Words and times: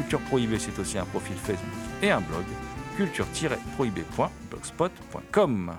Culture 0.00 0.20
Prohibée, 0.20 0.58
c'est 0.58 0.78
aussi 0.78 0.96
un 0.96 1.04
profil 1.04 1.36
Facebook 1.36 1.68
et 2.02 2.10
un 2.10 2.22
blog, 2.22 2.44
culture-prohibée.blogspot.com. 2.96 5.72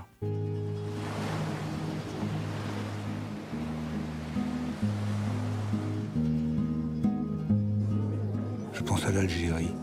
Je 8.74 8.82
pense 8.84 9.04
à 9.06 9.12
l'Algérie. 9.12 9.74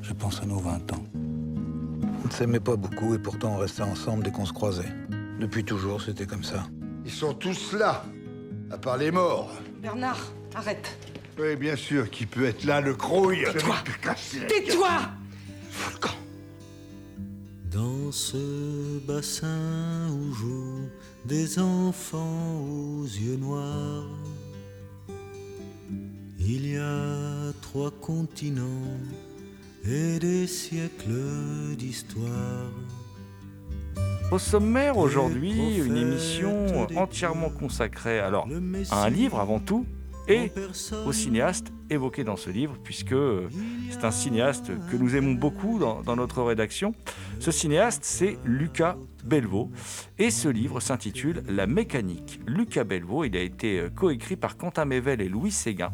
Je 0.00 0.14
pense 0.14 0.40
à 0.40 0.46
nos 0.46 0.58
20 0.58 0.90
ans. 0.94 1.04
On 1.14 2.26
ne 2.26 2.32
s'aimait 2.32 2.60
pas 2.60 2.76
beaucoup 2.76 3.14
et 3.14 3.18
pourtant 3.18 3.56
on 3.56 3.58
restait 3.58 3.82
ensemble 3.82 4.24
dès 4.24 4.30
qu'on 4.30 4.46
se 4.46 4.54
croisait. 4.54 4.88
Depuis 5.38 5.64
toujours, 5.64 6.00
c'était 6.00 6.24
comme 6.24 6.44
ça. 6.44 6.64
Ils 7.04 7.10
sont 7.10 7.34
tous 7.34 7.74
là, 7.74 8.06
à 8.70 8.78
part 8.78 8.96
les 8.96 9.10
morts. 9.10 9.50
Bernard, 9.82 10.32
arrête. 10.54 10.96
Oui, 11.38 11.56
bien 11.56 11.76
sûr, 11.76 12.10
qui 12.10 12.26
peut 12.26 12.44
être 12.44 12.64
là, 12.64 12.80
le 12.80 12.94
crouille 12.94 13.44
Tais-toi. 13.52 13.76
Tais-toi. 14.48 15.00
Volcan. 15.70 16.14
Dans 17.70 18.12
ce 18.12 18.98
bassin 19.06 20.10
où 20.10 20.34
jouent 20.34 20.88
des 21.24 21.58
enfants 21.58 22.60
aux 22.60 23.04
yeux 23.04 23.36
noirs, 23.36 24.04
il 26.38 26.72
y 26.72 26.76
a 26.76 27.52
trois 27.62 27.90
continents 27.90 28.98
et 29.86 30.18
des 30.18 30.46
siècles 30.46 31.74
d'histoire. 31.78 32.70
Au 34.30 34.38
sommaire 34.38 34.98
aujourd'hui, 34.98 35.78
une 35.78 35.96
émission 35.96 36.86
entièrement 36.96 37.50
consacrée 37.50 38.18
alors 38.18 38.46
à 38.90 39.04
un 39.04 39.10
livre 39.10 39.40
avant 39.40 39.60
tout 39.60 39.86
et 40.28 40.52
au 41.04 41.12
cinéaste 41.12 41.72
évoqué 41.90 42.24
dans 42.24 42.36
ce 42.36 42.50
livre, 42.50 42.76
puisque 42.82 43.14
c'est 43.90 44.04
un 44.04 44.10
cinéaste 44.10 44.72
que 44.90 44.96
nous 44.96 45.16
aimons 45.16 45.32
beaucoup 45.32 45.78
dans, 45.78 46.16
notre 46.16 46.42
rédaction. 46.42 46.94
Ce 47.40 47.50
cinéaste, 47.50 48.04
c'est 48.04 48.38
Lucas 48.44 48.96
Belvaux, 49.24 49.70
et 50.18 50.30
ce 50.30 50.48
livre 50.48 50.80
s'intitule 50.80 51.42
La 51.48 51.66
mécanique. 51.66 52.40
Lucas 52.46 52.84
Belvaux, 52.84 53.24
il 53.24 53.36
a 53.36 53.40
été 53.40 53.86
coécrit 53.94 54.36
par 54.36 54.56
Quentin 54.56 54.84
Mével 54.84 55.20
et 55.20 55.28
Louis 55.28 55.52
Séguin. 55.52 55.92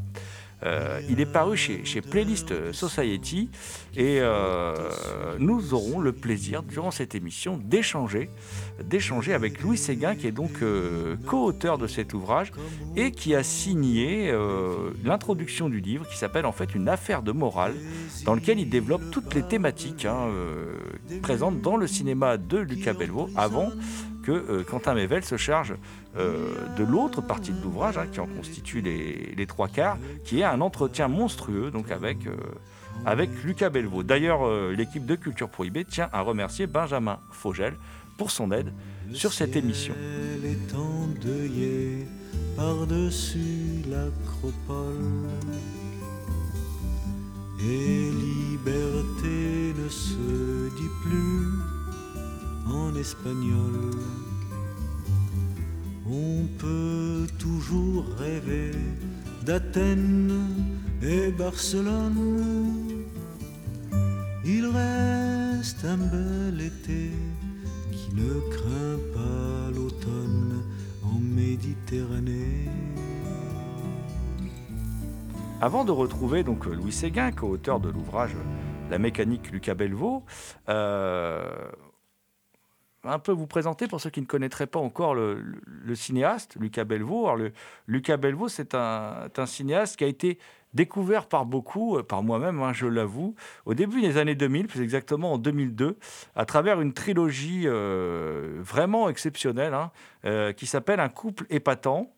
Euh, 0.65 1.01
il 1.09 1.21
est 1.21 1.27
paru 1.27 1.57
chez, 1.57 2.01
Playlist 2.01 2.73
Society 2.73 3.49
et 3.97 4.19
euh, 4.21 4.75
nous 5.39 5.73
aurons 5.73 6.01
le 6.01 6.13
plaisir 6.13 6.63
durant 6.63 6.91
cette 6.91 7.15
émission 7.15 7.61
d'échanger, 7.63 8.31
d'échanger 8.83 9.35
avec 9.35 9.61
Louis 9.61 9.79
Séguin 9.79 10.17
qui 10.17 10.27
est 10.27 10.33
donc 10.33 10.63
euh, 10.63 11.17
co-auteur 11.27 11.79
de 11.79 11.87
cet 11.87 12.13
ouvrage 12.13 12.53
et 12.97 13.13
qui 13.13 13.35
a 13.35 13.43
signé 13.43 14.33
l'introduction 15.05 15.69
du 15.69 15.81
livre 15.81 16.09
qui 16.09 16.17
s'appelle 16.17 16.47
en 16.47 16.53
fait 16.53 16.75
une 16.75 16.89
affaire 16.89 17.23
de 17.23 17.33
morale 17.33 17.75
dans 18.25 18.35
lequel 18.35 18.59
il 18.59 18.69
développe 18.69 19.11
toutes 19.11 19.35
les 19.35 19.43
thématiques 19.43 20.05
hein, 20.05 20.29
présentes 21.23 21.61
dans 21.61 21.77
le 21.77 21.87
cinéma 21.87 22.37
de 22.37 22.59
Lucas 22.59 22.95
Belvaux 22.95 23.29
avant 23.37 23.71
euh, 24.33 24.65
Quentin 24.65 24.95
Mével 24.95 25.25
se 25.25 25.37
charge 25.37 25.75
euh, 26.17 26.55
de 26.77 26.85
l'autre 26.85 27.21
partie 27.21 27.53
de 27.53 27.63
l'ouvrage, 27.63 27.99
hein, 27.99 28.07
qui 28.11 28.21
en 28.21 28.27
constitue 28.27 28.81
les, 28.81 29.47
trois 29.47 29.69
quarts, 29.69 29.99
qui 30.25 30.41
est 30.41 30.45
un 30.45 30.61
entretien 30.61 31.09
monstrueux 31.09 31.71
donc 31.71 31.91
avec, 31.91 32.27
euh, 32.27 32.37
avec 33.05 33.31
Lucas 33.45 33.71
Belvaux. 33.71 34.03
D'ailleurs, 34.03 34.41
l'équipe 34.71 35.07
de 35.07 35.15
Culture 35.15 35.49
Prohibée 35.49 35.85
tient 35.85 36.09
à 36.13 36.21
remercier 36.21 36.67
Benjamin 36.67 37.19
Fogel 37.31 37.75
pour 38.17 38.31
son 38.31 38.51
aide 38.51 38.73
sur 39.13 39.33
cette 39.33 39.57
émission. 39.57 39.95
Par-dessus 42.57 43.85
l'acropole. 43.89 44.97
Et 47.61 48.11
liberté 48.11 49.75
ne 49.77 49.89
se 49.89 50.69
dit 50.77 50.91
plus 51.03 51.78
en 52.71 52.95
espagnol. 52.95 53.91
On 56.11 56.47
peut 56.59 57.27
toujours 57.39 58.05
rêver 58.19 58.73
d'Athènes 59.45 60.49
et 61.03 61.31
Barcelone. 61.33 63.05
Il 64.45 64.67
reste 64.67 65.85
un 65.85 65.97
bel 65.97 66.61
été 66.61 67.11
qui 67.93 68.15
ne 68.15 68.41
craint 68.51 68.99
pas 69.15 69.71
l'automne 69.75 70.63
en 71.03 71.19
Méditerranée. 71.19 72.69
Avant 75.61 75.85
de 75.85 75.91
retrouver 75.91 76.45
donc 76.45 76.67
Louis 76.67 76.93
Séguin, 76.93 77.33
co-auteur 77.33 77.81
de 77.81 77.89
l'ouvrage 77.89 78.37
La 78.91 78.99
mécanique 78.99 79.51
Lucas 79.51 79.75
Belvaux, 79.75 80.23
euh, 80.69 81.69
un 83.05 83.19
peu 83.19 83.33
vous 83.33 83.47
présenter 83.47 83.87
pour 83.87 84.01
ceux 84.01 84.11
qui 84.11 84.21
ne 84.21 84.27
connaîtraient 84.27 84.67
pas 84.67 84.81
encore 84.81 85.15
le, 85.15 85.45
cinéaste 85.95 86.57
Lucas 86.59 86.85
Belvaux. 86.85 87.27
Alors 87.27 87.37
le, 87.37 87.53
Lucas 87.87 88.17
Belvaux, 88.17 88.49
c'est 88.49 88.75
un, 88.75 89.29
cinéaste 89.47 89.97
qui 89.97 90.05
a 90.05 90.09
été 90.09 90.39
découvert 90.75 91.27
par 91.27 91.47
beaucoup, 91.47 92.03
par 92.03 92.23
moi-même, 92.23 92.61
hein, 92.61 92.73
je 92.73 92.87
l'avoue, 92.87 93.35
au 93.65 93.75
début 93.75 94.03
des 94.03 94.19
années 94.19 94.35
2000, 94.35 94.67
plus 94.67 94.83
exactement 94.83 95.33
en 95.33 95.39
2002, 95.39 95.97
à 96.37 96.45
travers 96.45 96.81
une 96.81 96.93
trilogie 96.93 97.63
euh, 97.65 98.59
vraiment 98.61 99.09
exceptionnelle 99.09 99.73
hein, 99.73 99.91
euh, 100.27 100.53
qui 100.53 100.67
s'appelle 100.67 101.01
Un 101.01 101.09
couple 101.09 101.47
épatant, 101.49 102.13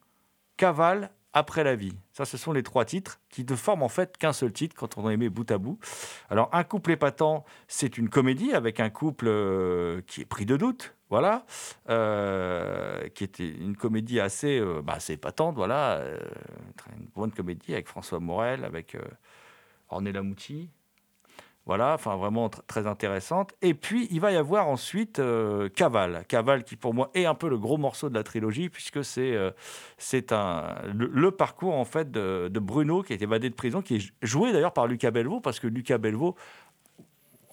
Cavale 0.57 1.11
après 1.33 1.65
la 1.65 1.77
vie. 1.77 1.97
Ça, 2.13 2.25
ce 2.25 2.37
sont 2.37 2.53
les 2.53 2.63
trois 2.63 2.85
titres 2.85 3.21
qui 3.29 3.45
ne 3.45 3.57
forment 3.57 3.83
en 3.83 3.89
fait 3.89 4.17
qu'un 4.17 4.33
seul 4.33 4.53
titre 4.53 4.75
quand 4.77 4.99
on 4.99 5.05
en 5.05 5.17
met 5.17 5.29
bout 5.29 5.51
à 5.51 5.59
bout. 5.59 5.79
Alors, 6.29 6.49
Un 6.53 6.65
couple 6.65 6.93
épatant, 6.93 7.45
c'est 7.69 7.99
une 7.99 8.09
comédie 8.09 8.53
avec 8.53 8.81
un 8.81 8.91
couple 8.91 9.27
euh, 9.29 10.03
qui 10.07 10.23
est 10.23 10.25
pris 10.25 10.47
de 10.47 10.57
doute, 10.57 10.97
voilà, 11.09 11.45
euh, 11.89 13.09
qui 13.11 13.25
était 13.25 13.49
une 13.49 13.77
comédie 13.77 14.21
assez, 14.21 14.59
euh, 14.59 14.83
bah, 14.83 14.95
assez 14.95 15.15
épatante, 15.15 15.57
voilà, 15.57 16.03
une 16.97 17.07
bonne 17.15 17.33
comédie 17.33 17.73
avec 17.73 17.89
François 17.89 18.21
Morel, 18.21 18.65
avec 18.65 18.97
Ornella 19.89 20.23
Mouti, 20.23 20.71
voilà, 21.67 21.95
enfin 21.95 22.17
vraiment 22.17 22.49
tr 22.49 22.63
très 22.67 22.87
intéressante. 22.87 23.53
Et 23.63 23.75
puis 23.75 24.09
il 24.11 24.21
va 24.21 24.33
y 24.33 24.37
avoir 24.37 24.69
ensuite 24.69 25.19
euh, 25.19 25.69
Cavale, 25.69 26.25
Cavale 26.29 26.65
qui 26.65 26.77
pour 26.77 26.95
moi 26.95 27.11
est 27.15 27.27
un 27.27 27.35
peu 27.35 27.49
le 27.49 27.59
gros 27.59 27.77
morceau 27.77 28.09
de 28.09 28.15
la 28.15 28.23
trilogie 28.23 28.69
puisque 28.69 29.05
c'est 29.05 29.35
euh, 29.35 29.51
un 30.31 30.75
le, 30.95 31.31
parcours 31.31 31.75
en 31.75 31.85
fait 31.85 32.11
de, 32.11 32.49
de, 32.49 32.61
Bruno 32.61 33.03
qui 33.03 33.13
est 33.13 33.23
évadé 33.23 33.51
de 33.51 33.55
prison, 33.55 33.83
qui 33.83 33.97
est 33.97 34.13
joué 34.23 34.53
d'ailleurs 34.53 34.73
par 34.73 34.87
Lucas 34.87 35.11
Belvaux 35.11 35.41
parce 35.41 35.61
que 35.61 35.67
Lucas 35.67 35.99
Belvaux 35.99 36.35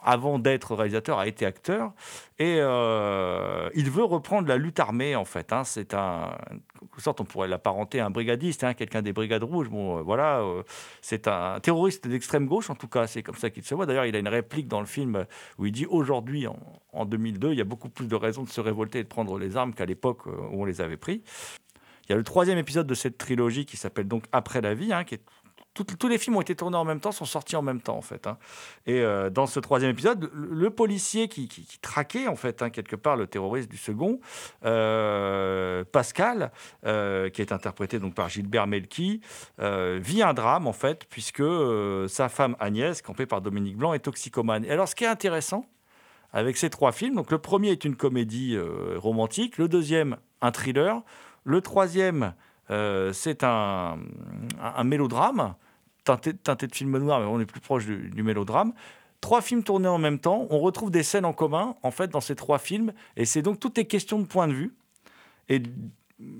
avant 0.01 0.39
d'être 0.39 0.75
réalisateur, 0.75 1.19
a 1.19 1.27
été 1.27 1.45
acteur. 1.45 1.93
Et 2.39 2.57
euh, 2.59 3.69
il 3.75 3.89
veut 3.89 4.03
reprendre 4.03 4.47
la 4.47 4.57
lutte 4.57 4.79
armée, 4.79 5.15
en 5.15 5.25
fait. 5.25 5.51
Hein. 5.53 5.63
C'est 5.63 5.93
un, 5.93 6.37
quelque 6.79 7.01
sorte, 7.01 7.21
on 7.21 7.25
pourrait 7.25 7.47
l'apparenter 7.47 7.99
à 7.99 8.05
un 8.05 8.09
brigadiste, 8.09 8.63
hein, 8.63 8.73
quelqu'un 8.73 9.01
des 9.01 9.13
brigades 9.13 9.43
rouges. 9.43 9.69
Bon, 9.69 10.01
voilà, 10.03 10.43
c'est 11.01 11.27
un 11.27 11.59
terroriste 11.59 12.07
d'extrême 12.07 12.45
gauche, 12.45 12.69
en 12.69 12.75
tout 12.75 12.87
cas, 12.87 13.07
c'est 13.07 13.23
comme 13.23 13.35
ça 13.35 13.49
qu'il 13.49 13.63
se 13.63 13.75
voit. 13.75 13.85
D'ailleurs, 13.85 14.05
il 14.05 14.15
a 14.15 14.19
une 14.19 14.27
réplique 14.27 14.67
dans 14.67 14.79
le 14.79 14.85
film 14.85 15.25
où 15.57 15.65
il 15.65 15.71
dit 15.71 15.85
aujourd'hui, 15.85 16.47
en, 16.47 16.57
en 16.93 17.05
2002, 17.05 17.51
il 17.51 17.57
y 17.57 17.61
a 17.61 17.65
beaucoup 17.65 17.89
plus 17.89 18.07
de 18.07 18.15
raisons 18.15 18.43
de 18.43 18.49
se 18.49 18.61
révolter 18.61 18.99
et 18.99 19.03
de 19.03 19.09
prendre 19.09 19.37
les 19.37 19.57
armes 19.57 19.73
qu'à 19.73 19.85
l'époque 19.85 20.25
où 20.25 20.61
on 20.61 20.65
les 20.65 20.81
avait 20.81 20.97
pris. 20.97 21.23
Il 22.07 22.11
y 22.11 22.13
a 22.13 22.17
le 22.17 22.23
troisième 22.23 22.57
épisode 22.57 22.87
de 22.87 22.93
cette 22.93 23.17
trilogie 23.17 23.65
qui 23.65 23.75
s'appelle 23.75 24.07
donc 24.07 24.23
Après 24.31 24.61
la 24.61 24.73
vie, 24.73 24.93
hein, 24.93 25.03
qui 25.03 25.15
est 25.15 25.21
tous 25.83 26.07
les 26.07 26.17
films 26.17 26.37
ont 26.37 26.41
été 26.41 26.55
tournés 26.55 26.77
en 26.77 26.85
même 26.85 26.99
temps, 26.99 27.11
sont 27.11 27.25
sortis 27.25 27.55
en 27.55 27.61
même 27.61 27.81
temps 27.81 27.97
en 27.97 28.01
fait. 28.01 28.27
Hein. 28.27 28.37
Et 28.85 29.01
euh, 29.01 29.29
dans 29.29 29.47
ce 29.47 29.59
troisième 29.59 29.91
épisode, 29.91 30.29
le, 30.33 30.69
policier 30.69 31.27
qui, 31.27 31.47
traquait 31.81 32.27
en 32.27 32.35
fait 32.35 32.61
hein, 32.61 32.69
quelque 32.69 32.95
part 32.95 33.15
le 33.15 33.27
terroriste 33.27 33.69
du 33.69 33.77
second, 33.77 34.19
euh, 34.65 35.83
Pascal, 35.91 36.51
euh, 36.85 37.29
qui 37.29 37.41
est 37.41 37.51
interprété 37.51 37.99
donc 37.99 38.13
par 38.13 38.29
Gilbert 38.29 38.67
Melki, 38.67 39.21
vit 39.59 40.21
un 40.21 40.33
drame 40.33 40.67
en 40.67 40.73
fait 40.73 41.05
puisque 41.09 41.43
sa 42.07 42.29
femme 42.29 42.55
Agnès, 42.59 43.01
campée 43.01 43.25
par 43.25 43.41
Dominique 43.41 43.77
Blanc, 43.77 43.93
est 43.93 43.99
toxicomane. 43.99 44.65
Et 44.65 44.71
alors 44.71 44.87
ce 44.87 44.95
qui 44.95 45.03
est 45.03 45.07
intéressant 45.07 45.65
avec 46.33 46.57
ces 46.57 46.69
trois 46.69 46.91
films, 46.91 47.15
donc 47.15 47.31
le 47.31 47.37
premier 47.37 47.69
est 47.69 47.85
une 47.85 47.95
comédie 47.95 48.57
romantique, 48.97 49.57
le 49.57 49.67
deuxième 49.67 50.17
un 50.41 50.51
thriller. 50.51 51.01
Le 51.43 51.61
troisième, 51.61 52.33
c'est 52.69 53.43
un, 53.43 53.97
mélodrame, 54.83 55.55
teinté, 56.07 56.67
de 56.67 56.75
film 56.75 56.97
noir, 56.97 57.19
mais 57.19 57.25
on 57.25 57.39
est 57.39 57.45
plus 57.45 57.61
proche 57.61 57.85
du, 57.85 58.23
mélodrame. 58.23 58.73
Trois 59.21 59.41
films 59.41 59.63
tournés 59.63 59.87
en 59.87 59.97
même 59.97 60.19
temps, 60.19 60.47
on 60.49 60.59
retrouve 60.59 60.91
des 60.91 61.03
scènes 61.03 61.25
en 61.25 61.33
commun, 61.33 61.75
en 61.83 61.91
fait, 61.91 62.07
dans 62.07 62.21
ces 62.21 62.35
trois 62.35 62.59
films, 62.59 62.93
et 63.15 63.25
c'est 63.25 63.41
donc 63.41 63.59
toutes 63.59 63.77
les 63.77 63.85
questions 63.85 64.19
de 64.19 64.25
point 64.25 64.47
de 64.47 64.53
vue. 64.53 64.75
Et 65.49 65.61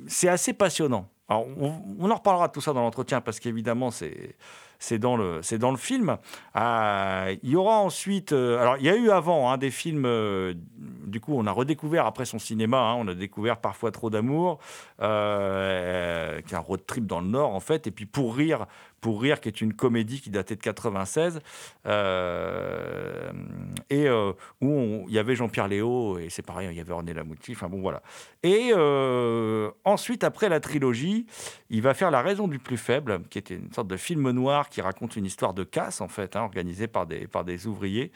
c'est 0.07 0.29
assez 0.29 0.53
passionnant. 0.53 1.09
Alors, 1.29 1.45
on, 1.57 2.09
en 2.09 2.15
reparlera 2.15 2.49
tout 2.49 2.61
ça 2.61 2.73
dans 2.73 2.81
l'entretien, 2.81 3.19
parce 3.19 3.39
qu'évidemment, 3.39 3.91
c'est 3.91 4.35
c'est 4.79 4.99
dans 4.99 5.17
le, 5.17 5.39
c'est 5.41 5.57
dans 5.57 5.71
le 5.71 5.77
film. 5.77 6.17
Euh, 6.55 7.35
il 7.43 7.49
y 7.49 7.55
aura 7.55 7.79
ensuite, 7.79 8.31
euh, 8.31 8.59
alors 8.59 8.77
il 8.77 8.83
y 8.83 8.89
a 8.89 8.95
eu 8.95 9.09
avant 9.09 9.51
hein, 9.51 9.57
des 9.57 9.71
films, 9.71 10.05
euh, 10.05 10.53
du 10.77 11.19
coup 11.19 11.33
on 11.35 11.45
a 11.47 11.51
redécouvert 11.51 12.05
après 12.05 12.25
son 12.25 12.39
cinéma, 12.39 12.77
hein, 12.77 12.95
on 12.99 13.07
a 13.07 13.13
découvert 13.13 13.57
parfois 13.57 13.91
trop 13.91 14.09
d'amour, 14.09 14.59
qui 14.99 15.03
est 15.03 16.53
un 16.53 16.59
road 16.59 16.81
trip 16.85 17.05
dans 17.05 17.21
le 17.21 17.27
Nord 17.27 17.53
en 17.53 17.59
fait, 17.59 17.87
et 17.87 17.91
puis 17.91 18.05
pour 18.05 18.35
rire, 18.35 18.65
pour 19.01 19.21
rire, 19.21 19.39
qui 19.39 19.47
est 19.47 19.61
une 19.61 19.73
comédie 19.73 20.21
qui 20.21 20.29
datait 20.29 20.55
de 20.55 20.61
96, 20.61 21.39
et 23.89 24.09
où 24.61 25.05
il 25.07 25.13
y 25.13 25.19
avait 25.19 25.35
Jean-Pierre 25.35 25.67
Léo, 25.67 26.17
et 26.19 26.29
c'est 26.29 26.41
pareil, 26.41 26.67
il 26.71 26.77
y 26.77 26.79
avait 26.79 26.93
René 26.93 27.13
Lamouti, 27.13 27.53
enfin 27.53 27.69
bon 27.69 27.81
voilà. 27.81 28.01
Et 28.43 28.73
ensuite, 29.85 30.23
après 30.23 30.49
la 30.49 30.59
trilogie, 30.59 31.25
il 31.69 31.81
va 31.81 31.93
faire 31.93 32.11
La 32.11 32.21
raison 32.21 32.47
du 32.47 32.59
plus 32.59 32.77
faible, 32.77 33.21
qui 33.29 33.37
était 33.37 33.55
une 33.55 33.71
sorte 33.73 33.87
de 33.87 33.97
film 33.97 34.31
noir 34.31 34.69
qui 34.69 34.81
raconte 34.81 35.15
une 35.15 35.25
histoire 35.25 35.53
de 35.53 35.63
casse, 35.63 36.01
en 36.01 36.07
fait, 36.07 36.35
hein, 36.35 36.41
organisée 36.41 36.87
par 36.87 37.05
des, 37.05 37.27
par 37.27 37.43
des 37.43 37.67
ouvriers, 37.67 38.11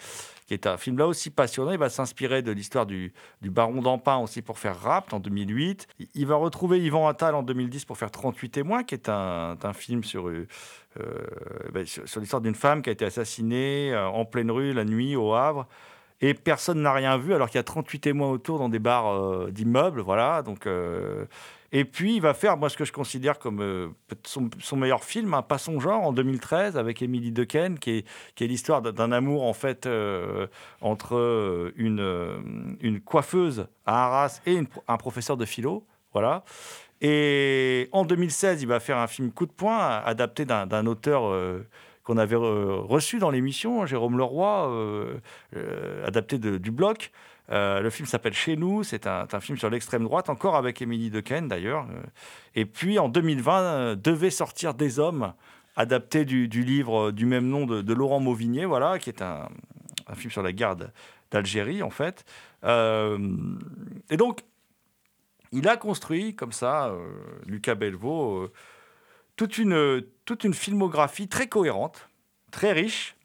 qui 0.51 0.56
est 0.56 0.68
un 0.68 0.75
film 0.75 0.98
là 0.98 1.07
aussi 1.07 1.30
passionnant. 1.30 1.71
Il 1.71 1.77
va 1.77 1.88
s'inspirer 1.88 2.42
de 2.42 2.51
l'histoire 2.51 2.86
du, 2.86 3.13
baron 3.42 3.81
d'Empin 3.81 4.18
aussi 4.18 4.42
pour 4.42 4.59
faire 4.59 4.77
Rapt 4.77 5.13
en 5.13 5.21
2008. 5.21 5.88
Il 6.13 6.27
va 6.27 6.36
retrouver 6.36 6.81
Yvan 6.81 7.07
Attal 7.07 7.36
en 7.36 7.42
2010 7.42 7.86
pour 7.86 7.98
faire 7.98 8.12
38 8.12 8.50
témoins, 8.50 8.83
qui 8.83 8.94
est 8.95 9.07
un, 9.07 9.56
film 9.74 10.03
sur, 10.03 10.27
euh, 10.27 10.45
ben, 11.71 11.86
sur, 11.86 12.19
l'histoire 12.19 12.42
d'une 12.42 12.56
femme 12.56 12.81
qui 12.81 12.89
a 12.89 12.92
été 12.92 13.06
assassinée 13.06 13.94
euh, 13.94 14.06
en 14.09 14.25
pleine 14.25 14.51
rue 14.51 14.74
la 14.74 14.83
nuit 14.83 15.15
au 15.15 15.33
Havre 15.33 15.68
et 16.19 16.33
personne 16.33 16.81
n'a 16.81 16.92
rien 16.92 17.18
vu 17.18 17.33
alors 17.33 17.47
qu'il 17.50 17.57
y 17.57 17.59
a 17.59 17.63
38 17.63 18.00
témoins 18.00 18.30
autour 18.30 18.59
dans 18.59 18.68
des 18.68 18.80
bars 18.80 19.07
euh, 19.07 19.51
d'immeubles 19.51 20.01
voilà 20.01 20.42
donc 20.42 20.68
et 21.73 21.85
puis, 21.85 22.15
il 22.15 22.21
va 22.21 22.33
faire, 22.33 22.57
moi, 22.57 22.69
ce 22.69 22.75
que 22.75 22.83
je 22.83 22.91
considère 22.91 23.39
comme 23.39 23.62
euh, 23.62 23.88
son, 24.25 24.75
meilleur 24.75 25.06
film, 25.06 25.33
un 25.33 25.41
Pas 25.41 25.57
son 25.57 25.79
genre, 25.79 26.03
en 26.03 26.12
2013, 26.12 26.77
avec 26.77 27.01
Émilie 27.01 27.31
Dequesne, 27.31 27.79
qui 27.79 28.03
est, 28.39 28.41
l'histoire 28.41 28.81
d'un 28.81 29.12
amour, 29.13 29.44
en 29.44 29.53
fait, 29.53 29.85
euh, 29.85 30.47
entre 30.81 31.15
euh, 31.15 31.71
une, 31.77 32.75
une 32.81 33.00
coiffeuse 33.00 33.68
à 33.85 34.06
Arras 34.06 34.41
et 34.45 34.59
un 34.88 34.97
professeur 34.97 35.38
de 35.38 35.45
philo. 35.45 35.85
Voilà. 36.12 36.44
Et 37.00 37.88
en 37.94 38.03
2016, 38.03 38.62
il 38.62 38.68
va 38.68 38.81
faire 38.81 38.97
un 38.97 39.07
film 39.07 39.31
Coup 39.31 39.45
de 39.45 39.51
poing, 39.51 39.79
adapté 39.79 40.44
d'un 40.44 40.85
auteur 40.85 41.33
qu'on 42.03 42.18
avait 42.18 42.35
reçu 42.35 43.18
dans 43.18 43.31
l'émission, 43.31 43.85
Jérôme 43.88 44.18
Leroy, 44.18 45.19
adapté 46.06 46.38
du 46.38 46.69
bloc. 46.69 47.12
Euh, 47.49 47.81
le 47.81 47.89
film 47.89 48.07
s'appelle 48.07 48.33
Chez 48.33 48.55
nous, 48.55 48.83
c'est 48.83 49.07
un, 49.07 49.27
film 49.39 49.57
sur 49.57 49.69
l'extrême 49.69 50.03
droite, 50.03 50.29
encore 50.29 50.55
avec 50.55 50.81
Émilie 50.81 51.09
Dequesne 51.09 51.47
d'ailleurs. 51.47 51.85
Euh, 51.89 52.01
et 52.55 52.65
puis 52.65 52.99
en 52.99 53.09
2020, 53.09 53.61
euh, 53.61 53.95
devait 53.95 54.29
sortir 54.29 54.73
Des 54.73 54.99
Hommes, 54.99 55.33
adapté 55.75 56.25
du, 56.25 56.47
livre 56.47 57.11
du 57.11 57.25
même 57.25 57.47
nom 57.47 57.65
de, 57.65 57.93
Laurent 57.93 58.19
Mauvigné, 58.19 58.65
voilà, 58.65 58.99
qui 58.99 59.09
est 59.09 59.21
un, 59.21 59.47
film 60.15 60.31
sur 60.31 60.43
la 60.43 60.51
guerre 60.51 60.75
d'Algérie 61.31 61.81
en 61.83 61.89
fait. 61.89 62.25
et 62.63 64.17
donc, 64.17 64.41
il 65.53 65.67
a 65.67 65.77
construit 65.77 66.35
comme 66.35 66.51
ça, 66.51 66.94
Lucas 67.45 67.75
Belvaux, 67.75 68.49
toute, 69.37 69.57
une, 69.57 70.03
toute 70.25 70.44
une 70.44 70.53
filmographie 70.53 71.29
très 71.29 71.47
cohérente, 71.47 72.09
très 72.51 72.73
riche, 72.73 73.15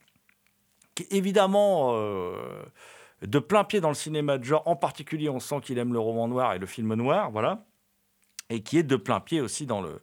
qui 0.94 1.08
évidemment 1.10 1.92
de 3.22 3.38
plein 3.38 3.64
pied 3.64 3.80
dans 3.80 3.88
le 3.88 3.94
cinéma 3.94 4.38
de 4.38 4.44
genre. 4.44 4.62
En 4.66 4.76
particulier, 4.76 5.28
on 5.28 5.40
sent 5.40 5.60
qu'il 5.62 5.78
aime 5.78 5.92
le 5.92 5.98
roman 5.98 6.28
noir 6.28 6.54
et 6.54 6.58
le 6.58 6.66
film 6.66 6.94
noir, 6.94 7.30
voilà. 7.30 7.64
Et 8.50 8.62
qui 8.62 8.78
est 8.78 8.82
de 8.82 8.96
plein 8.96 9.20
pied 9.20 9.40
aussi 9.40 9.66
dans 9.66 9.80
le. 9.80 10.00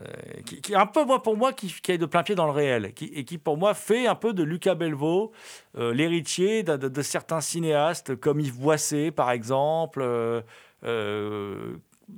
Euh, 0.00 0.04
qui, 0.46 0.72
est 0.72 0.76
un 0.76 0.86
peu, 0.86 1.04
moi, 1.04 1.22
pour 1.22 1.36
moi, 1.36 1.52
qui, 1.52 1.74
est 1.88 1.98
de 1.98 2.06
plein 2.06 2.22
pied 2.22 2.34
dans 2.34 2.46
le 2.46 2.52
réel. 2.52 2.92
Et 3.00 3.24
qui, 3.24 3.38
pour 3.38 3.58
moi, 3.58 3.74
fait 3.74 4.06
un 4.06 4.14
peu 4.14 4.32
de 4.32 4.42
Lucas 4.42 4.74
Belvaux, 4.74 5.32
euh, 5.76 5.92
l'héritier 5.92 6.62
de, 6.62 7.02
certains 7.02 7.40
cinéastes, 7.40 8.16
comme 8.16 8.40
Yves 8.40 8.58
Boisset, 8.58 9.10
par 9.10 9.30
exemple. 9.30 10.02
Euh, 10.02 11.76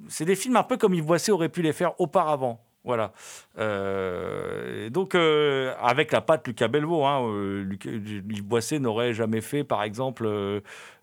c'est 0.08 0.24
des 0.24 0.36
films 0.36 0.56
un 0.56 0.62
peu 0.62 0.76
comme 0.76 0.94
Yves 0.94 1.04
Boisset 1.04 1.32
aurait 1.32 1.48
pu 1.48 1.62
les 1.62 1.72
faire 1.72 2.00
auparavant. 2.00 2.64
Voilà. 2.84 3.12
Euh, 3.58 4.90
donc, 4.90 5.14
euh, 5.14 5.74
avec 5.80 6.10
la 6.10 6.20
patte 6.20 6.46
Lucas 6.48 6.68
Belvaux, 6.68 7.04
hein, 7.04 7.22
euh, 7.28 7.76
Yves 7.84 8.44
Boisset 8.44 8.80
n'aurait 8.80 9.14
jamais 9.14 9.40
fait, 9.40 9.62
par 9.62 9.82
exemple, 9.84 10.24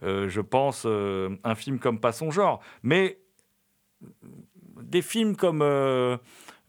je 0.01 0.41
pense, 0.41 0.85
un 0.85 1.55
film 1.55 1.79
comme 1.79 1.99
Pas 1.99 2.11
son 2.11 2.31
genre. 2.31 2.61
Mais 2.83 3.19
des 4.81 5.01
films 5.01 5.35
comme 5.35 5.63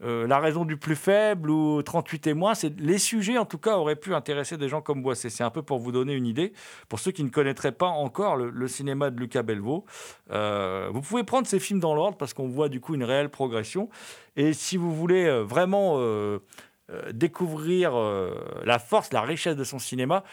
euh, 0.03 0.25
la 0.25 0.39
raison 0.39 0.65
du 0.65 0.77
plus 0.77 0.95
faible 0.95 1.49
ou 1.49 1.81
38 1.83 2.19
témoins, 2.19 2.55
c'est 2.55 2.79
les 2.79 2.97
sujets 2.97 3.37
en 3.37 3.45
tout 3.45 3.57
cas 3.57 3.77
auraient 3.77 3.95
pu 3.95 4.15
intéresser 4.15 4.57
des 4.57 4.67
gens 4.67 4.81
comme 4.81 5.01
Boisset. 5.01 5.29
C'est 5.29 5.43
un 5.43 5.49
peu 5.49 5.61
pour 5.61 5.79
vous 5.79 5.91
donner 5.91 6.13
une 6.13 6.25
idée, 6.25 6.53
pour 6.89 6.99
ceux 6.99 7.11
qui 7.11 7.23
ne 7.23 7.29
connaîtraient 7.29 7.71
pas 7.71 7.87
encore 7.87 8.35
le, 8.35 8.67
cinéma 8.67 9.09
de 9.09 9.19
Lucas 9.19 9.43
Belvaux. 9.43 9.85
Euh, 10.31 10.89
vous 10.91 11.01
pouvez 11.01 11.23
prendre 11.23 11.47
ces 11.47 11.59
films 11.59 11.79
dans 11.79 11.93
l'ordre 11.93 12.17
parce 12.17 12.33
qu'on 12.33 12.47
voit 12.47 12.69
du 12.69 12.79
coup 12.79 12.95
une 12.95 13.03
réelle 13.03 13.29
progression. 13.29 13.89
Et 14.35 14.53
si 14.53 14.77
vous 14.77 14.93
voulez 14.95 15.25
euh, 15.25 15.43
vraiment 15.43 15.99
euh, 16.91 17.11
découvrir 17.13 17.97
euh, 17.97 18.33
la 18.65 18.77
force, 18.79 19.13
la 19.13 19.21
richesse 19.21 19.55
de 19.55 19.63
son 19.63 19.79
cinéma. 19.79 20.23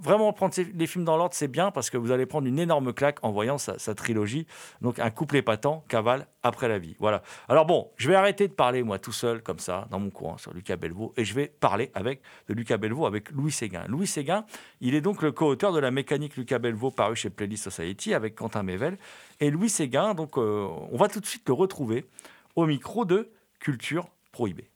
Vraiment 0.00 0.32
prendre 0.32 0.54
les 0.74 0.86
films 0.86 1.04
dans 1.04 1.16
l'ordre, 1.16 1.34
c'est 1.34 1.48
bien 1.48 1.70
parce 1.70 1.90
que 1.90 1.96
vous 1.96 2.12
allez 2.12 2.26
prendre 2.26 2.46
une 2.46 2.58
énorme 2.58 2.92
claque 2.92 3.18
en 3.22 3.32
voyant 3.32 3.58
sa, 3.58 3.94
trilogie. 3.94 4.46
Donc 4.80 4.98
un 4.98 5.10
couple 5.10 5.36
épatant, 5.36 5.84
cavale 5.88 6.26
après 6.42 6.68
la 6.68 6.78
vie. 6.78 6.94
Voilà. 7.00 7.22
Alors 7.48 7.66
bon, 7.66 7.90
je 7.96 8.08
vais 8.08 8.14
arrêter 8.14 8.46
de 8.46 8.52
parler 8.52 8.82
moi 8.82 8.98
tout 8.98 9.12
seul 9.12 9.42
comme 9.42 9.58
ça 9.58 9.88
dans 9.90 9.98
mon 9.98 10.10
coin 10.10 10.36
sur 10.38 10.52
Lucas 10.52 10.76
Belvaux 10.76 11.12
et 11.16 11.24
je 11.24 11.34
vais 11.34 11.48
parler 11.48 11.90
avec 11.94 12.20
de 12.48 12.54
Lucas 12.54 12.76
Belvaux 12.76 13.06
avec 13.06 13.30
Louis 13.30 13.52
Séguin. 13.52 13.84
Louis 13.88 14.06
Séguin, 14.06 14.44
il 14.80 14.94
est 14.94 15.00
donc 15.00 15.22
le 15.22 15.32
co-auteur 15.32 15.72
de 15.72 15.80
la 15.80 15.90
mécanique 15.90 16.36
Lucas 16.36 16.58
Belvaux 16.58 16.90
paru 16.90 17.16
chez 17.16 17.30
Playlist 17.30 17.64
Society 17.64 18.14
avec 18.14 18.34
Quentin 18.34 18.62
Mével 18.62 18.98
et 19.40 19.50
Louis 19.50 19.70
Séguin. 19.70 20.14
Donc 20.14 20.38
euh, 20.38 20.68
on 20.92 20.96
va 20.96 21.08
tout 21.08 21.20
de 21.20 21.26
suite 21.26 21.48
le 21.48 21.54
retrouver 21.54 22.06
au 22.54 22.66
micro 22.66 23.04
de 23.04 23.30
Culture 23.58 24.08
Prohibée. 24.30 24.70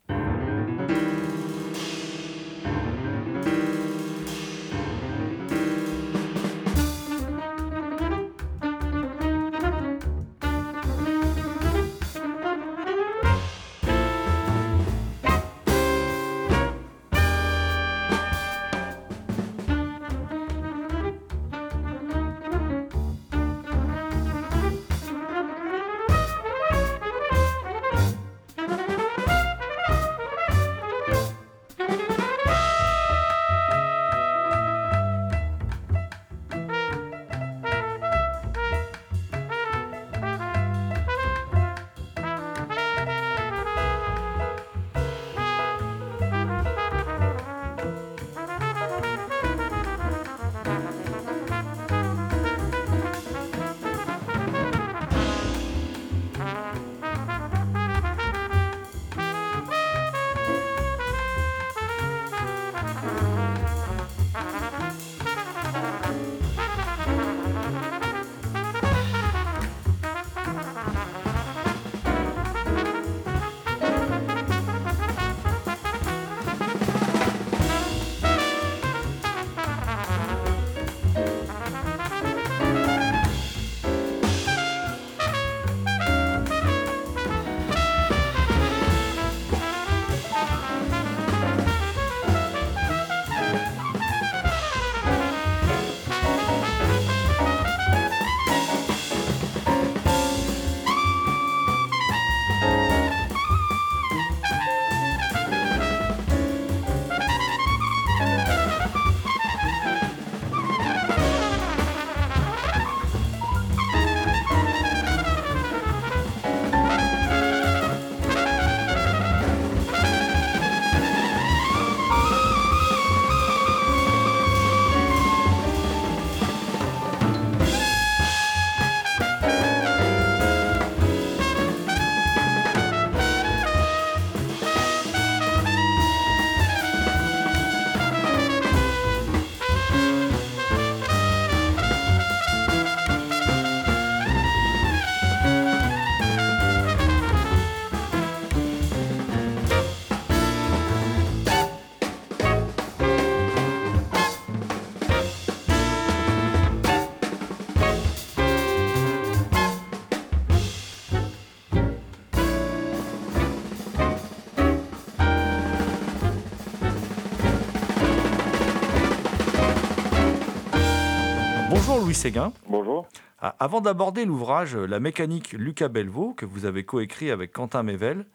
Séguin. 172.18 172.52
Bonjour. 172.68 173.06
Ah, 173.38 173.54
Avant 173.60 173.80
d'aborder 173.80 174.25
l'ouvrage 174.25 174.75
La 174.75 174.98
mécanique 174.98 175.52
Lucas 175.52 175.87
Belvaux, 175.87 176.34
que 176.34 176.46
vous 176.46 176.64
avez 176.64 176.82
coécrit 176.82 177.30
avec 177.30 177.52
Quentin 177.52 177.84
Mével, 177.84 178.26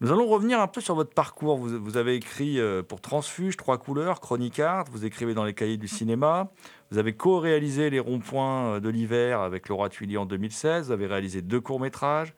nous 0.00 0.10
allons 0.10 0.26
revenir 0.26 0.60
un 0.60 0.66
peu 0.66 0.80
sur 0.80 0.96
votre 0.96 1.14
parcours. 1.14 1.56
Vous, 1.56 1.80
vous 1.80 1.96
avez 1.96 2.16
écrit 2.16 2.58
euh, 2.58 2.82
pour 2.82 3.00
Transfuge, 3.00 3.56
Trois 3.56 3.78
couleurs, 3.78 4.20
Chronique 4.20 4.58
Art, 4.58 4.86
vous 4.90 5.04
écrivez 5.04 5.34
dans 5.34 5.44
les 5.44 5.54
cahiers 5.54 5.76
du 5.76 5.86
cinéma, 5.86 6.50
vous 6.90 6.98
avez 6.98 7.12
co-réalisé 7.12 7.90
Les 7.90 8.00
ronds-points 8.00 8.74
euh, 8.74 8.80
de 8.80 8.88
l'hiver 8.88 9.38
avec 9.38 9.68
Laura 9.68 9.88
Tuilly 9.88 10.16
en 10.16 10.26
2016, 10.26 10.86
vous 10.86 10.92
avez 10.92 11.06
réalisé 11.06 11.42
deux 11.42 11.60
courts-métrages, 11.60 12.34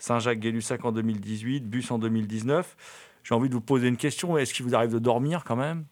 Saint-Jacques-Gay-Lussac 0.00 0.84
en 0.84 0.92
2018, 0.92 1.66
Bus 1.66 1.90
en 1.90 1.98
2019. 1.98 2.76
J'ai 3.24 3.34
envie 3.34 3.48
de 3.48 3.54
vous 3.54 3.62
poser 3.62 3.88
une 3.88 3.96
question, 3.96 4.36
est-ce 4.36 4.52
qu'il 4.52 4.66
vous 4.66 4.74
arrive 4.74 4.92
de 4.92 4.98
dormir 4.98 5.44
quand 5.44 5.56
même? 5.56 5.86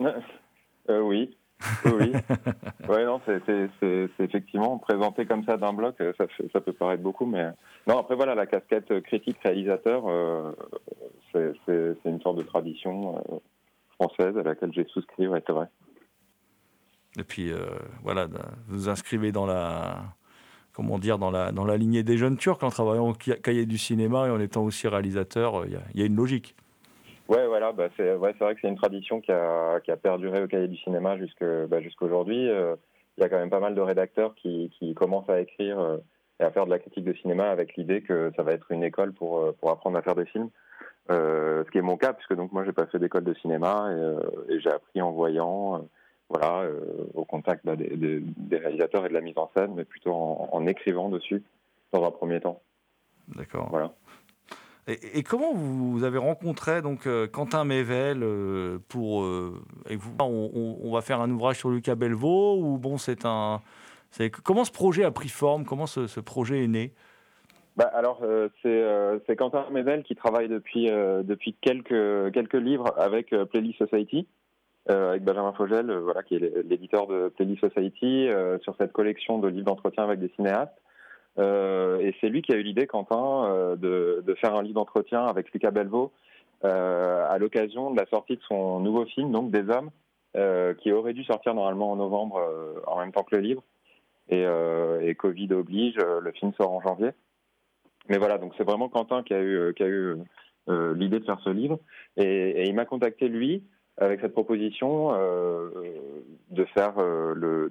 Euh, 0.00 1.00
oui. 1.00 1.36
Oui, 1.84 2.12
ouais, 2.88 3.04
non, 3.04 3.20
c'est 3.26 3.68
effectivement 4.18 4.78
présenté 4.78 5.26
comme 5.26 5.44
ça 5.44 5.56
d'un 5.56 5.72
bloc, 5.72 5.96
euh, 6.00 6.12
ça, 6.52 6.60
peut 6.60 6.72
paraître 6.72 7.02
beaucoup, 7.02 7.26
mais 7.26 7.50
non. 7.86 7.98
Après, 7.98 8.16
voilà, 8.16 8.34
la 8.34 8.46
casquette 8.46 8.90
euh, 8.90 9.00
critique-réalisateur, 9.00 10.04
euh, 10.08 10.52
c'est 11.32 11.96
une 12.04 12.20
sorte 12.20 12.38
de 12.38 12.42
tradition 12.42 13.18
euh, 13.18 13.36
française 13.94 14.36
à 14.36 14.42
laquelle 14.42 14.72
j'ai 14.72 14.84
souscrit, 14.86 15.28
ouais, 15.28 15.42
c'est 15.46 15.52
vrai. 15.52 15.66
Et 17.18 17.24
puis, 17.24 17.50
euh, 17.52 17.58
voilà, 18.02 18.26
vous 18.26 18.38
vous 18.68 18.88
inscrivez 18.88 19.32
dans 19.32 19.46
la, 19.46 19.98
comment 20.72 20.98
dire, 20.98 21.18
dans 21.18 21.30
la, 21.30 21.50
dans 21.52 21.64
la 21.64 21.76
lignée 21.76 22.02
des 22.02 22.16
jeunes 22.16 22.36
Turcs 22.36 22.62
en 22.62 22.70
travaillant 22.70 23.08
au 23.08 23.14
ca- 23.20 23.36
cahier 23.36 23.66
du 23.66 23.78
cinéma 23.78 24.28
et 24.28 24.30
en 24.30 24.38
étant 24.40 24.62
aussi 24.62 24.86
réalisateur. 24.88 25.62
euh, 25.62 25.66
Il 25.66 25.72
y 25.72 25.76
a- 25.76 25.82
il 25.94 26.00
y, 26.00 26.02
a 26.02 26.06
une 26.06 26.14
logique. 26.16 26.54
Ouais, 27.30 27.46
voilà, 27.46 27.70
bah, 27.72 27.88
c'est 27.96 28.14
ouais, 28.16 28.32
vrai 28.32 28.54
que 28.54 28.60
c'est 28.60 28.68
une 28.68 28.76
tradition 28.76 29.20
qui 29.20 29.30
a, 29.30 29.78
qui 29.80 29.90
a 29.92 29.96
perduré 29.96 30.42
au 30.42 30.48
cahier 30.48 30.68
du 30.68 30.76
cinéma 30.78 31.16
jusque, 31.16 31.44
bah, 31.68 31.80
jusqu'aujourd'hui. 31.80 32.48
Euh, 32.50 32.74
Il 33.16 33.22
y 33.22 33.24
a 33.24 33.28
quand 33.28 33.38
même 33.38 33.50
pas 33.50 33.60
mal 33.60 33.74
de 33.74 33.80
rédacteurs 33.80 34.34
qui, 34.34 34.70
qui 34.78 34.94
commencent 34.94 35.28
à 35.30 35.40
écrire 35.40 35.78
euh, 35.78 35.98
et 36.40 36.42
à 36.42 36.50
faire 36.50 36.64
de 36.64 36.70
la 36.70 36.78
critique 36.78 37.04
de 37.04 37.12
cinéma 37.12 37.48
avec 37.50 37.76
l'idée 37.76 38.02
que 38.02 38.32
ça 38.36 38.42
va 38.42 38.52
être 38.52 38.72
une 38.72 38.82
école 38.82 39.12
pour, 39.12 39.38
euh, 39.38 39.52
pour 39.60 39.70
apprendre 39.70 39.96
à 39.96 40.02
faire 40.02 40.14
des 40.16 40.24
films. 40.26 40.50
Euh, 41.10 41.64
ce 41.64 41.70
qui 41.70 41.78
est 41.78 41.82
mon 41.82 41.96
cas, 41.96 42.12
puisque 42.14 42.34
donc 42.34 42.50
moi 42.52 42.64
j'ai 42.64 42.72
pas 42.72 42.86
fait 42.86 42.98
d'école 42.98 43.24
de 43.24 43.34
cinéma 43.34 43.90
et, 44.48 44.54
et 44.54 44.60
j'ai 44.60 44.70
appris 44.70 45.00
en 45.02 45.12
voyant, 45.12 45.86
voilà, 46.28 46.64
au 47.14 47.24
contact 47.24 47.64
bah, 47.64 47.74
des, 47.76 47.96
des- 47.96 48.20
des 48.20 48.56
réalisateurs 48.58 49.04
et 49.06 49.08
de 49.08 49.14
la 49.14 49.20
mise 49.20 49.36
en 49.38 49.50
scène, 49.56 49.72
mais 49.76 49.84
plutôt 49.84 50.12
en, 50.12 50.48
en 50.52 50.66
écrivant 50.66 51.08
dessus 51.08 51.42
dans 51.92 52.04
un 52.04 52.10
premier 52.10 52.40
temps. 52.40 52.60
D'accord. 53.36 53.68
Voilà. 53.70 53.92
Et, 54.90 55.22
comment 55.22 55.52
vous 55.54 56.02
avez 56.02 56.18
rencontré 56.18 56.82
donc 56.82 57.06
euh, 57.06 57.28
Quentin 57.28 57.64
Mével 57.64 58.22
euh, 58.22 58.78
pour 58.88 59.22
euh, 59.22 59.62
et 59.88 59.94
vous 59.94 60.10
on, 60.18 60.90
va 60.92 61.00
faire 61.00 61.20
un 61.20 61.30
ouvrage 61.30 61.58
sur 61.58 61.70
Lucas 61.70 61.94
Belvaux 61.94 62.58
ou 62.58 62.78
bon 62.78 62.98
c'est 62.98 63.24
un 63.24 63.60
comment 64.42 64.64
ce 64.64 64.72
projet 64.72 65.04
a 65.04 65.12
pris 65.12 65.28
forme? 65.28 65.64
Comment 65.64 65.86
ce, 65.86 66.08
ce 66.08 66.18
projet 66.18 66.64
est 66.64 66.68
né? 66.68 66.92
Bah, 67.76 67.88
alors, 67.94 68.20
euh, 68.24 68.48
c'est 69.26 69.36
Quentin 69.36 69.64
Mével 69.70 70.02
qui 70.02 70.16
travaille 70.16 70.48
depuis, 70.48 70.86
depuis 70.86 71.54
quelques, 71.60 72.32
quelques 72.32 72.54
livres 72.54 72.92
avec 72.98 73.32
Playlist 73.52 73.78
Society, 73.78 74.26
avec 74.88 75.22
Benjamin 75.22 75.52
Fogel, 75.52 75.92
voilà, 75.98 76.24
qui 76.24 76.34
est 76.34 76.64
l'éditeur 76.68 77.06
de 77.06 77.28
Playlist 77.28 77.60
Society, 77.68 78.26
sur 78.62 78.74
cette 78.76 78.92
collection 78.92 79.38
de 79.38 79.46
livres 79.46 79.66
d'entretien 79.66 80.02
avec 80.02 80.18
des 80.18 80.32
cinéastes. 80.34 80.74
Euh, 81.38 81.98
et 82.00 82.14
c'est 82.20 82.28
lui 82.28 82.42
qui 82.42 82.52
a 82.52 82.56
eu 82.56 82.62
l'idée, 82.62 82.86
Quentin, 82.86 83.44
euh, 83.44 83.76
de, 83.76 84.34
faire 84.34 84.54
un 84.54 84.62
livre 84.62 84.74
d'entretien 84.74 85.24
avec 85.24 85.52
Lucas 85.52 85.70
Belvaux 85.70 86.12
euh, 86.64 87.24
à 87.28 87.38
l'occasion 87.38 87.90
de 87.90 87.98
la 87.98 88.06
sortie 88.06 88.36
de 88.36 88.42
son 88.42 88.80
nouveau 88.80 89.04
film, 89.06 89.30
donc 89.32 89.50
Des 89.50 89.68
Hommes, 89.70 89.90
qui 90.78 90.92
aurait 90.92 91.12
dû 91.12 91.24
sortir 91.24 91.54
normalement 91.54 91.90
en 91.90 91.96
novembre 91.96 92.40
en 92.86 93.00
même 93.00 93.12
temps 93.12 93.24
que 93.24 93.34
le 93.34 93.42
livre. 93.42 93.62
Et, 94.28 95.14
Covid 95.16 95.52
oblige, 95.52 95.96
le 95.96 96.30
film 96.32 96.52
sort 96.54 96.70
en 96.70 96.80
janvier. 96.80 97.10
Mais 98.08 98.16
voilà, 98.16 98.38
donc 98.38 98.52
c'est 98.56 98.62
vraiment 98.62 98.88
Quentin 98.88 99.24
qui 99.24 99.34
a 99.34 99.40
eu, 99.40 99.74
l'idée 100.68 101.18
de 101.18 101.24
faire 101.24 101.40
ce 101.42 101.50
livre. 101.50 101.80
Et, 102.16 102.68
il 102.68 102.74
m'a 102.74 102.84
contacté, 102.84 103.28
lui, 103.28 103.64
avec 103.96 104.20
cette 104.20 104.32
proposition 104.32 105.10
de 106.50 106.64
faire 106.66 106.94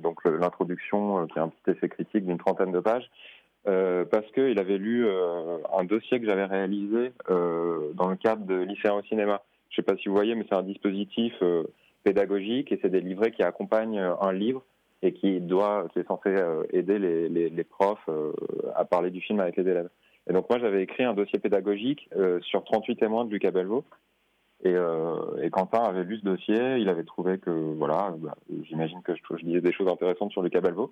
donc 0.02 0.26
l'introduction, 0.26 1.28
qui 1.28 1.40
est 1.40 1.42
un 1.42 1.50
petit 1.50 1.78
essai 1.78 1.88
critique 1.88 2.26
d'une 2.26 2.38
trentaine 2.38 2.74
de 2.74 2.82
pages, 2.82 3.10
euh, 3.68 4.06
parce 4.06 4.26
qu'il 4.32 4.58
avait 4.58 4.78
lu 4.78 5.06
euh, 5.06 5.58
un 5.78 5.84
dossier 5.84 6.20
que 6.20 6.26
j'avais 6.26 6.46
réalisé 6.46 7.12
euh, 7.30 7.92
dans 7.94 8.08
le 8.08 8.16
cadre 8.16 8.46
de 8.46 8.56
Lycéen 8.56 8.94
au 8.94 9.02
cinéma. 9.04 9.42
Je 9.70 9.74
ne 9.74 9.76
sais 9.76 9.82
pas 9.94 9.98
si 9.98 10.08
vous 10.08 10.16
voyez, 10.16 10.34
mais 10.34 10.46
c'est 10.48 10.56
un 10.56 10.64
dispositif 10.64 11.34
pédagogique 12.04 12.72
et 12.72 12.80
c'est 12.82 12.90
des 12.90 13.02
livrets 13.02 13.32
qui 13.32 13.44
accompagnent 13.44 14.00
un 14.00 14.32
livre 14.32 14.64
et 15.02 15.14
qui 15.14 15.42
doit, 15.42 15.88
qui 15.94 16.00
est 16.00 16.08
censé 16.08 16.36
aider 16.74 16.98
les, 16.98 17.64
profs 17.64 18.10
à 18.76 18.84
parler 18.86 19.12
du 19.12 19.22
film 19.22 19.40
avec 19.40 19.58
les 19.58 19.68
élèves. 19.68 19.90
Et 20.28 20.34
donc 20.34 20.50
moi 20.50 20.58
j'avais 20.60 20.82
écrit 20.82 21.04
un 21.04 21.14
dossier 21.14 21.38
pédagogique 21.38 22.10
sur 22.42 22.64
38 22.64 22.96
témoins 22.96 23.26
de 23.26 23.30
Lucas 23.30 23.52
Belvaux. 23.52 23.86
Et, 24.64 24.74
et 24.74 25.50
Quentin 25.52 25.84
avait 25.84 26.04
lu 26.04 26.18
ce 26.18 26.26
dossier, 26.26 26.78
il 26.80 26.90
avait 26.90 27.04
trouvé 27.04 27.38
que, 27.38 27.52
voilà, 27.52 28.16
bah, 28.18 28.36
j'imagine 28.64 29.04
que 29.04 29.14
je, 29.14 29.22
je 29.38 29.46
disais 29.46 29.62
des 29.62 29.72
choses 29.72 29.88
intéressantes 29.88 30.32
sur 30.32 30.42
Lucas 30.42 30.62
Belvaux. 30.62 30.92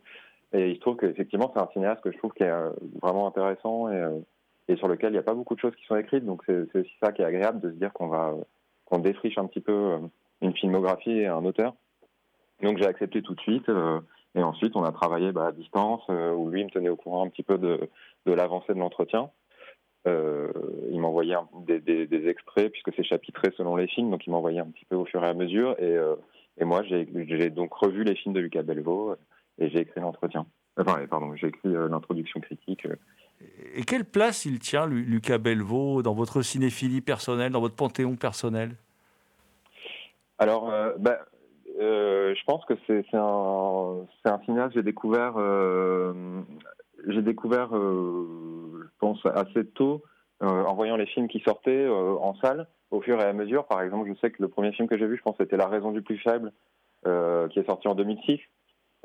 Et 0.53 0.69
il 0.69 0.75
se 0.75 0.81
trouve 0.81 0.97
qu'effectivement 0.97 1.51
c'est 1.53 1.61
un 1.61 1.69
cinéaste 1.73 2.01
que 2.01 2.11
je 2.11 2.17
trouve 2.17 2.33
qui 2.33 2.43
est 2.43 2.49
euh, 2.49 2.69
vraiment 3.01 3.27
intéressant 3.27 3.89
et, 3.89 3.95
euh, 3.95 4.19
et 4.67 4.75
sur 4.77 4.87
lequel 4.87 5.09
il 5.09 5.13
n'y 5.13 5.19
a 5.19 5.23
pas 5.23 5.33
beaucoup 5.33 5.55
de 5.55 5.59
choses 5.59 5.75
qui 5.75 5.85
sont 5.85 5.97
écrites. 5.97 6.25
Donc 6.25 6.43
c'est 6.45 6.79
aussi 6.79 6.93
ça 7.01 7.11
qui 7.11 7.21
est 7.21 7.25
agréable 7.25 7.59
de 7.59 7.69
se 7.69 7.75
dire 7.75 7.93
qu'on 7.93 8.07
va, 8.07 8.33
qu'on 8.85 8.99
défriche 8.99 9.37
un 9.37 9.45
petit 9.45 9.61
peu 9.61 9.73
euh, 9.73 9.99
une 10.41 10.53
filmographie 10.53 11.19
et 11.19 11.27
un 11.27 11.43
auteur. 11.43 11.73
Donc 12.61 12.77
j'ai 12.77 12.87
accepté 12.87 13.21
tout 13.21 13.35
de 13.35 13.41
suite. 13.41 13.69
euh, 13.69 13.99
et 14.37 14.43
ensuite, 14.43 14.75
on 14.75 14.83
a 14.83 14.91
travaillé 14.91 15.31
bah, 15.31 15.47
à 15.47 15.51
distance, 15.51 16.03
euh, 16.09 16.31
où 16.31 16.49
lui 16.49 16.63
me 16.63 16.69
tenait 16.69 16.89
au 16.89 16.95
courant 16.95 17.25
un 17.25 17.29
petit 17.29 17.41
peu 17.41 17.57
de, 17.57 17.89
l'avancée 18.25 18.73
de 18.73 18.79
l'entretien. 18.79 19.31
Euh, 20.07 20.51
il 20.91 20.99
m'envoyait 21.01 21.35
des, 21.65 21.79
des, 21.79 22.27
extraits, 22.27 22.71
puisque 22.71 22.93
c'est 22.95 23.03
chapitré 23.03 23.51
selon 23.57 23.75
les 23.75 23.87
films, 23.87 24.11
donc 24.11 24.25
il 24.27 24.29
m'envoyait 24.29 24.59
un 24.59 24.67
petit 24.67 24.85
peu 24.85 24.95
au 24.95 25.05
fur 25.05 25.23
et 25.23 25.27
à 25.27 25.33
mesure. 25.33 25.75
Et, 25.79 25.97
euh, 25.97 26.15
et 26.59 26.65
moi, 26.65 26.83
j'ai 26.83 27.49
donc 27.49 27.73
revu 27.73 28.03
les 28.03 28.15
films 28.15 28.35
de 28.35 28.39
Lucas 28.39 28.61
Belvaux 28.61 29.11
euh, 29.11 29.15
et 29.59 29.69
j'ai 29.69 29.79
écrit 29.79 30.01
l'entretien. 30.01 30.45
Enfin, 30.79 31.05
pardon, 31.09 31.35
j'ai 31.35 31.47
écrit 31.47 31.75
euh, 31.75 31.87
l'introduction 31.89 32.39
critique. 32.39 32.85
euh. 32.85 32.95
et 33.75 33.83
quelle 33.83 34.05
place 34.05 34.45
il 34.45 34.59
tient 34.59 34.85
Lu- 34.85 35.03
Lucas 35.03 35.39
Belvaux 35.39 36.03
dans 36.03 36.13
votre 36.13 36.41
cinéphilie 36.43 37.01
personnelle 37.01 37.51
dans 37.51 37.61
votre 37.61 37.75
panthéon 37.75 38.15
personnel? 38.15 38.75
Alors, 40.39 40.69
euh, 40.71 40.93
bah, 40.99 41.17
euh, 41.79 42.35
je 42.35 42.43
pense 42.45 42.63
que 42.65 42.75
c'est 42.85 43.03
un, 43.13 44.05
un 44.25 44.39
cinéaste 44.45 44.69
que 44.69 44.79
j'ai 44.79 44.83
découvert, 44.83 45.33
euh, 45.37 46.41
j'ai 47.07 47.23
découvert, 47.23 47.69
je 47.73 48.87
pense, 48.99 49.19
assez 49.25 49.65
tôt, 49.65 50.03
en 50.41 50.75
voyant 50.75 50.95
les 50.97 51.07
films 51.07 51.27
qui 51.27 51.39
sortaient 51.39 51.87
en 51.87 52.35
salle, 52.35 52.67
au 52.91 53.01
fur 53.01 53.19
et 53.19 53.23
à 53.23 53.33
mesure. 53.33 53.65
Par 53.65 53.81
exemple, 53.81 54.07
je 54.13 54.19
sais 54.19 54.29
que 54.31 54.41
le 54.41 54.47
premier 54.47 54.71
film 54.73 54.87
que 54.87 54.97
j'ai 54.97 55.07
vu, 55.07 55.17
je 55.17 55.23
pense, 55.23 55.35
c'était 55.39 55.57
La 55.57 55.67
raison 55.67 55.91
du 55.91 56.03
plus 56.03 56.19
faible, 56.19 56.51
qui 57.03 57.59
est 57.59 57.65
sorti 57.65 57.87
en 57.87 57.95
2006. 57.95 58.39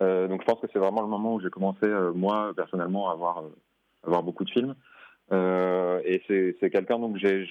Euh, 0.01 0.29
donc, 0.29 0.41
je 0.41 0.47
pense 0.47 0.61
que 0.61 0.67
c'est 0.73 0.79
vraiment 0.79 1.03
le 1.03 1.09
moment 1.09 1.35
où 1.35 1.41
j'ai 1.41 1.51
commencé, 1.51 1.85
euh, 1.85 2.13
moi, 2.13 2.53
personnellement, 2.57 3.11
à 3.11 3.15
voir, 3.15 3.39
euh, 3.39 3.55
à 4.07 4.11
voir 4.11 4.23
beaucoup 4.23 4.45
de 4.45 4.51
films. 4.51 4.75
Et 6.05 6.21
c'est 6.29 6.71
quelqu'un 6.71 6.99
donc 6.99 7.17
j'ai 7.17 7.47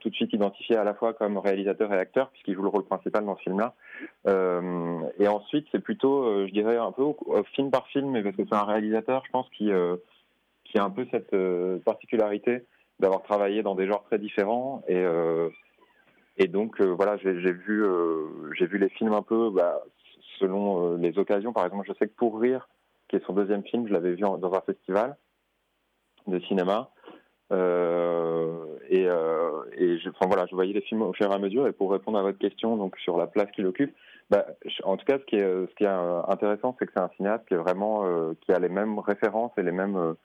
tout 0.00 0.08
de 0.08 0.14
suite 0.14 0.32
identifié 0.32 0.76
à 0.76 0.84
la 0.84 0.94
fois 0.94 1.12
comme 1.12 1.36
réalisateur 1.36 1.92
et 1.92 1.98
acteur 1.98 2.30
puisqu'il 2.30 2.54
joue 2.54 2.62
le 2.62 2.68
rôle 2.68 2.84
principal 2.84 3.26
dans 3.26 3.36
ce 3.36 3.42
film-là. 3.42 3.74
Et 5.18 5.28
ensuite 5.28 5.66
c'est 5.70 5.80
plutôt, 5.80 6.46
je 6.46 6.52
dirais 6.52 6.78
un 6.78 6.92
peu 6.92 7.04
film 7.54 7.70
par 7.70 7.86
film, 7.88 8.12
mais 8.12 8.22
parce 8.22 8.36
que 8.36 8.44
c'est 8.48 8.54
un 8.54 8.64
réalisateur, 8.64 9.22
je 9.26 9.30
pense 9.32 9.50
qui 9.50 9.70
qui 10.64 10.78
a 10.78 10.84
un 10.84 10.88
peu 10.88 11.06
cette 11.10 11.36
particularité 11.84 12.62
d'avoir 13.00 13.22
travaillé 13.22 13.62
dans 13.62 13.74
des 13.74 13.86
genres 13.86 14.04
très 14.04 14.18
différents 14.18 14.82
et 14.88 16.48
donc 16.48 16.80
voilà 16.80 17.18
j'ai 17.18 17.52
vu 17.52 17.84
j'ai 18.56 18.66
vu 18.66 18.78
les 18.78 18.88
films 18.88 19.12
un 19.12 19.22
peu 19.22 19.50
bah, 19.50 19.82
selon 20.38 20.94
euh, 20.94 20.96
les 20.96 21.18
occasions. 21.18 21.52
Par 21.52 21.64
exemple, 21.64 21.86
je 21.88 21.92
sais 21.94 22.06
que 22.06 22.14
Pour 22.14 22.40
rire, 22.40 22.68
qui 23.08 23.16
est 23.16 23.24
son 23.24 23.32
deuxième 23.32 23.64
film, 23.64 23.86
je 23.86 23.92
l'avais 23.92 24.12
vu 24.12 24.20
dans 24.20 24.52
un 24.52 24.60
festival 24.60 25.16
de 26.26 26.38
cinéma. 26.40 26.90
Euh, 27.52 28.64
et 28.88 29.06
euh, 29.06 29.62
et 29.76 29.98
je, 29.98 30.08
voilà, 30.20 30.46
je 30.46 30.54
voyais 30.54 30.72
les 30.72 30.80
films 30.80 31.02
au 31.02 31.12
fur 31.12 31.30
et 31.30 31.34
à 31.34 31.38
mesure. 31.38 31.66
Et 31.68 31.72
pour 31.72 31.92
répondre 31.92 32.18
à 32.18 32.22
votre 32.22 32.38
question, 32.38 32.76
donc 32.76 32.96
sur 32.98 33.16
la 33.16 33.26
place 33.26 33.50
qu'il 33.52 33.66
occupe, 33.66 33.94
bah, 34.30 34.46
en 34.82 34.96
tout 34.96 35.04
cas, 35.04 35.18
ce 35.18 35.24
qui 35.24 35.36
est, 35.36 35.86
intéressant, 36.28 36.74
c'est 36.78 36.86
que 36.86 36.92
c'est 36.94 37.02
un 37.02 37.10
cinéaste 37.16 37.46
qui 37.46 37.54
vraiment 37.54 38.04
qui 38.40 38.52
a 38.52 38.58
les 38.58 38.68
mêmes 38.68 38.98
références 38.98 39.52
et 39.56 39.62
les 39.62 39.70
mêmes, 39.70 40.16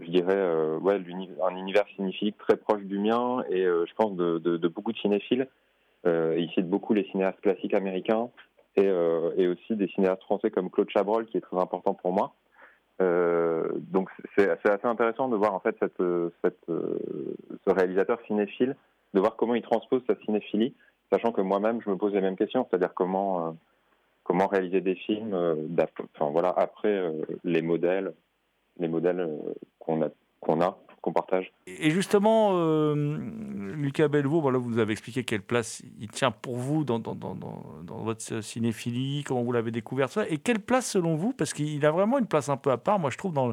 je 0.00 0.10
dirais, 0.10 0.38
un 0.38 1.56
univers 1.56 1.86
cinéphilique 1.96 2.36
très 2.36 2.58
proche 2.58 2.82
du 2.82 2.98
mien 2.98 3.42
et 3.48 3.62
je 3.62 3.94
pense 3.94 4.14
de, 4.14 4.38
de, 4.38 4.68
beaucoup 4.68 4.92
de 4.92 4.98
cinéphiles. 4.98 5.48
Il 6.04 6.50
cite 6.54 6.68
beaucoup 6.68 6.92
les 6.92 7.04
cinéastes 7.04 7.40
classiques 7.40 7.72
américains 7.72 8.28
et, 8.76 8.86
euh, 8.86 9.30
et 9.36 9.46
aussi 9.48 9.76
des 9.76 9.88
cinéastes 9.88 10.22
français 10.22 10.50
comme 10.50 10.70
Claude 10.70 10.90
Chabrol, 10.90 11.26
qui 11.26 11.36
est 11.36 11.40
très 11.40 11.58
important 11.58 11.94
pour 11.94 12.12
moi. 12.12 12.34
Euh, 13.02 13.68
donc 13.74 14.08
c'est 14.36 14.48
assez 14.48 14.86
intéressant 14.86 15.28
de 15.28 15.36
voir 15.36 15.52
en 15.54 15.60
fait 15.60 15.76
cette, 15.80 16.02
cette, 16.44 16.68
euh, 16.68 16.98
ce 17.66 17.70
réalisateur 17.70 18.20
cinéphile, 18.26 18.76
de 19.14 19.20
voir 19.20 19.36
comment 19.36 19.54
il 19.54 19.62
transpose 19.62 20.02
sa 20.08 20.14
cinéphilie, 20.24 20.74
sachant 21.12 21.32
que 21.32 21.40
moi-même 21.40 21.80
je 21.82 21.90
me 21.90 21.96
pose 21.96 22.12
les 22.12 22.20
mêmes 22.20 22.36
questions, 22.36 22.66
c'est-à-dire 22.68 22.94
comment 22.94 23.56
comment 24.22 24.46
réaliser 24.46 24.80
des 24.80 24.94
films, 24.94 25.34
enfin 26.14 26.30
voilà, 26.30 26.48
après 26.56 27.12
les 27.44 27.60
modèles, 27.60 28.14
les 28.78 28.88
modèles 28.88 29.28
qu'on 29.78 30.00
a, 30.00 30.08
qu'on 30.40 30.62
a 30.62 30.78
qu'on 31.04 31.12
partage. 31.12 31.52
Et 31.66 31.90
justement, 31.90 32.52
euh, 32.54 33.18
Lucas 33.74 34.08
Bellevaux, 34.08 34.40
voilà, 34.40 34.56
vous 34.56 34.70
nous 34.70 34.78
avez 34.78 34.92
expliqué 34.92 35.22
quelle 35.22 35.42
place 35.42 35.82
il 36.00 36.08
tient 36.08 36.30
pour 36.30 36.56
vous 36.56 36.82
dans, 36.82 37.02
votre 37.86 38.40
cinéphilie, 38.40 39.22
comment 39.22 39.42
vous 39.42 39.52
l'avez 39.52 39.70
découvert, 39.70 40.08
ça. 40.08 40.26
Et 40.28 40.38
quelle 40.38 40.60
place 40.60 40.90
selon 40.90 41.14
vous 41.14 41.34
Parce 41.34 41.52
qu'il 41.52 41.84
a 41.84 41.90
vraiment 41.90 42.18
une 42.18 42.26
place 42.26 42.48
un 42.48 42.56
peu 42.56 42.70
à 42.70 42.78
part, 42.78 42.98
moi 42.98 43.10
je 43.10 43.18
trouve, 43.18 43.34
dans, 43.34 43.52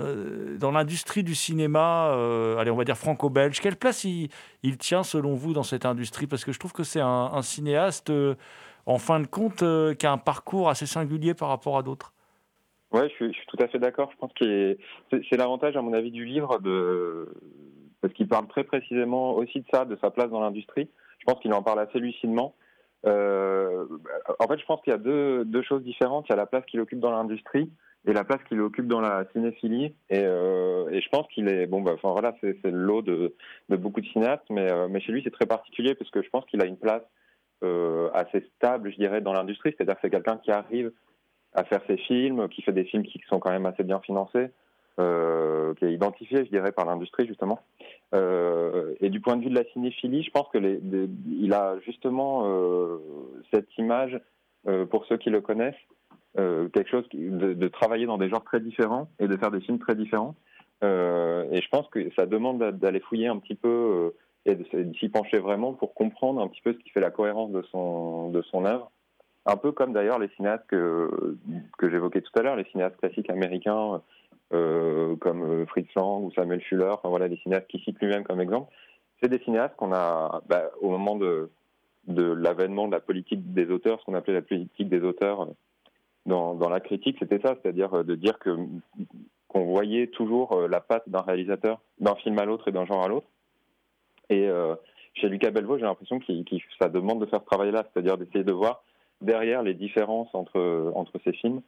euh, 0.00 0.58
l'industrie 0.58 1.22
du 1.22 1.34
cinéma, 1.34 2.08
euh, 2.12 2.56
allez, 2.56 2.70
on 2.70 2.76
va 2.76 2.84
dire 2.84 2.96
franco-belge. 2.96 3.60
Quelle 3.60 3.76
place 3.76 4.04
il, 4.04 4.30
tient 4.78 5.02
selon 5.02 5.34
vous 5.34 5.52
dans 5.52 5.64
cette 5.64 5.84
industrie? 5.84 6.26
Parce 6.26 6.46
que 6.46 6.52
je 6.52 6.58
trouve 6.58 6.72
que 6.72 6.82
c'est 6.82 7.02
un, 7.02 7.42
cinéaste, 7.42 8.10
en 8.86 8.98
fin 8.98 9.20
de 9.20 9.26
compte, 9.26 9.62
qui 9.98 10.06
a 10.06 10.12
un 10.12 10.18
parcours 10.18 10.70
assez 10.70 10.86
singulier 10.86 11.34
par 11.34 11.50
rapport 11.50 11.76
à 11.76 11.82
d'autres. 11.82 12.14
Ouais, 12.96 13.10
je 13.10 13.30
suis, 13.30 13.46
tout 13.48 13.58
à 13.62 13.68
fait 13.68 13.78
d'accord. 13.78 14.10
Je 14.10 14.16
pense 14.16 14.32
que 14.32 14.78
c'est 15.10 15.36
l'avantage, 15.36 15.76
à 15.76 15.82
mon 15.82 15.92
avis, 15.92 16.10
du 16.10 16.24
livre, 16.24 16.58
de... 16.60 17.28
parce 18.00 18.14
qu'il 18.14 18.26
parle 18.26 18.48
très 18.48 18.64
précisément 18.64 19.34
aussi 19.34 19.60
de 19.60 19.66
ça, 19.70 19.84
de 19.84 19.98
sa 20.00 20.10
place 20.10 20.30
dans 20.30 20.40
l'industrie. 20.40 20.88
Je 21.18 21.24
pense 21.26 21.38
qu'il 21.40 21.52
en 21.52 21.62
parle 21.62 21.80
assez 21.80 21.98
lucidement. 21.98 22.54
Euh... 23.04 23.84
en 24.38 24.46
fait, 24.46 24.58
je 24.58 24.64
pense 24.64 24.80
qu'il 24.80 24.92
y 24.92 24.94
a 24.94 24.98
deux, 24.98 25.62
choses 25.62 25.82
différentes. 25.82 26.24
Il 26.28 26.30
y 26.30 26.32
a 26.32 26.36
la 26.36 26.46
place 26.46 26.64
qu'il 26.64 26.80
occupe 26.80 27.00
dans 27.00 27.10
l'industrie 27.10 27.70
et 28.06 28.14
la 28.14 28.24
place 28.24 28.42
qu'il 28.48 28.62
occupe 28.62 28.86
dans 28.86 29.02
la 29.02 29.26
cinéphilie. 29.34 29.94
Et, 30.08 30.24
euh... 30.24 30.88
je 30.98 31.08
pense 31.10 31.26
qu'il 31.28 31.48
est 31.48 31.66
bon. 31.66 31.82
Bah, 31.82 31.92
enfin 31.94 32.12
voilà, 32.12 32.34
c'est 32.40 32.64
le 32.64 32.78
lot 32.78 33.02
de, 33.02 33.34
beaucoup 33.68 34.00
de 34.00 34.06
cinéastes, 34.06 34.48
mais, 34.48 34.72
euh, 34.72 34.88
mais 34.88 35.00
chez 35.00 35.12
lui, 35.12 35.20
c'est 35.22 35.32
très 35.32 35.46
particulier 35.46 35.94
parce 35.94 36.10
que 36.10 36.22
je 36.22 36.30
pense 36.30 36.46
qu'il 36.46 36.62
a 36.62 36.64
une 36.66 36.78
place 36.78 37.02
assez 38.14 38.46
stable, 38.56 38.90
je 38.90 38.96
dirais, 38.96 39.20
dans 39.20 39.34
l'industrie. 39.34 39.74
C'est-à-dire 39.76 39.96
que 39.96 40.00
c'est 40.02 40.10
quelqu'un 40.10 40.38
qui 40.38 40.50
arrive 40.50 40.92
à 41.56 41.64
faire 41.64 41.80
ses 41.88 41.96
films, 41.96 42.48
qui 42.48 42.62
fait 42.62 42.72
des 42.72 42.84
films 42.84 43.02
qui 43.02 43.20
sont 43.28 43.40
quand 43.40 43.50
même 43.50 43.66
assez 43.66 43.82
bien 43.82 43.98
financés, 44.00 44.50
euh, 45.00 45.74
qui 45.74 45.86
est 45.86 45.92
identifié, 45.92 46.44
je 46.44 46.50
dirais, 46.50 46.70
par 46.70 46.84
l'industrie 46.84 47.26
justement. 47.26 47.60
Euh, 48.14 48.94
et 49.00 49.08
du 49.08 49.20
point 49.20 49.36
de 49.36 49.42
vue 49.42 49.50
de 49.50 49.54
la 49.54 49.64
cinéphilie, 49.72 50.22
je 50.22 50.30
pense 50.30 50.48
que 50.52 50.58
les, 50.58 50.78
les, 50.78 51.08
il 51.40 51.52
a 51.54 51.78
justement 51.80 52.44
euh, 52.46 52.98
cette 53.52 53.76
image 53.78 54.20
pour 54.90 55.06
ceux 55.06 55.16
qui 55.16 55.30
le 55.30 55.40
connaissent, 55.40 55.76
quelque 56.34 56.90
chose 56.90 57.08
de, 57.12 57.68
travailler 57.68 58.04
dans 58.06 58.18
des 58.18 58.28
genres 58.28 58.42
très 58.42 58.58
différents 58.58 59.08
et 59.20 59.28
de 59.28 59.36
faire 59.36 59.52
des 59.52 59.60
films 59.60 59.78
très 59.78 59.94
différents. 59.94 60.34
Et 60.82 61.60
je 61.62 61.68
pense 61.70 61.86
que 61.86 62.10
ça 62.16 62.26
demande 62.26 62.58
d'aller 62.58 62.98
fouiller 62.98 63.28
un 63.28 63.38
petit 63.38 63.54
peu 63.54 64.12
et 64.44 64.56
de, 64.56 64.92
s'y 64.98 65.08
pencher 65.08 65.38
vraiment 65.38 65.72
pour 65.72 65.94
comprendre 65.94 66.42
un 66.42 66.48
petit 66.48 66.62
peu 66.62 66.72
ce 66.72 66.78
qui 66.78 66.90
fait 66.90 66.98
la 66.98 67.12
cohérence 67.12 67.52
de 67.52 67.62
son 67.70 68.64
œuvre 68.64 68.90
un 69.46 69.56
peu 69.56 69.72
comme 69.72 69.92
d'ailleurs 69.92 70.18
les 70.18 70.28
cinéastes 70.36 70.66
que, 70.66 71.36
que 71.78 71.88
j'évoquais 71.88 72.20
tout 72.20 72.38
à 72.38 72.42
l'heure, 72.42 72.56
les 72.56 72.64
cinéastes 72.64 72.96
classiques 72.96 73.30
américains 73.30 74.02
euh, 74.52 75.16
comme 75.16 75.42
euh, 75.42 75.66
Fritz 75.66 75.88
Lang 75.96 76.24
ou 76.24 76.32
Samuel 76.32 76.60
Fuller, 76.62 76.90
enfin 76.90 77.08
voilà, 77.08 77.28
les 77.28 77.36
cinéastes 77.38 77.66
qui 77.68 77.80
citent 77.80 78.00
lui-même 78.00 78.24
comme 78.24 78.40
exemple. 78.40 78.72
C'est 79.20 79.28
des 79.28 79.40
cinéastes 79.40 79.74
qu'on 79.76 79.92
a, 79.92 80.42
bah, 80.48 80.70
au 80.80 80.90
moment 80.90 81.16
de, 81.16 81.50
de 82.06 82.22
l'avènement 82.22 82.86
de 82.86 82.92
la 82.92 83.00
politique 83.00 83.52
des 83.54 83.70
auteurs, 83.70 83.98
ce 84.00 84.04
qu'on 84.04 84.14
appelait 84.14 84.34
la 84.34 84.42
politique 84.42 84.88
des 84.88 85.00
auteurs 85.00 85.42
euh, 85.42 85.46
dans, 86.26 86.54
dans 86.54 86.68
la 86.68 86.80
critique, 86.80 87.16
c'était 87.18 87.40
ça, 87.40 87.56
c'est-à-dire 87.62 88.04
de 88.04 88.14
dire 88.16 88.38
que 88.40 88.50
qu'on 89.48 89.64
voyait 89.64 90.08
toujours 90.08 90.60
la 90.68 90.80
patte 90.80 91.08
d'un 91.08 91.20
réalisateur 91.20 91.80
d'un 92.00 92.16
film 92.16 92.36
à 92.40 92.44
l'autre 92.44 92.66
et 92.66 92.72
d'un 92.72 92.84
genre 92.84 93.04
à 93.04 93.06
l'autre. 93.06 93.28
Et 94.28 94.50
chez 95.14 95.28
Lucas 95.28 95.52
Belvaux, 95.52 95.78
j'ai 95.78 95.84
l'impression 95.84 96.18
qu'il, 96.18 96.44
qu 96.44 96.56
ça 96.80 96.88
demande 96.88 97.20
de 97.20 97.26
faire 97.26 97.38
ce 97.38 97.46
travail-là, 97.46 97.84
c'est-à-dire 97.84 98.18
d'essayer 98.18 98.42
de 98.42 98.52
voir 98.52 98.82
derrière 99.20 99.62
les 99.62 99.74
différences 99.74 100.34
entre, 100.34 100.92
entre 100.94 101.18
ces 101.24 101.32
films, 101.32 101.62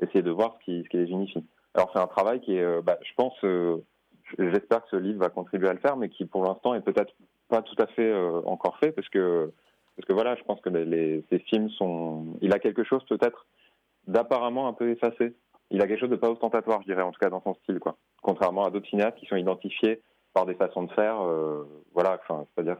essayer 0.00 0.22
de 0.22 0.30
voir 0.30 0.56
ce 0.58 0.64
qui, 0.64 0.82
ce 0.84 0.88
qui 0.88 0.96
les 0.96 1.10
unifie. 1.10 1.44
Alors 1.74 1.90
c'est 1.92 2.00
un 2.00 2.06
travail 2.06 2.40
qui 2.40 2.56
est, 2.56 2.62
euh, 2.62 2.82
bah, 2.82 2.98
je 3.02 3.14
pense, 3.16 3.34
euh, 3.44 3.78
j'espère 4.38 4.82
que 4.82 4.90
ce 4.90 4.96
livre 4.96 5.20
va 5.20 5.28
contribuer 5.28 5.68
à 5.68 5.72
le 5.72 5.78
faire, 5.78 5.96
mais 5.96 6.08
qui 6.08 6.24
pour 6.24 6.44
l'instant 6.44 6.74
est 6.74 6.80
peut-être 6.80 7.12
pas 7.48 7.62
tout 7.62 7.76
à 7.78 7.86
fait 7.86 8.10
euh, 8.10 8.40
encore 8.46 8.78
fait, 8.78 8.92
parce 8.92 9.08
que, 9.08 9.52
parce 9.96 10.06
que 10.06 10.12
voilà, 10.12 10.34
je 10.36 10.42
pense 10.44 10.60
que 10.60 10.70
les, 10.70 11.24
ces 11.30 11.38
films 11.40 11.70
sont... 11.70 12.36
Il 12.40 12.52
a 12.52 12.58
quelque 12.58 12.84
chose 12.84 13.04
peut-être 13.04 13.46
d'apparemment 14.06 14.68
un 14.68 14.72
peu 14.72 14.90
effacé. 14.90 15.34
Il 15.70 15.82
a 15.82 15.86
quelque 15.86 16.00
chose 16.00 16.10
de 16.10 16.16
pas 16.16 16.30
ostentatoire, 16.30 16.80
je 16.82 16.86
dirais, 16.86 17.02
en 17.02 17.10
tout 17.10 17.18
cas 17.20 17.30
dans 17.30 17.42
son 17.42 17.54
style, 17.54 17.78
quoi. 17.78 17.96
Contrairement 18.22 18.64
à 18.64 18.70
d'autres 18.70 18.88
cinéastes 18.88 19.18
qui 19.18 19.26
sont 19.26 19.36
identifiés 19.36 20.00
par 20.32 20.46
des 20.46 20.54
façons 20.54 20.84
de 20.84 20.92
faire, 20.92 21.18
voilà, 21.92 22.18
enfin, 22.22 22.46
c'est-à-dire 22.54 22.78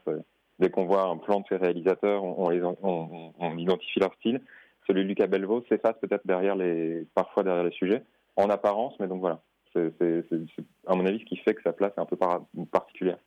dès 0.58 0.70
qu'on 0.70 0.86
voit 0.86 1.04
un 1.04 1.16
plan 1.16 1.40
de 1.40 1.44
ces 1.48 1.56
réalisateurs, 1.56 2.24
on, 2.24 2.50
on, 2.50 2.76
on, 2.82 3.32
on 3.38 3.58
identifie 3.58 4.00
leur 4.00 4.14
style. 4.14 4.40
Celui 4.86 5.02
de 5.02 5.08
Lucas 5.08 5.26
Belvaux 5.26 5.62
s'efface 5.68 5.98
peut-être 6.00 6.26
derrière 6.26 6.56
les, 6.56 7.06
parfois 7.14 7.42
derrière 7.42 7.64
les 7.64 7.72
sujets, 7.72 8.02
en 8.36 8.48
apparence, 8.48 8.94
mais 9.00 9.06
donc 9.06 9.20
voilà. 9.20 9.40
C'est, 9.74 9.92
à 10.86 10.94
mon 10.94 11.04
avis, 11.06 11.20
ce 11.20 11.24
qui 11.26 11.36
fait 11.36 11.54
que 11.54 11.62
sa 11.62 11.72
place 11.72 11.92
est 11.96 12.00
un 12.00 12.06
peu 12.06 12.16
par, 12.16 12.40
particulière. 12.72 13.18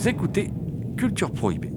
Vous 0.00 0.08
écoutez 0.08 0.50
Culture 0.96 1.30
Prohibée. 1.30 1.70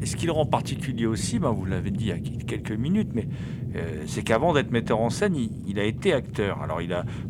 Et 0.00 0.06
ce 0.06 0.14
qui 0.14 0.30
rend 0.30 0.46
particulier 0.46 1.06
aussi, 1.06 1.40
ben 1.40 1.50
vous 1.50 1.64
l'avez 1.64 1.90
dit 1.90 2.04
il 2.04 2.08
y 2.10 2.12
a 2.12 2.44
quelques 2.46 2.70
minutes, 2.70 3.08
mais 3.14 3.26
euh, 3.74 4.04
c'est 4.06 4.22
qu'avant 4.22 4.52
d'être 4.52 4.70
metteur 4.70 5.00
en 5.00 5.10
scène, 5.10 5.34
il, 5.34 5.80
a 5.80 5.82
été 5.82 6.12
acteur. 6.12 6.62
Alors, 6.62 6.78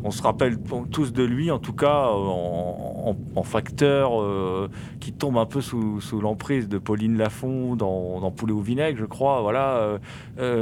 on 0.03 0.11
se 0.11 0.21
rappelle 0.21 0.59
tous 0.91 1.11
de 1.11 1.23
lui, 1.23 1.49
en 1.49 1.57
tout 1.57 1.73
cas, 1.73 2.09
en, 2.11 3.43
facteur 3.43 4.21
euh, 4.21 4.69
qui 4.99 5.11
tombe 5.11 5.39
un 5.39 5.47
peu 5.47 5.61
sous, 5.61 5.99
l'emprise 6.21 6.69
de 6.69 6.77
Pauline 6.77 7.17
Lafont 7.17 7.75
dans, 7.75 8.29
Poulet 8.29 8.53
au 8.53 8.61
vinaigre, 8.61 8.99
je 8.99 9.05
crois. 9.05 9.99
Euh, 10.37 10.59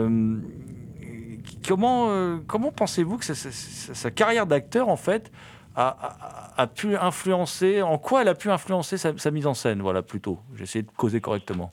comment 1.67 2.71
pensez-vous 2.73 3.17
que 3.17 3.25
sa, 3.33 4.11
carrière 4.11 4.47
d'acteur, 4.47 4.87
en 4.87 4.95
fait, 4.95 5.29
a, 5.77 6.67
pu 6.67 6.95
influencer 6.95 7.81
En 7.81 7.97
quoi 7.97 8.21
elle 8.21 8.27
a 8.27 8.35
pu 8.35 8.49
influencer 8.49 8.97
sa, 8.97 9.31
mise 9.31 9.47
en 9.47 9.53
scène 9.53 9.81
Voilà, 9.81 10.01
plutôt. 10.01 10.39
J'essaie 10.55 10.81
de 10.81 10.91
causer 10.91 11.21
correctement. 11.21 11.71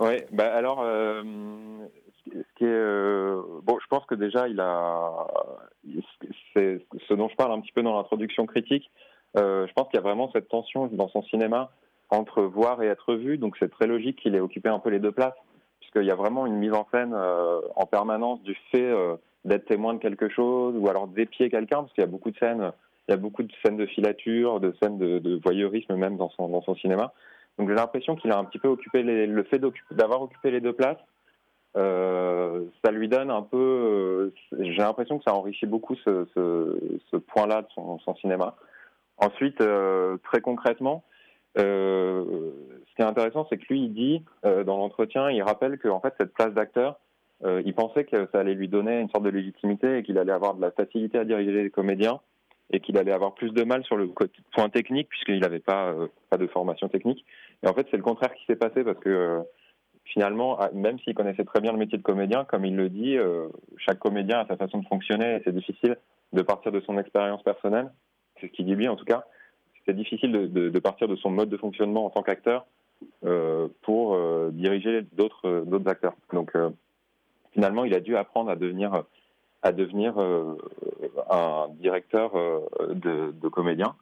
Oui, 0.00 0.16
bah 0.32 0.54
alors, 0.54 0.80
euh, 0.82 1.22
ce 2.26 2.54
qui 2.56 2.64
est, 2.64 2.68
euh, 2.68 3.42
bon, 3.62 3.78
je 3.82 3.86
pense 3.88 4.04
que 4.06 4.14
déjà, 4.14 4.48
il 4.48 4.60
a, 4.60 5.26
c'est 6.54 6.84
ce 7.08 7.14
dont 7.14 7.28
je 7.28 7.36
parle 7.36 7.52
un 7.52 7.60
petit 7.60 7.72
peu 7.72 7.82
dans 7.82 7.96
l'introduction 7.96 8.46
critique. 8.46 8.90
Euh, 9.38 9.66
je 9.66 9.72
pense 9.72 9.88
qu'il 9.88 9.96
y 9.96 10.02
a 10.02 10.02
vraiment 10.02 10.30
cette 10.32 10.48
tension 10.48 10.86
dans 10.88 11.08
son 11.08 11.22
cinéma 11.22 11.70
entre 12.10 12.42
voir 12.42 12.82
et 12.82 12.86
être 12.86 13.14
vu, 13.14 13.38
donc 13.38 13.56
c'est 13.58 13.70
très 13.70 13.86
logique 13.86 14.16
qu'il 14.20 14.34
ait 14.34 14.40
occupé 14.40 14.68
un 14.68 14.78
peu 14.78 14.90
les 14.90 14.98
deux 14.98 15.12
places, 15.12 15.34
puisqu'il 15.80 16.04
y 16.04 16.10
a 16.10 16.14
vraiment 16.14 16.44
une 16.44 16.56
mise 16.56 16.74
en 16.74 16.86
scène 16.92 17.14
en 17.14 17.86
permanence 17.86 18.42
du 18.42 18.54
fait 18.70 18.94
d'être 19.46 19.64
témoin 19.64 19.94
de 19.94 19.98
quelque 19.98 20.28
chose, 20.28 20.74
ou 20.76 20.86
alors 20.90 21.08
d'épier 21.08 21.48
quelqu'un, 21.48 21.78
parce 21.78 21.92
qu'il 21.94 22.02
y 22.02 22.06
a 22.06 22.10
beaucoup 22.10 22.30
de 22.30 22.36
scènes, 22.36 22.70
il 23.08 23.12
y 23.12 23.14
a 23.14 23.16
beaucoup 23.16 23.42
de 23.42 23.52
scènes 23.64 23.76
de 23.76 23.86
filature, 23.86 24.60
de 24.60 24.74
scènes 24.80 24.98
de, 24.98 25.40
voyeurisme 25.42 25.96
même 25.96 26.16
dans 26.16 26.30
son, 26.30 26.74
cinéma. 26.76 27.12
Donc 27.58 27.68
j'ai 27.68 27.74
l'impression 27.74 28.16
qu'il 28.16 28.30
a 28.30 28.38
un 28.38 28.44
petit 28.44 28.58
peu 28.58 28.68
occupé 28.68 29.02
le 29.02 29.42
fait 29.44 29.60
d'avoir 29.90 30.22
occupé 30.22 30.50
les 30.50 30.60
deux 30.60 30.72
places. 30.72 30.98
Euh, 31.76 32.64
ça 32.84 32.90
lui 32.90 33.08
donne 33.08 33.30
un 33.30 33.42
peu. 33.42 33.56
Euh, 33.56 34.34
j'ai 34.58 34.76
l'impression 34.82 35.18
que 35.18 35.24
ça 35.24 35.34
enrichit 35.34 35.66
beaucoup 35.66 35.96
ce, 35.96 37.16
point-là 37.16 37.62
de 37.62 37.68
son, 37.74 38.14
cinéma. 38.16 38.56
Ensuite, 39.16 39.60
euh, 39.60 40.16
très 40.24 40.40
concrètement, 40.40 41.04
ce 41.56 42.94
qui 42.96 43.02
est 43.02 43.06
intéressant, 43.06 43.46
c'est 43.48 43.58
que 43.58 43.64
lui, 43.70 43.84
il 43.84 43.94
dit 43.94 44.24
dans 44.42 44.76
l'entretien, 44.76 45.30
il 45.30 45.42
rappelle 45.42 45.78
qu'en 45.78 46.00
fait 46.00 46.14
cette 46.18 46.34
place 46.34 46.52
d'acteur, 46.52 46.98
il 47.44 47.74
pensait 47.74 48.04
que 48.04 48.28
ça 48.32 48.40
allait 48.40 48.54
lui 48.54 48.68
donner 48.68 49.00
une 49.00 49.08
sorte 49.10 49.24
de 49.24 49.30
légitimité 49.30 49.98
et 49.98 50.02
qu'il 50.02 50.18
allait 50.18 50.32
avoir 50.32 50.54
de 50.54 50.60
la 50.60 50.70
facilité 50.70 51.18
à 51.18 51.24
diriger 51.24 51.62
les 51.62 51.70
comédiens 51.70 52.20
et 52.72 52.80
qu'il 52.80 52.96
allait 52.98 53.12
avoir 53.12 53.34
plus 53.34 53.50
de 53.50 53.62
mal 53.64 53.84
sur 53.84 53.96
le 53.96 54.10
point 54.52 54.68
technique 54.70 55.08
puisqu'il 55.08 55.40
n'avait 55.40 55.60
pas, 55.60 55.90
euh, 55.90 56.08
pas 56.30 56.38
de 56.38 56.46
formation 56.46 56.88
technique. 56.88 57.24
Et 57.62 57.68
en 57.68 57.74
fait, 57.74 57.86
c'est 57.90 57.96
le 57.96 58.02
contraire 58.02 58.34
qui 58.34 58.44
s'est 58.46 58.56
passé 58.56 58.82
parce 58.82 58.98
que 58.98 59.10
euh, 59.10 59.40
finalement, 60.04 60.58
ah, 60.58 60.70
même 60.72 60.98
s'il 61.00 61.14
connaissait 61.14 61.44
très 61.44 61.60
bien 61.60 61.72
le 61.72 61.78
métier 61.78 61.98
de 61.98 62.02
comédien, 62.02 62.44
comme 62.44 62.64
il 62.64 62.74
le 62.74 62.88
dit, 62.88 63.18
euh, 63.18 63.48
chaque 63.76 63.98
comédien 63.98 64.40
a 64.40 64.46
sa 64.46 64.56
façon 64.56 64.78
de 64.78 64.86
fonctionner 64.86 65.36
et 65.36 65.42
c'est 65.44 65.54
difficile 65.54 65.96
de 66.32 66.42
partir 66.42 66.72
de 66.72 66.80
son 66.80 66.98
expérience 66.98 67.42
personnelle. 67.42 67.90
C'est 68.40 68.46
ce 68.46 68.52
qu'il 68.52 68.64
dit 68.64 68.74
lui 68.74 68.88
en 68.88 68.96
tout 68.96 69.04
cas. 69.04 69.24
C'est 69.84 69.94
difficile 69.94 70.32
de, 70.32 70.46
de, 70.46 70.68
de, 70.70 70.78
partir 70.78 71.08
de 71.08 71.16
son 71.16 71.30
mode 71.30 71.50
de 71.50 71.56
fonctionnement 71.56 72.06
en 72.06 72.10
tant 72.10 72.22
qu'acteur 72.22 72.66
pour 73.82 74.16
diriger 74.52 75.02
d'autres 75.12 75.64
d'autres 75.66 75.90
acteurs. 75.90 76.14
Donc 76.32 76.52
finalement, 77.52 77.84
il 77.84 77.92
a 77.92 77.98
dû 77.98 78.16
apprendre 78.16 78.48
à 78.48 78.54
devenir 78.54 79.02
à 79.62 79.72
devenir 79.72 80.18
euh, 80.18 80.56
un 81.32 81.68
directeur 81.80 82.36
euh, 82.36 82.60
de, 82.90 83.48
comédien. 83.48 83.94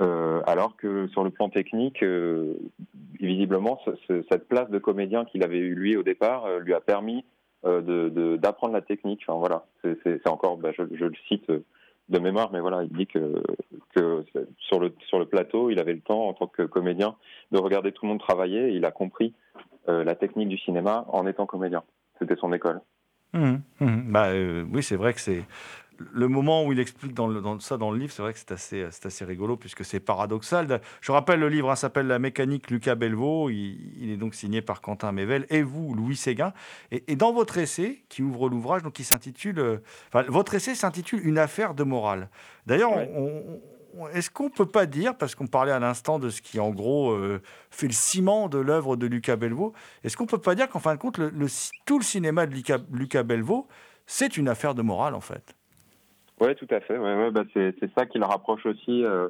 Euh, 0.00 0.42
alors 0.46 0.76
que 0.76 1.06
sur 1.08 1.22
le 1.22 1.30
plan 1.30 1.48
technique, 1.48 2.04
visiblement, 3.20 3.80
cette 4.08 4.48
place 4.48 4.68
de 4.70 4.78
comédien 4.78 5.24
qu'il 5.24 5.44
avait 5.44 5.58
eu 5.58 5.74
lui 5.74 5.96
au 5.96 6.02
départ 6.02 6.58
lui 6.58 6.74
a 6.74 6.80
permis 6.80 7.24
d'apprendre 7.62 8.74
la 8.74 8.82
technique. 8.82 9.22
Enfin 9.26 9.38
voilà, 9.38 9.66
c'est 10.02 10.28
encore, 10.28 10.56
bah, 10.56 10.72
je, 10.76 10.82
le 10.82 11.12
cite 11.28 11.48
de 11.48 12.18
mémoire, 12.18 12.50
mais 12.52 12.60
voilà, 12.60 12.82
il 12.82 12.90
dit 12.90 13.06
que, 13.06 13.42
sur, 14.58 14.80
le, 14.80 15.24
plateau, 15.24 15.70
il 15.70 15.78
avait 15.78 15.94
le 15.94 16.00
temps 16.00 16.28
en 16.28 16.34
tant 16.34 16.48
que 16.48 16.62
comédien 16.62 17.14
de 17.52 17.58
regarder 17.58 17.92
tout 17.92 18.04
le 18.04 18.10
monde 18.10 18.20
travailler. 18.20 18.70
Il 18.70 18.84
a 18.84 18.90
compris 18.90 19.32
la 19.86 20.14
technique 20.16 20.48
du 20.48 20.58
cinéma 20.58 21.06
en 21.08 21.26
étant 21.26 21.46
comédien. 21.46 21.84
C'était 22.18 22.36
son 22.36 22.52
école. 22.52 22.80
Mmh, 23.34 23.56
mmh. 23.80 24.12
Bah, 24.12 24.28
euh, 24.28 24.64
oui, 24.72 24.82
c'est 24.82 24.94
vrai 24.94 25.12
que 25.12 25.20
c'est 25.20 25.42
le 26.12 26.28
moment 26.28 26.64
où 26.64 26.72
il 26.72 26.80
explique 26.80 27.14
dans, 27.14 27.28
dans 27.28 27.58
ça 27.60 27.76
dans 27.76 27.90
le 27.90 27.98
livre, 27.98 28.12
c'est 28.12 28.22
vrai 28.22 28.32
que 28.32 28.38
c'est 28.38 28.52
assez, 28.52 28.86
c'est 28.90 29.06
assez 29.06 29.24
rigolo 29.24 29.56
puisque 29.56 29.84
c'est 29.84 30.00
paradoxal. 30.00 30.80
Je 31.00 31.12
rappelle, 31.12 31.40
le 31.40 31.48
livre 31.48 31.70
hein, 31.70 31.76
s'appelle 31.76 32.06
La 32.06 32.18
mécanique 32.18 32.70
Lucas 32.70 32.94
Belvaux. 32.94 33.50
Il, 33.50 34.10
est 34.10 34.16
donc 34.16 34.34
signé 34.34 34.62
par 34.62 34.80
Quentin 34.80 35.12
Mével 35.12 35.46
et 35.50 35.62
vous, 35.62 35.94
Louis 35.94 36.16
Séguin. 36.16 36.52
Et, 36.90 37.16
dans 37.16 37.32
votre 37.32 37.58
essai 37.58 38.04
qui 38.08 38.22
ouvre 38.22 38.48
l'ouvrage, 38.48 38.82
donc 38.82 38.94
qui 38.94 39.04
s'intitule, 39.04 39.58
euh, 39.58 39.78
votre 40.28 40.54
essai 40.54 40.74
s'intitule 40.74 41.26
Une 41.26 41.38
affaire 41.38 41.74
de 41.74 41.84
morale. 41.84 42.28
D'ailleurs, 42.66 42.92
on, 42.92 43.60
est-ce 44.12 44.30
qu'on 44.30 44.44
ne 44.44 44.48
peut 44.50 44.66
pas 44.66 44.86
dire, 44.86 45.16
parce 45.16 45.34
qu'on 45.34 45.46
parlait 45.46 45.72
à 45.72 45.78
l'instant 45.78 46.18
de 46.18 46.30
ce 46.30 46.42
qui 46.42 46.58
en 46.58 46.70
gros 46.70 47.12
euh, 47.12 47.40
fait 47.70 47.86
le 47.86 47.92
ciment 47.92 48.48
de 48.48 48.58
l'œuvre 48.58 48.96
de 48.96 49.06
Lucas 49.06 49.36
Belvaux, 49.36 49.72
est-ce 50.02 50.16
qu'on 50.16 50.24
ne 50.24 50.28
peut 50.28 50.38
pas 50.38 50.54
dire 50.54 50.68
qu'en 50.68 50.80
fin 50.80 50.94
de 50.94 51.00
compte, 51.00 51.18
le, 51.18 51.46
tout 51.86 51.98
le 51.98 52.04
cinéma 52.04 52.46
de 52.46 52.54
Lucas, 52.54 52.78
Lucas 52.92 53.22
Belvaux, 53.22 53.68
c'est 54.06 54.36
une 54.36 54.48
affaire 54.48 54.74
de 54.74 54.82
morale 54.82 55.14
en 55.14 55.20
fait? 55.20 55.54
Oui, 56.40 56.54
tout 56.56 56.66
à 56.70 56.80
fait. 56.80 56.98
Bah, 57.30 57.44
c'est, 57.52 57.74
ça 57.96 58.06
qui 58.06 58.18
le 58.18 58.24
rapproche 58.24 58.66
aussi 58.66 59.04
euh, 59.04 59.28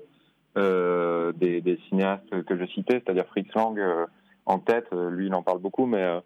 euh, 0.56 1.32
des, 1.32 1.78
cinéastes 1.88 2.44
que 2.44 2.56
je 2.58 2.64
citais, 2.66 3.02
c'est-à-dire 3.04 3.26
Fritz 3.26 3.52
Lang 3.54 3.78
en 4.46 4.58
tête. 4.58 4.90
Lui, 4.92 5.26
il 5.26 5.34
en 5.34 5.42
parle 5.42 5.60
beaucoup, 5.60 5.86
mais 5.86 6.20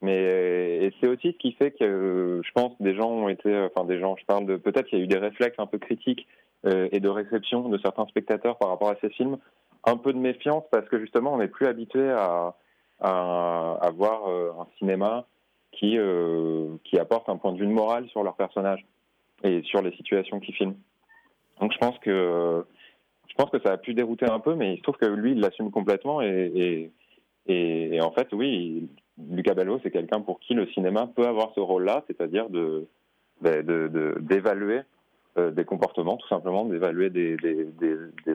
mais 0.00 0.84
et 0.84 0.94
c'est 1.00 1.08
aussi 1.08 1.32
ce 1.32 1.38
qui 1.38 1.52
fait 1.52 1.72
que 1.72 2.40
je 2.44 2.52
pense 2.52 2.72
des 2.80 2.94
gens 2.94 3.10
ont 3.10 3.28
été, 3.28 3.68
enfin 3.74 3.84
des 3.84 3.98
gens, 3.98 4.16
je 4.16 4.24
parle 4.26 4.46
de 4.46 4.56
peut-être 4.56 4.86
qu'il 4.86 4.98
y 4.98 5.00
a 5.00 5.04
eu 5.04 5.08
des 5.08 5.18
réflexes 5.18 5.58
un 5.58 5.66
peu 5.66 5.78
critiques 5.78 6.26
euh, 6.66 6.88
et 6.90 6.98
de 6.98 7.08
réception 7.08 7.68
de 7.68 7.78
certains 7.78 8.06
spectateurs 8.06 8.58
par 8.58 8.68
rapport 8.68 8.90
à 8.90 8.96
ces 9.00 9.10
films. 9.10 9.38
Un 9.84 9.96
peu 9.96 10.12
de 10.12 10.18
méfiance 10.18 10.64
parce 10.72 10.88
que 10.88 10.98
justement 10.98 11.34
on 11.34 11.38
n'est 11.38 11.48
plus 11.48 11.66
habitué 11.66 12.10
à, 12.10 12.56
à, 13.00 13.90
voir 13.94 14.28
euh, 14.28 14.50
un 14.58 14.66
cinéma 14.78 15.26
qui, 15.70 15.96
euh, 15.96 16.76
qui 16.82 16.98
apporte 16.98 17.28
un 17.28 17.36
point 17.36 17.52
de 17.52 17.58
vue 17.58 17.66
moral 17.66 18.08
sur 18.08 18.24
leurs 18.24 18.34
personnages 18.34 18.84
et 19.44 19.62
sur 19.62 19.82
les 19.82 19.92
situations 19.92 20.40
qu'ils 20.40 20.54
filment. 20.54 20.76
Donc 21.60 21.72
je 21.72 21.78
pense 21.78 21.98
que 21.98 22.64
je 23.28 23.34
pense 23.34 23.50
que 23.50 23.60
ça 23.60 23.72
a 23.72 23.76
pu 23.76 23.94
dérouter 23.94 24.26
un 24.26 24.40
peu, 24.40 24.54
mais 24.54 24.74
il 24.74 24.78
se 24.78 24.82
trouve 24.82 24.96
que 24.96 25.06
lui 25.06 25.32
il 25.32 25.40
l'assume 25.40 25.70
complètement 25.70 26.20
et, 26.22 26.90
en 28.00 28.10
fait 28.12 28.28
oui, 28.32 28.88
Lucas 29.30 29.54
Bello 29.54 29.80
c'est 29.82 29.90
quelqu'un 29.90 30.20
pour 30.20 30.40
qui 30.40 30.54
le 30.54 30.66
cinéma 30.68 31.08
peut 31.14 31.26
avoir 31.26 31.52
ce 31.54 31.60
rôle-là, 31.60 32.04
c'est-à-dire 32.06 32.48
de 32.50 32.86
d'évaluer 33.40 34.80
euh, 35.38 35.50
des 35.50 35.64
comportements, 35.64 36.16
tout 36.16 36.26
simplement, 36.26 36.64
d'évaluer 36.64 37.10
des, 37.10 37.36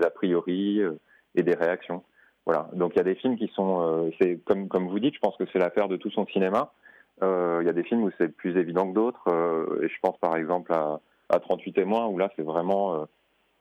a 0.01 0.09
priori 0.09 0.79
euh, 0.79 0.93
et 1.35 1.43
des 1.43 1.55
réactions. 1.55 2.03
Voilà. 2.45 2.69
Donc 2.73 2.93
il 2.93 2.97
y 2.97 3.01
a 3.01 3.03
des 3.03 3.15
films 3.15 3.35
qui 3.35 3.51
sont, 3.55 3.81
euh, 3.81 4.09
c'est 4.21 4.39
comme 4.45 4.87
vous 4.87 4.99
dites, 4.99 5.15
je 5.15 5.19
pense 5.19 5.35
que 5.35 5.43
c'est 5.51 5.59
l'affaire 5.59 5.87
de 5.87 5.97
tout 5.97 6.11
son 6.11 6.25
cinéma. 6.27 6.71
Il 7.21 7.65
y 7.65 7.69
a 7.69 7.73
des 7.73 7.84
films 7.84 8.04
où 8.04 8.12
c'est 8.17 8.28
plus 8.28 8.58
évident 8.58 8.89
que 8.89 8.93
d'autres, 8.93 9.30
et 9.82 9.88
je 9.88 9.99
pense 10.02 10.17
par 10.17 10.36
exemple 10.36 10.73
à, 10.73 10.99
à 11.30 11.39
38 11.39 11.71
témoins 11.73 12.08
où 12.08 12.17
là 12.17 12.30
c'est 12.36 12.43
vraiment 12.43 13.08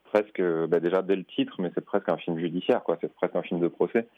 presque, 0.04 0.42
bah, 0.68 0.80
déjà 0.80 1.02
dès 1.02 1.14
le 1.14 1.24
titre, 1.24 1.54
mais 1.60 1.70
c'est 1.74 1.84
presque 1.84 2.08
un 2.08 2.16
film 2.16 2.38
judiciaire, 2.38 2.82
quoi. 2.82 2.98
C'est 3.00 3.12
presque 3.14 3.36
un 3.36 3.42
film 3.42 3.60
de 3.60 3.68
procès 3.68 4.08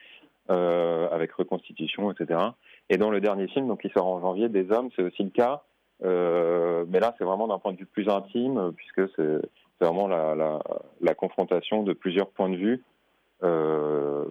avec 0.49 1.33
reconstitution, 1.33 2.11
etc. 2.11 2.41
Et 2.89 2.97
dans 2.97 3.11
le 3.11 3.21
dernier 3.21 3.49
film, 3.49 3.69
donc 3.69 3.83
qui 3.83 3.91
sort 3.91 4.07
en 4.07 4.21
janvier, 4.21 4.49
Des 4.49 4.71
hommes, 4.71 4.89
c'est 4.97 5.03
aussi 5.03 5.23
le 5.23 5.31
cas. 5.31 5.63
Euh, 6.03 6.85
mais 6.89 7.01
là, 7.01 7.15
c'est 7.19 7.25
vraiment 7.25 7.47
d'un 7.47 7.59
point 7.59 7.73
de 7.73 7.79
vue 7.79 7.87
plus 7.87 8.09
intime, 8.09 8.73
puisque 8.77 9.03
c'est 9.17 9.41
vraiment 9.81 10.09
la, 10.09 11.15
confrontation 11.15 11.83
de 11.83 11.93
plusieurs 11.93 12.31
points 12.31 12.49
de 12.49 12.57
vue 12.57 12.83
euh, 13.43 14.25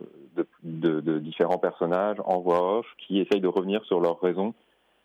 de, 0.64 1.20
différents 1.20 1.58
personnages 1.58 2.18
en 2.26 2.40
voix 2.40 2.80
off 2.80 2.86
qui 2.98 3.20
essayent 3.20 3.42
de 3.42 3.48
revenir 3.48 3.84
sur 3.86 4.00
leurs 4.00 4.20
raisons 4.20 4.54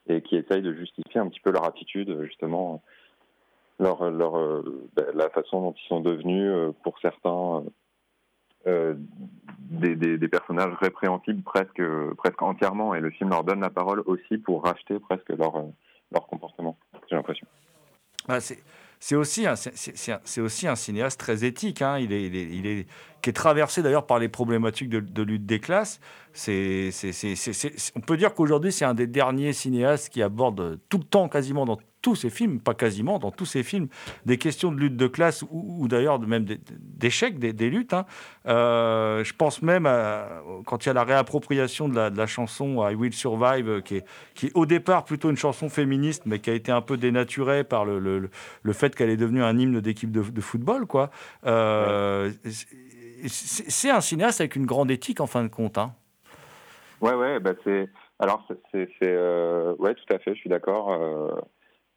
et 0.08 0.22
qui 0.22 0.36
essayent 0.36 0.62
de 0.62 0.74
justifier 0.74 1.20
un 1.20 1.28
petit 1.28 1.40
peu 1.40 1.50
leur 1.50 1.66
attitude, 1.66 2.22
justement, 2.24 2.82
leur, 3.78 4.02
euh, 4.02 4.88
ben, 4.94 5.06
la 5.14 5.30
façon 5.30 5.60
dont 5.60 5.72
ils 5.72 5.88
sont 5.88 6.00
devenus, 6.00 6.74
pour 6.82 6.98
certains, 7.00 7.64
euh, 8.66 8.94
des, 9.70 10.28
personnages 10.28 10.74
répréhensibles 10.80 11.42
presque, 11.42 11.82
presque 12.16 12.42
entièrement. 12.42 12.94
Et 12.94 13.00
le 13.00 13.10
film 13.10 13.30
leur 13.30 13.44
donne 13.44 13.60
la 13.60 13.70
parole 13.70 14.02
aussi 14.06 14.38
pour 14.38 14.64
racheter 14.64 14.98
presque 14.98 15.30
leur 15.30 15.64
leur 16.12 16.26
comportement, 16.26 16.78
j'ai 17.08 17.16
l'impression. 17.16 17.46
Ah, 18.28 18.40
c'est 18.40 18.58
aussi, 19.12 19.46
un, 19.46 19.54
c'est 19.56 20.40
aussi 20.40 20.66
un 20.66 20.76
cinéaste 20.76 21.20
très 21.20 21.44
éthique. 21.44 21.82
Hein. 21.82 21.98
Il, 21.98 22.12
est, 22.12 22.26
il, 22.26 22.66
est, 22.66 22.86
qui 23.22 23.30
est 23.30 23.32
traversé 23.32 23.82
d'ailleurs 23.82 24.06
par 24.06 24.18
les 24.18 24.28
problématiques 24.28 24.88
de, 24.88 25.22
lutte 25.22 25.46
des 25.46 25.60
classes. 25.60 26.00
on 26.46 28.00
peut 28.00 28.16
dire 28.16 28.34
qu'aujourd'hui, 28.34 28.72
c'est 28.72 28.84
un 28.84 28.94
des 28.94 29.06
derniers 29.06 29.52
cinéastes 29.52 30.10
qui 30.10 30.22
aborde 30.22 30.80
tout 30.88 30.98
le 30.98 31.04
temps, 31.04 31.28
quasiment 31.28 31.64
dans 31.64 31.78
tous 32.08 32.16
ces 32.16 32.30
films, 32.30 32.58
pas 32.58 32.72
quasiment, 32.72 33.18
dans 33.18 33.30
tous 33.30 33.44
ces 33.44 33.62
films, 33.62 33.88
des 34.24 34.38
questions 34.38 34.72
de 34.72 34.80
lutte 34.80 34.96
de 34.96 35.06
classe 35.06 35.44
ou, 35.50 35.86
d'ailleurs 35.88 36.18
même 36.18 36.46
d'échecs 36.46 37.38
des, 37.38 37.68
luttes. 37.68 37.92
Hein. 37.92 38.06
Euh, 38.46 39.22
je 39.24 39.34
pense 39.34 39.60
même 39.60 39.84
à, 39.84 40.42
quand 40.64 40.86
il 40.86 40.88
y 40.88 40.90
a 40.90 40.94
la 40.94 41.04
réappropriation 41.04 41.86
de 41.86 42.16
la, 42.16 42.26
chanson 42.26 42.88
I 42.88 42.94
Will 42.94 43.12
Survive, 43.12 43.82
qui 43.82 43.96
est, 43.96 44.04
qui 44.34 44.46
est, 44.46 44.52
au 44.54 44.64
départ 44.64 45.04
plutôt 45.04 45.28
une 45.28 45.36
chanson 45.36 45.68
féministe, 45.68 46.22
mais 46.24 46.38
qui 46.38 46.48
a 46.48 46.54
été 46.54 46.72
un 46.72 46.80
peu 46.80 46.96
dénaturée 46.96 47.62
par 47.62 47.84
le, 47.84 47.98
le, 47.98 48.72
fait 48.72 48.96
qu'elle 48.96 49.10
est 49.10 49.18
devenue 49.18 49.42
un 49.42 49.58
hymne 49.58 49.82
d'équipe 49.82 50.10
de, 50.10 50.40
football. 50.40 50.86
quoi. 50.86 51.10
Euh, 51.44 52.30
c'est 53.26 53.90
un 53.90 54.00
cinéaste 54.00 54.40
avec 54.40 54.56
une 54.56 54.64
grande 54.64 54.90
éthique 54.90 55.20
en 55.20 55.26
fin 55.26 55.42
de 55.42 55.48
compte. 55.48 55.76
Hein. 55.76 55.92
Ouais, 57.02 57.12
ouais, 57.12 57.38
bah 57.38 57.52
c'est. 57.64 57.90
Alors, 58.18 58.46
c'est. 58.72 58.88
Euh, 59.02 59.74
ouais, 59.78 59.94
tout 59.94 60.14
à 60.14 60.18
fait, 60.18 60.34
je 60.34 60.40
suis 60.40 60.50
d'accord. 60.50 60.92
Euh, 60.92 61.28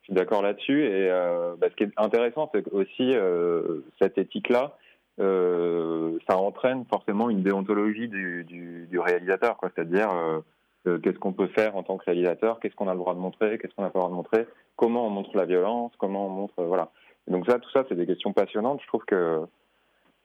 je 0.02 0.06
suis 0.06 0.14
d'accord 0.14 0.42
là-dessus. 0.42 0.84
Et 0.84 1.10
euh, 1.10 1.56
bah, 1.58 1.68
ce 1.70 1.76
qui 1.76 1.84
est 1.84 1.92
intéressant, 1.98 2.50
c'est 2.54 2.68
aussi 2.72 3.14
cette 4.02 4.18
éthique-là, 4.18 4.78
ça 5.18 6.38
entraîne 6.38 6.86
forcément 6.90 7.30
une 7.30 7.44
déontologie 7.44 8.08
du, 8.08 9.00
réalisateur. 9.00 9.58
C'est-à-dire, 9.62 10.10
qu'est-ce 10.86 11.20
qu'on 11.20 11.34
peut 11.34 11.48
faire 11.48 11.76
en 11.76 11.84
tant 11.84 11.98
que 11.98 12.06
réalisateur, 12.06 12.60
qu'est-ce 12.60 12.76
qu'on 12.76 12.88
a 12.88 12.94
le 12.94 13.00
droit 13.00 13.14
de 13.14 13.20
montrer, 13.20 13.58
qu'est-ce 13.58 13.74
qu'on 13.76 13.84
n'a 13.84 13.90
le 13.90 13.94
droit 13.94 14.10
de 14.10 14.16
montrer, 14.16 14.48
comment 14.76 15.06
on 15.06 15.10
montre 15.10 15.36
la 15.36 15.46
violence, 15.46 15.92
comment 15.98 16.26
on 16.26 16.30
montre. 16.30 16.64
voilà. 16.64 16.92
donc, 17.28 17.46
ça, 17.46 17.60
tout 17.60 17.70
ça, 17.72 17.86
c'est 17.88 17.96
des 17.96 18.08
questions 18.08 18.34
passionnantes. 18.34 18.82
Je 18.82 18.88
trouve 18.88 19.06
que 19.06 19.46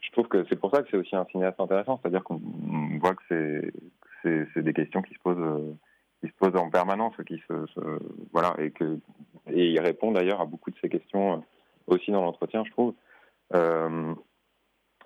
je 0.07 0.13
trouve 0.13 0.29
que 0.29 0.45
c'est 0.49 0.57
pour 0.57 0.71
ça 0.71 0.83
que 0.83 0.89
c'est 0.91 0.97
aussi 0.97 1.17
un 1.17 1.25
cinéaste 1.27 1.61
intéressant, 1.61 1.99
c'est-à-dire 2.01 2.23
qu'on 2.23 2.41
voit 3.01 3.15
que 3.15 3.73
c'est 4.23 4.63
des 4.63 4.73
questions 4.73 5.03
qui 5.03 5.15
se 5.15 5.19
posent 5.21 5.37
euh, 5.39 5.73
qui 6.21 6.29
se 6.29 6.33
posent 6.39 6.57
en 6.57 6.71
permanence, 6.71 7.15
qui 7.27 7.41
se, 7.49 7.55
voilà 8.33 8.55
et 8.59 8.71
que 8.71 8.99
et 9.51 9.71
il 9.71 9.81
répond 9.81 10.13
d'ailleurs 10.13 10.41
à 10.41 10.47
beaucoup 10.47 10.71
de 10.71 10.77
ces 10.81 10.89
questions 10.89 11.35
euh, 11.35 11.37
aussi 11.87 12.11
dans 12.11 12.23
l'entretien, 12.23 12.65
je 12.65 12.71
trouve. 12.71 12.95
Euh, 13.55 14.15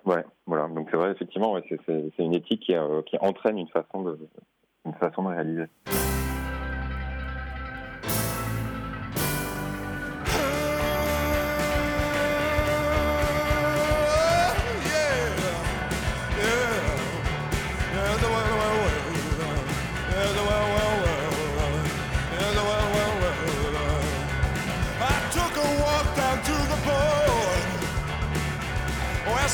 ouais, 0.05 0.23
voilà. 0.45 0.67
Donc 0.67 0.87
c'est 0.91 0.97
vrai, 0.97 1.11
effectivement, 1.11 1.59
c'est 1.85 2.09
une 2.19 2.33
éthique 2.33 2.61
qui, 2.61 2.73
qui 3.05 3.17
entraîne 3.19 3.57
une 3.57 3.67
façon 3.67 4.01
de 4.03 5.27
réaliser. 5.27 5.65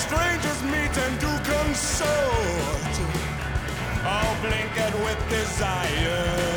strangers 0.05 0.61
meet 0.63 0.95
and 1.05 1.19
do 1.19 1.31
consort, 1.51 2.93
all 4.05 4.35
blinkered 4.43 4.95
with 5.03 5.19
desire. 5.29 6.56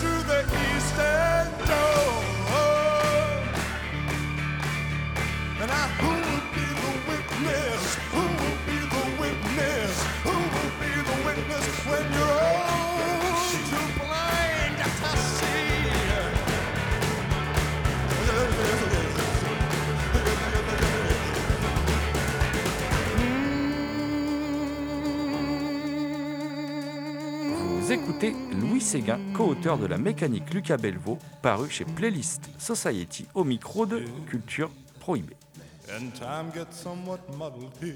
écoutez 28.03 28.35
Louis 28.59 28.81
Séguin, 28.81 29.19
co-auteur 29.33 29.77
de 29.77 29.85
La 29.85 29.97
mécanique 29.97 30.53
Lucas 30.53 30.77
Belvaux, 30.77 31.19
paru 31.41 31.69
chez 31.69 31.85
Playlist 31.85 32.49
Society 32.57 33.27
au 33.35 33.43
micro 33.43 33.85
de 33.85 34.03
Culture 34.27 34.71
Prohibée. 34.99 35.35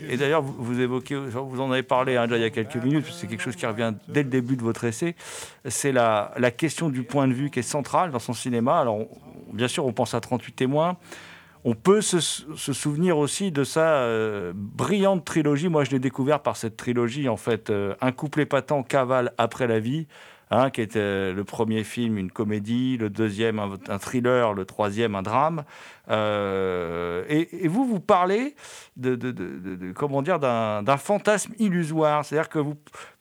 Et 0.09 0.17
d'ailleurs, 0.17 0.41
vous, 0.41 0.79
évoquez, 0.79 1.15
vous 1.15 1.61
en 1.61 1.71
avez 1.71 1.81
parlé 1.81 2.17
hein, 2.17 2.27
il 2.29 2.37
y 2.37 2.43
a 2.43 2.49
quelques 2.49 2.75
minutes, 2.75 3.05
c'est 3.11 3.27
quelque 3.27 3.41
chose 3.41 3.55
qui 3.55 3.65
revient 3.65 3.93
dès 4.07 4.23
le 4.23 4.29
début 4.29 4.55
de 4.55 4.61
votre 4.61 4.83
essai, 4.83 5.15
c'est 5.65 5.91
la, 5.91 6.31
la, 6.37 6.51
question 6.51 6.89
du 6.89 7.03
point 7.03 7.27
de 7.27 7.33
vue 7.33 7.49
qui 7.49 7.59
est 7.59 7.63
centrale 7.63 8.11
dans 8.11 8.19
son 8.19 8.33
cinéma. 8.33 8.79
Alors, 8.79 8.99
bien 9.53 9.67
sûr, 9.67 9.85
on 9.85 9.93
pense 9.93 10.13
à 10.13 10.19
38 10.19 10.53
témoins, 10.53 10.97
on 11.65 11.73
peut 11.73 12.01
se, 12.01 12.19
souvenir 12.19 13.17
aussi 13.17 13.51
de 13.51 13.63
sa 13.63 13.95
euh, 13.95 14.53
brillante 14.55 15.25
trilogie. 15.25 15.67
Moi, 15.67 15.83
je 15.83 15.89
l'ai 15.89 15.99
découvert 15.99 16.41
par 16.41 16.57
cette 16.57 16.77
trilogie, 16.77 17.27
en 17.27 17.37
fait, 17.37 17.71
euh, 17.71 17.95
Un 18.01 18.11
couple 18.11 18.41
épatant 18.41 18.83
cavale 18.83 19.33
après 19.39 19.65
la 19.65 19.79
vie, 19.79 20.05
hein, 20.51 20.69
qui 20.69 20.81
était 20.81 20.99
euh, 20.99 21.33
le 21.33 21.43
premier 21.43 21.83
film, 21.83 22.19
une 22.19 22.29
comédie, 22.29 22.97
le 22.97 23.09
deuxième, 23.09 23.59
un, 23.89 23.97
thriller, 23.97 24.53
le 24.53 24.65
troisième, 24.65 25.15
un 25.15 25.23
drame. 25.23 25.63
Et, 26.07 27.67
vous, 27.67 27.83
vous 27.83 27.99
parlez 27.99 28.55
de, 28.95 29.91
comment 29.93 30.21
dire, 30.21 30.37
d'un 30.37 30.97
fantasme 30.97 31.53
illusoire. 31.57 32.23
C'est-à-dire 32.23 32.49
que 32.49 32.59
vous, 32.59 32.75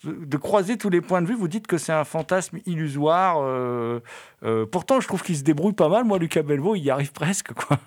de 0.04 0.36
croiser 0.36 0.76
tous 0.76 0.90
les 0.90 1.00
points 1.00 1.22
de 1.22 1.26
vue, 1.26 1.34
vous 1.34 1.48
dites 1.48 1.66
que 1.66 1.78
c'est 1.78 1.94
un 1.94 2.04
fantasme 2.04 2.58
illusoire. 2.66 3.36
pourtant, 4.70 5.00
je 5.00 5.08
trouve 5.08 5.22
qu'il 5.22 5.38
se 5.38 5.44
débrouille 5.44 5.72
pas 5.72 5.88
mal. 5.88 6.04
Moi, 6.04 6.18
Lucas 6.18 6.42
Belvaux, 6.42 6.74
il 6.76 6.82
y 6.82 6.90
arrive 6.90 7.12
presque, 7.12 7.54
quoi. 7.54 7.78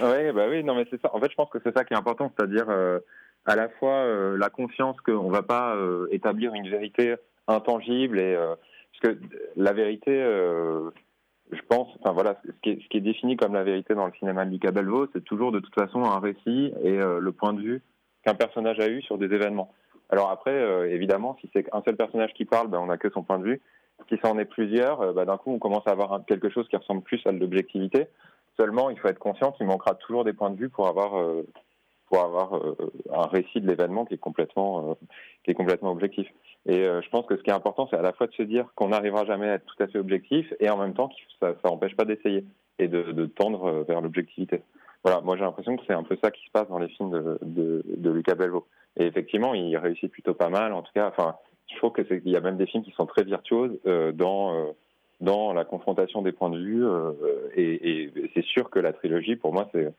Oui, 0.00 0.32
bah 0.32 0.46
oui, 0.48 0.62
non, 0.62 0.74
mais 0.74 0.86
c'est 0.90 1.00
ça. 1.00 1.14
En 1.14 1.20
fait, 1.20 1.30
je 1.30 1.34
pense 1.34 1.50
que 1.50 1.58
c'est 1.64 1.76
ça 1.76 1.84
qui 1.84 1.94
est 1.94 1.96
important, 1.96 2.32
c'est-à-dire 2.36 2.66
euh, 2.68 3.00
à 3.46 3.56
la 3.56 3.68
fois 3.68 3.94
euh, 3.94 4.36
la 4.36 4.50
confiance 4.50 4.96
qu'on 5.00 5.28
ne 5.28 5.32
va 5.32 5.42
pas 5.42 5.74
euh, 5.74 6.06
établir 6.10 6.54
une 6.54 6.68
vérité 6.68 7.16
intangible 7.46 8.20
et 8.20 8.36
parce 8.36 9.14
que 9.14 9.20
la 9.56 9.72
vérité, 9.72 10.12
je 10.12 11.60
pense, 11.66 11.88
enfin 12.00 12.12
voilà, 12.12 12.38
ce 12.44 12.52
qui, 12.60 12.70
est, 12.90 13.00
défini 13.00 13.38
comme 13.38 13.54
la 13.54 13.64
vérité 13.64 13.94
dans 13.94 14.06
le 14.06 14.12
cinéma 14.18 14.44
de 14.44 14.50
Luca 14.50 14.70
Belvo, 14.70 15.06
c'est 15.14 15.24
toujours 15.24 15.50
de 15.50 15.60
toute 15.60 15.74
façon 15.74 16.04
un 16.04 16.18
récit 16.18 16.74
et 16.84 16.98
le 16.98 17.32
point 17.32 17.54
de 17.54 17.62
vue 17.62 17.82
qu'un 18.22 18.34
personnage 18.34 18.80
a 18.80 18.88
eu 18.88 19.00
sur 19.00 19.16
des 19.16 19.32
événements. 19.34 19.72
Alors 20.10 20.30
après, 20.30 20.92
évidemment, 20.92 21.38
si 21.40 21.48
c'est 21.54 21.64
un 21.72 21.80
seul 21.86 21.96
personnage 21.96 22.34
qui 22.34 22.44
parle, 22.44 22.68
ben, 22.68 22.80
on 22.80 22.86
n'a 22.86 22.98
que 22.98 23.08
son 23.08 23.22
point 23.22 23.38
de 23.38 23.44
vue. 23.44 23.62
Si 24.10 24.18
ça 24.22 24.30
en 24.30 24.38
est 24.38 24.44
plusieurs, 24.44 25.14
ben, 25.14 25.24
d'un 25.24 25.38
coup, 25.38 25.50
on 25.50 25.58
commence 25.58 25.86
à 25.86 25.92
avoir 25.92 26.20
quelque 26.26 26.50
chose 26.50 26.68
qui 26.68 26.76
ressemble 26.76 27.00
plus 27.00 27.22
à 27.24 27.32
l'objectivité. 27.32 28.08
Seulement, 28.58 28.90
il 28.90 28.98
faut 28.98 29.08
être 29.08 29.20
conscient 29.20 29.52
qu'il 29.52 29.66
manquera 29.66 29.94
toujours 29.94 30.24
des 30.24 30.32
points 30.32 30.50
de 30.50 30.56
vue 30.56 30.68
pour 30.68 30.88
avoir 30.88 31.16
euh, 31.16 31.46
pour 32.06 32.20
avoir 32.20 32.56
euh, 32.56 32.74
un 33.12 33.26
récit 33.26 33.60
de 33.60 33.68
l'événement 33.68 34.04
qui 34.04 34.14
est 34.14 34.18
complètement 34.18 34.90
euh, 34.90 34.94
qui 35.44 35.52
est 35.52 35.54
complètement 35.54 35.92
objectif. 35.92 36.26
Et 36.66 36.82
je 36.82 37.08
pense 37.08 37.24
que 37.24 37.36
ce 37.36 37.42
qui 37.42 37.48
est 37.48 37.54
important, 37.54 37.86
c'est 37.88 37.96
à 37.96 38.02
la 38.02 38.12
fois 38.12 38.26
de 38.26 38.32
se 38.32 38.42
dire 38.42 38.66
qu'on 38.74 38.88
n'arrivera 38.88 39.24
jamais 39.24 39.48
à 39.48 39.54
être 39.54 39.64
tout 39.64 39.82
à 39.82 39.86
fait 39.86 39.98
objectif, 39.98 40.52
et 40.60 40.68
en 40.68 40.76
même 40.76 40.92
temps 40.92 41.08
que 41.08 41.14
ça 41.40 41.54
n'empêche 41.64 41.96
pas 41.96 42.04
d'essayer 42.04 42.44
et 42.78 42.88
de, 42.88 43.26
tendre 43.26 43.84
vers 43.88 44.02
l'objectivité. 44.02 44.60
Voilà, 45.02 45.22
moi 45.22 45.36
j'ai 45.36 45.44
l'impression 45.44 45.76
que 45.76 45.82
c'est 45.86 45.94
un 45.94 46.02
peu 46.02 46.18
ça 46.22 46.30
qui 46.30 46.44
se 46.44 46.50
passe 46.50 46.68
dans 46.68 46.78
les 46.78 46.88
films 46.88 47.10
de, 47.10 47.38
de, 47.40 47.82
de 47.86 48.34
Belvaux. 48.34 48.66
Et 48.98 49.06
effectivement, 49.06 49.54
il 49.54 49.74
réussit 49.78 50.10
plutôt 50.10 50.34
pas 50.34 50.50
mal. 50.50 50.74
En 50.74 50.82
tout 50.82 50.92
cas, 50.92 51.08
enfin, 51.08 51.36
je 51.72 51.76
trouve 51.78 51.92
qu'il 51.92 52.28
y 52.28 52.36
a 52.36 52.40
même 52.40 52.58
des 52.58 52.66
films 52.66 52.84
qui 52.84 52.90
sont 52.90 53.06
très 53.06 53.24
virtuoses 53.24 53.78
dans 54.14 54.74
dans 55.20 55.52
la 55.52 55.64
confrontation 55.64 56.22
des 56.22 56.32
points 56.32 56.50
de 56.50 56.58
vue. 56.58 56.86
Euh, 56.86 57.12
et, 57.54 58.12
c'est 58.34 58.44
sûr 58.44 58.70
que 58.70 58.78
la 58.78 58.92
trilogie, 58.92 59.36
pour 59.36 59.52
moi, 59.52 59.68
c'est 59.72 59.92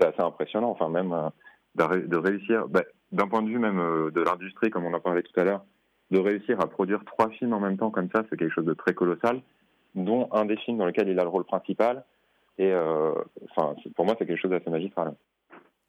assez 0.00 0.22
impressionnant. 0.22 0.70
Enfin, 0.70 0.88
même, 0.88 1.12
euh, 1.12 1.30
de 1.76 2.16
réussir, 2.16 2.68
bah, 2.68 2.82
d'un 3.12 3.28
point 3.28 3.42
de 3.42 3.48
vue 3.48 3.58
même 3.58 3.78
euh, 3.78 4.10
de 4.10 4.20
l'industrie, 4.20 4.70
comme 4.70 4.84
on 4.84 4.94
en 4.94 5.00
parlait 5.00 5.22
tout 5.22 5.38
à 5.38 5.44
l'heure, 5.44 5.64
de 6.10 6.18
réussir 6.18 6.60
à 6.60 6.68
produire 6.68 7.04
trois 7.04 7.30
films 7.30 7.52
en 7.52 7.60
même 7.60 7.76
temps 7.76 7.90
comme 7.90 8.08
ça, 8.14 8.24
c'est 8.28 8.36
quelque 8.36 8.52
chose 8.52 8.64
de 8.64 8.74
très 8.74 8.94
colossal, 8.94 9.40
dont 9.94 10.28
un 10.32 10.44
des 10.44 10.56
films 10.56 10.78
dans 10.78 10.86
lequel 10.86 11.08
il 11.08 11.18
a 11.18 11.22
le 11.22 11.28
rôle 11.28 11.44
principal. 11.44 12.04
Et 12.58 12.72
euh, 12.72 13.12
enfin, 13.50 13.74
pour 13.96 14.04
moi, 14.04 14.14
c'est 14.18 14.26
quelque 14.26 14.40
chose 14.40 14.50
d'assez 14.50 14.70
magistral. 14.70 15.14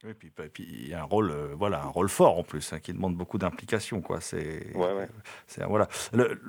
Et 0.10 0.14
puis, 0.14 0.32
puis 0.54 0.68
il 0.70 0.90
y 0.90 0.94
a 0.94 1.02
un 1.02 1.06
rôle, 1.06 1.32
euh, 1.32 1.56
voilà, 1.58 1.84
un 1.84 1.88
rôle 1.88 2.10
fort 2.10 2.38
en 2.38 2.44
plus, 2.44 2.74
hein, 2.74 2.80
qui 2.80 2.94
demande 2.94 3.16
beaucoup 3.16 3.38
d'implication, 3.38 4.02
quoi. 4.02 4.22
C'est, 4.22 4.72
ouais, 4.76 4.94
ouais. 4.94 5.08
c'est 5.48 5.64
voilà. 5.66 5.88
Le, 6.14 6.40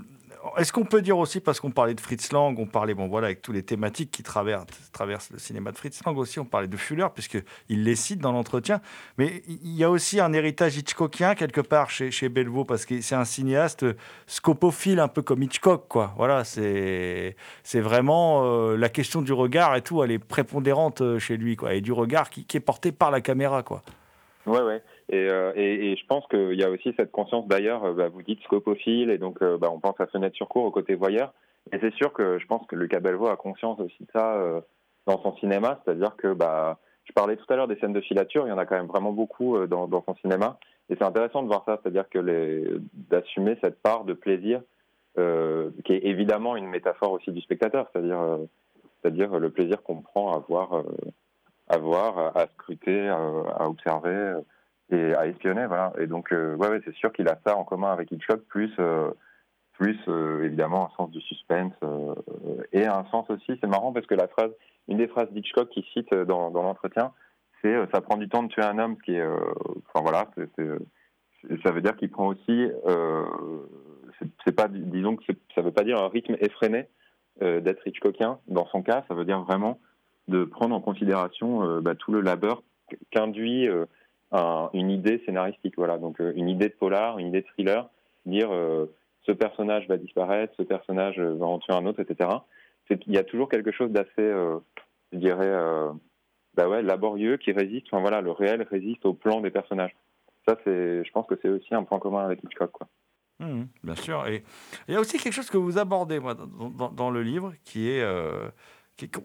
est-ce 0.57 0.73
qu'on 0.73 0.85
peut 0.85 1.03
dire 1.03 1.19
aussi, 1.19 1.41
parce 1.41 1.61
qu'on 1.61 1.71
parlait 1.71 1.95
de 1.95 2.01
Fritz 2.01 2.33
Lang, 2.33 2.59
on 2.59 2.67
parlait, 2.67 2.95
bon 2.95 3.09
voilà, 3.09 3.27
avec 3.27 3.43
tous 3.43 3.53
les 3.53 3.63
thématiques 3.63 4.11
qui 4.11 4.23
traversent, 4.23 4.67
traversent 4.93 5.31
le 5.31 5.39
cinéma 5.39 5.73
de 5.73 5.77
Fritz 5.77 6.01
Lang 6.05 6.17
aussi, 6.17 6.39
on 6.39 6.45
parlait 6.45 6.69
de 6.69 6.77
Fuller, 6.77 7.07
puisqu'il 7.13 7.45
les 7.69 7.97
cite 7.97 8.21
dans 8.21 8.33
l'entretien, 8.33 8.81
mais 9.19 9.43
il 9.49 9.75
y 9.75 9.85
a 9.85 9.91
aussi 9.91 10.21
un 10.21 10.33
héritage 10.33 10.77
Hitchcockien 10.77 11.35
quelque 11.35 11.61
part 11.61 11.91
chez, 11.91 12.11
chez 12.11 12.29
Belvaux, 12.29 12.65
parce 12.65 12.87
que 12.87 13.01
c'est 13.01 13.15
un 13.15 13.25
cinéaste 13.25 13.85
scopophile, 14.27 15.01
un 15.01 15.09
peu 15.09 15.23
comme 15.23 15.43
Hitchcock, 15.43 15.87
quoi. 15.89 16.15
Voilà, 16.17 16.45
c'est, 16.45 17.37
c'est 17.63 17.81
vraiment 17.81 18.43
euh, 18.45 18.77
la 18.77 18.89
question 18.89 19.23
du 19.23 19.33
regard 19.33 19.75
et 19.77 19.83
tout, 19.83 20.03
elle 20.03 20.11
est 20.11 20.19
prépondérante 20.19 21.01
euh, 21.01 21.19
chez 21.19 21.37
lui, 21.37 21.57
quoi, 21.57 21.75
et 21.75 21.81
du 21.81 21.93
regard 21.93 22.31
qui, 22.31 22.45
qui 22.45 22.57
est 22.57 22.61
porté 22.61 22.93
par 22.93 23.11
la 23.11 23.21
caméra, 23.21 23.46
quoi. 23.63 23.83
Ouais, 24.47 24.63
ouais. 24.63 24.83
Euh, 25.13 25.53
et, 25.57 25.93
et, 25.93 25.97
je 25.97 26.07
pense 26.07 26.27
qu'il 26.29 26.55
y 26.55 26.65
a 26.65 26.71
aussi 26.71 26.95
cette 26.97 27.11
conscience 27.11 27.47
d'ailleurs, 27.47 27.85
euh, 27.85 27.93
bah, 27.93 28.09
vous 28.09 28.23
dites 28.23 28.43
scopophile, 28.43 29.11
et 29.11 29.19
donc 29.19 29.43
euh, 29.43 29.59
bah, 29.59 29.69
on 29.73 29.81
pense 29.81 30.01
à 30.01 30.07
Fenêtre 30.07 30.37
sur 30.37 30.49
cour 30.49 30.65
au 30.65 30.71
côté 30.71 30.95
voyeur. 30.95 31.33
Et 31.73 31.79
c'est 31.81 31.95
sûr 31.95 32.13
que 32.13 32.39
je 32.39 32.47
pense 32.47 32.65
que 32.69 32.77
Lucas 32.77 33.01
Belvaux 33.01 33.29
a 33.29 33.37
conscience 33.37 33.81
aussi 33.81 34.05
de 34.05 34.11
ça 34.13 34.41
dans 35.07 35.21
son 35.21 35.37
cinéma, 35.39 35.81
c'est-à-dire 35.85 36.15
que 36.17 36.33
bah, 36.33 36.79
je 37.05 37.13
parlais 37.13 37.37
tout 37.37 37.45
à 37.49 37.57
l'heure 37.57 37.67
des 37.67 37.77
scènes 37.81 37.93
de 37.93 38.01
filature, 38.01 38.47
il 38.47 38.51
y 38.51 38.53
en 38.53 38.59
a 38.59 38.67
quand 38.67 38.77
même 38.77 38.87
vraiment 38.87 39.11
beaucoup 39.11 39.59
dans, 39.67 39.89
dans, 39.89 40.05
son 40.05 40.15
cinéma. 40.17 40.61
Et 40.89 40.95
c'est 40.95 41.03
intéressant 41.03 41.43
de 41.43 41.49
voir 41.49 41.65
ça, 41.67 41.81
c'est-à-dire 41.83 42.09
que 42.09 42.81
d'assumer 43.11 43.59
cette 43.65 43.83
part 43.83 44.05
de 44.05 44.13
plaisir, 44.13 44.61
qui 45.17 45.93
est 45.93 46.05
évidemment 46.05 46.55
une 46.55 46.69
métaphore 46.69 47.11
aussi 47.11 47.33
du 47.33 47.41
spectateur, 47.41 47.89
c'est-à-dire, 47.93 48.39
c'est-à-dire 49.03 49.37
le 49.41 49.51
plaisir 49.51 49.83
qu'on 49.83 50.03
prend 50.03 50.37
à 50.37 50.39
voir, 50.39 50.85
à 51.69 51.79
voir, 51.79 52.37
à 52.37 52.47
scruter, 52.55 53.09
à 53.09 53.69
observer 53.69 54.41
et 54.91 55.15
à 55.15 55.27
espionner, 55.27 55.67
voilà. 55.67 55.93
Et 55.99 56.07
donc, 56.07 56.33
euh, 56.33 56.55
ouais, 56.57 56.81
c'est 56.85 56.95
sûr 56.95 57.13
qu'il 57.13 57.29
a 57.29 57.39
ça 57.45 57.57
en 57.57 57.65
commun 57.65 57.93
avec 57.93 58.11
Hitchcock, 58.13 58.43
plus, 58.49 58.73
euh, 58.79 59.11
plus 59.73 59.99
euh, 60.09 60.45
évidemment 60.45 60.87
un 60.87 60.97
sens 60.97 61.11
du 61.11 61.21
suspense 61.21 61.73
et 62.73 62.87
un 62.87 63.05
sens 63.07 63.29
aussi. 63.31 63.59
C'est 63.61 63.67
marrant 63.67 63.93
parce 63.93 64.07
que 64.07 64.15
la 64.15 64.29
phrase, 64.29 64.51
une 64.89 64.99
des 64.99 65.09
phrases 65.09 65.31
d'Hitchcock 65.33 65.69
qu'il 65.71 65.85
cite 65.93 66.15
dans, 66.15 66.51
l'entretien, 66.51 67.13
c'est 67.63 67.75
ça 67.93 68.01
prend 68.01 68.17
du 68.17 68.29
temps 68.29 68.45
de 68.45 68.49
tuer 68.49 68.63
un 68.63 68.79
homme, 68.79 68.97
ce 68.99 69.03
qui 69.03 69.15
est, 69.15 69.27
enfin 69.27 70.03
voilà, 70.03 70.29
ça 71.65 71.73
veut 71.73 71.81
dire 71.81 71.97
qu'il 71.97 72.11
prend 72.11 72.29
aussi, 72.29 72.71
c'est, 74.45 74.53
pas, 74.53 74.69
disons 74.69 75.17
que 75.17 75.25
ça 75.55 75.63
veut 75.63 75.73
pas 75.73 75.83
dire 75.83 75.99
un 75.99 76.09
rythme 76.09 76.37
effréné 76.41 76.89
d'être 77.41 77.87
Hitchcockien. 77.87 78.39
Dans 78.47 78.67
son 78.67 78.83
cas, 78.83 79.05
ça 79.09 79.15
veut 79.15 79.25
dire 79.25 79.43
vraiment 79.43 79.81
de 80.29 80.45
prendre 80.45 80.75
en 80.75 80.81
considération 80.81 81.81
bah, 81.81 81.95
tout 81.95 82.13
le 82.13 82.21
labeur 82.21 82.63
qu'induit 83.11 83.69
une 84.73 84.91
idée 84.91 85.23
scénaristique, 85.25 85.75
voilà. 85.77 85.99
Donc 85.99 86.21
euh, 86.21 86.33
une 86.35 86.49
idée 86.49 86.69
de 86.69 86.75
polar, 86.75 87.19
une 87.19 87.29
idée 87.29 87.43
de 87.43 87.47
thriller, 87.47 87.89
dire 88.25 88.49
euh, 88.53 88.87
ce 89.23 89.33
personnage 89.33 89.87
va 89.89 89.97
disparaître, 89.97 90.55
ce 90.57 90.63
personnage 90.63 91.19
va 91.19 91.47
en 91.47 91.59
tuer 91.59 91.73
un 91.73 91.87
autre, 91.87 92.01
etc. 92.01 92.31
Il 92.91 93.13
y 93.13 93.19
a 93.19 93.25
toujours 93.25 93.49
quelque 93.49 93.73
chose 93.73 93.91
d'assez, 93.91 94.11
euh, 94.19 94.59
je 95.13 95.19
dirais, 95.19 95.53
bah 96.55 96.69
ouais, 96.69 96.83
laborieux 96.83 97.37
qui 97.37 97.51
résiste. 97.51 97.87
Enfin 97.91 98.01
voilà, 98.01 98.21
le 98.21 98.31
réel 98.31 98.63
résiste 98.63 99.05
au 99.05 99.13
plan 99.13 99.41
des 99.41 99.51
personnages. 99.51 99.97
Ça, 100.47 100.57
c'est, 100.63 101.05
je 101.05 101.11
pense 101.11 101.27
que 101.27 101.35
c'est 101.43 101.49
aussi 101.49 101.75
un 101.75 101.83
point 101.83 101.99
commun 101.99 102.25
avec 102.25 102.43
Hitchcock, 102.45 102.71
quoi. 102.71 102.87
Mmh, 103.41 103.65
bien 103.83 103.95
sûr. 103.97 104.27
Et 104.29 104.45
il 104.87 104.95
y 104.95 104.97
a 104.97 105.01
aussi 105.01 105.19
quelque 105.19 105.33
chose 105.33 105.51
que 105.51 105.59
vous 105.59 105.79
abordez 105.79 106.21
dans, 106.21 107.11
le 107.11 107.23
livre 107.23 107.53
qui 107.65 107.91
est, 107.91 108.03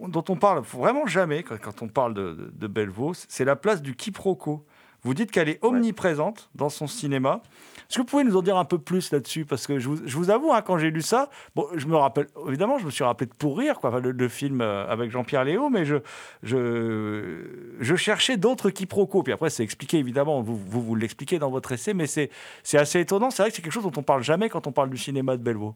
dont 0.07 0.23
on 0.29 0.35
parle 0.35 0.59
vraiment 0.59 1.05
jamais 1.05 1.43
quand, 1.43 1.81
on 1.81 1.87
parle 1.87 2.13
de, 2.13 2.33
de, 2.33 2.51
de 2.53 2.67
Bellevaux, 2.67 3.13
c'est 3.13 3.45
la 3.45 3.55
place 3.55 3.81
du 3.81 3.95
quiproquo. 3.95 4.65
Vous 5.03 5.15
dites 5.15 5.31
qu'elle 5.31 5.49
est 5.49 5.57
omniprésente 5.63 6.49
dans 6.53 6.69
son 6.69 6.85
cinéma. 6.85 7.41
Est-ce 7.89 7.95
que 7.95 8.01
vous 8.01 8.07
pouvez 8.07 8.23
nous 8.23 8.37
en 8.37 8.43
dire 8.43 8.57
un 8.57 8.65
peu 8.65 8.77
plus 8.77 9.11
là-dessus? 9.11 9.45
Parce 9.45 9.65
que 9.65 9.79
je 9.79 9.89
vous, 9.89 10.29
avoue, 10.29 10.53
hein, 10.53 10.61
quand 10.61 10.77
j'ai 10.77 10.91
lu 10.91 11.01
ça, 11.01 11.29
bon, 11.55 11.67
je 11.75 11.87
me 11.87 11.95
rappelle, 11.95 12.27
évidemment, 12.47 12.77
je 12.77 12.85
me 12.85 12.91
suis 12.91 13.03
rappelé 13.03 13.27
de 13.27 13.33
Pourrir, 13.33 13.79
quoi, 13.79 13.99
le, 13.99 14.29
film 14.29 14.61
euh, 14.61 14.87
avec 14.87 15.09
Jean-Pierre 15.09 15.43
Léo, 15.43 15.69
mais 15.69 15.85
je, 15.85 15.97
je, 16.43 17.75
je 17.79 17.95
cherchais 17.95 18.37
d'autres 18.37 18.69
quiproquos. 18.69 19.23
Puis 19.23 19.33
après, 19.33 19.49
c'est 19.49 19.63
expliqué, 19.63 19.97
évidemment, 19.97 20.41
vous, 20.41 20.55
vous, 20.55 20.81
vous 20.81 20.95
l'expliquez 20.95 21.39
dans 21.39 21.49
votre 21.49 21.71
essai, 21.71 21.95
mais 21.95 22.05
c'est 22.05 22.29
assez 22.73 22.99
étonnant. 22.99 23.31
C'est 23.31 23.41
vrai 23.41 23.49
que 23.49 23.55
c'est 23.55 23.63
quelque 23.63 23.73
chose 23.73 23.83
dont 23.83 23.91
on 23.97 24.03
parle 24.03 24.21
jamais 24.21 24.49
quand 24.49 24.67
on 24.67 24.71
parle 24.71 24.91
du 24.91 24.97
cinéma 24.97 25.35
de 25.35 25.41
Bellevaux. 25.41 25.75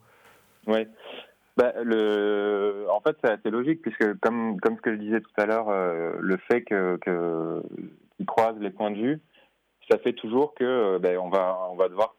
Oui. 0.67 0.87
Bah, 1.57 1.73
le... 1.83 2.85
En 2.89 2.99
fait, 3.01 3.15
c'est 3.23 3.31
assez 3.31 3.49
logique, 3.49 3.81
puisque 3.81 4.19
comme, 4.19 4.59
comme 4.59 4.75
ce 4.75 4.81
que 4.81 4.91
je 4.91 4.99
disais 4.99 5.21
tout 5.21 5.31
à 5.37 5.45
l'heure, 5.45 5.69
euh, 5.69 6.13
le 6.19 6.37
fait 6.37 6.63
que, 6.63 6.97
que 6.97 7.61
qui 8.17 8.25
croisent 8.25 8.59
les 8.59 8.69
points 8.69 8.91
de 8.91 8.97
vue, 8.97 9.21
ça 9.89 9.97
fait 9.99 10.13
toujours 10.13 10.53
que 10.55 10.63
euh, 10.63 10.99
ben, 10.99 11.17
on 11.17 11.29
va 11.29 11.67
on 11.71 11.75
va 11.75 11.89
devoir 11.89 12.15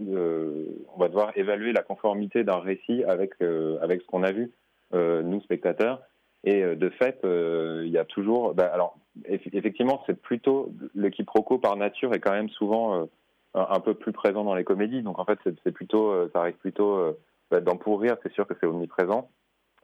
euh, 0.00 0.66
va 0.98 1.08
devoir 1.08 1.32
évaluer 1.36 1.72
la 1.72 1.82
conformité 1.82 2.44
d'un 2.44 2.58
récit 2.58 3.04
avec 3.04 3.32
euh, 3.42 3.78
avec 3.82 4.02
ce 4.02 4.06
qu'on 4.06 4.22
a 4.22 4.32
vu 4.32 4.52
nous 4.92 5.42
spectateurs. 5.42 6.00
Et 6.44 6.62
de 6.62 6.88
fait 6.88 7.20
il 7.24 7.90
y 7.90 7.98
a 7.98 8.06
toujours 8.06 8.54
ben, 8.54 8.70
alors 8.72 8.96
effectivement 9.26 10.02
c'est 10.06 10.18
plutôt 10.18 10.72
le 10.94 11.10
quiproquo 11.10 11.58
par 11.58 11.76
nature 11.76 12.14
est 12.14 12.20
quand 12.20 12.32
même 12.32 12.48
souvent 12.48 13.06
un, 13.54 13.80
peu 13.80 13.92
plus 13.92 14.12
présent 14.12 14.44
dans 14.44 14.54
les 14.54 14.64
comédies. 14.64 15.02
Donc 15.02 15.18
en 15.18 15.26
fait 15.26 15.38
c'est 15.62 15.72
plutôt 15.72 16.26
ça 16.32 16.40
arrive 16.40 16.54
plutôt 16.54 17.18
ben, 17.50 17.60
dans 17.62 17.76
pour 17.76 18.00
rire 18.00 18.16
c'est 18.22 18.32
sûr 18.32 18.46
que 18.46 18.54
c'est 18.60 18.66
omniprésent 18.66 19.30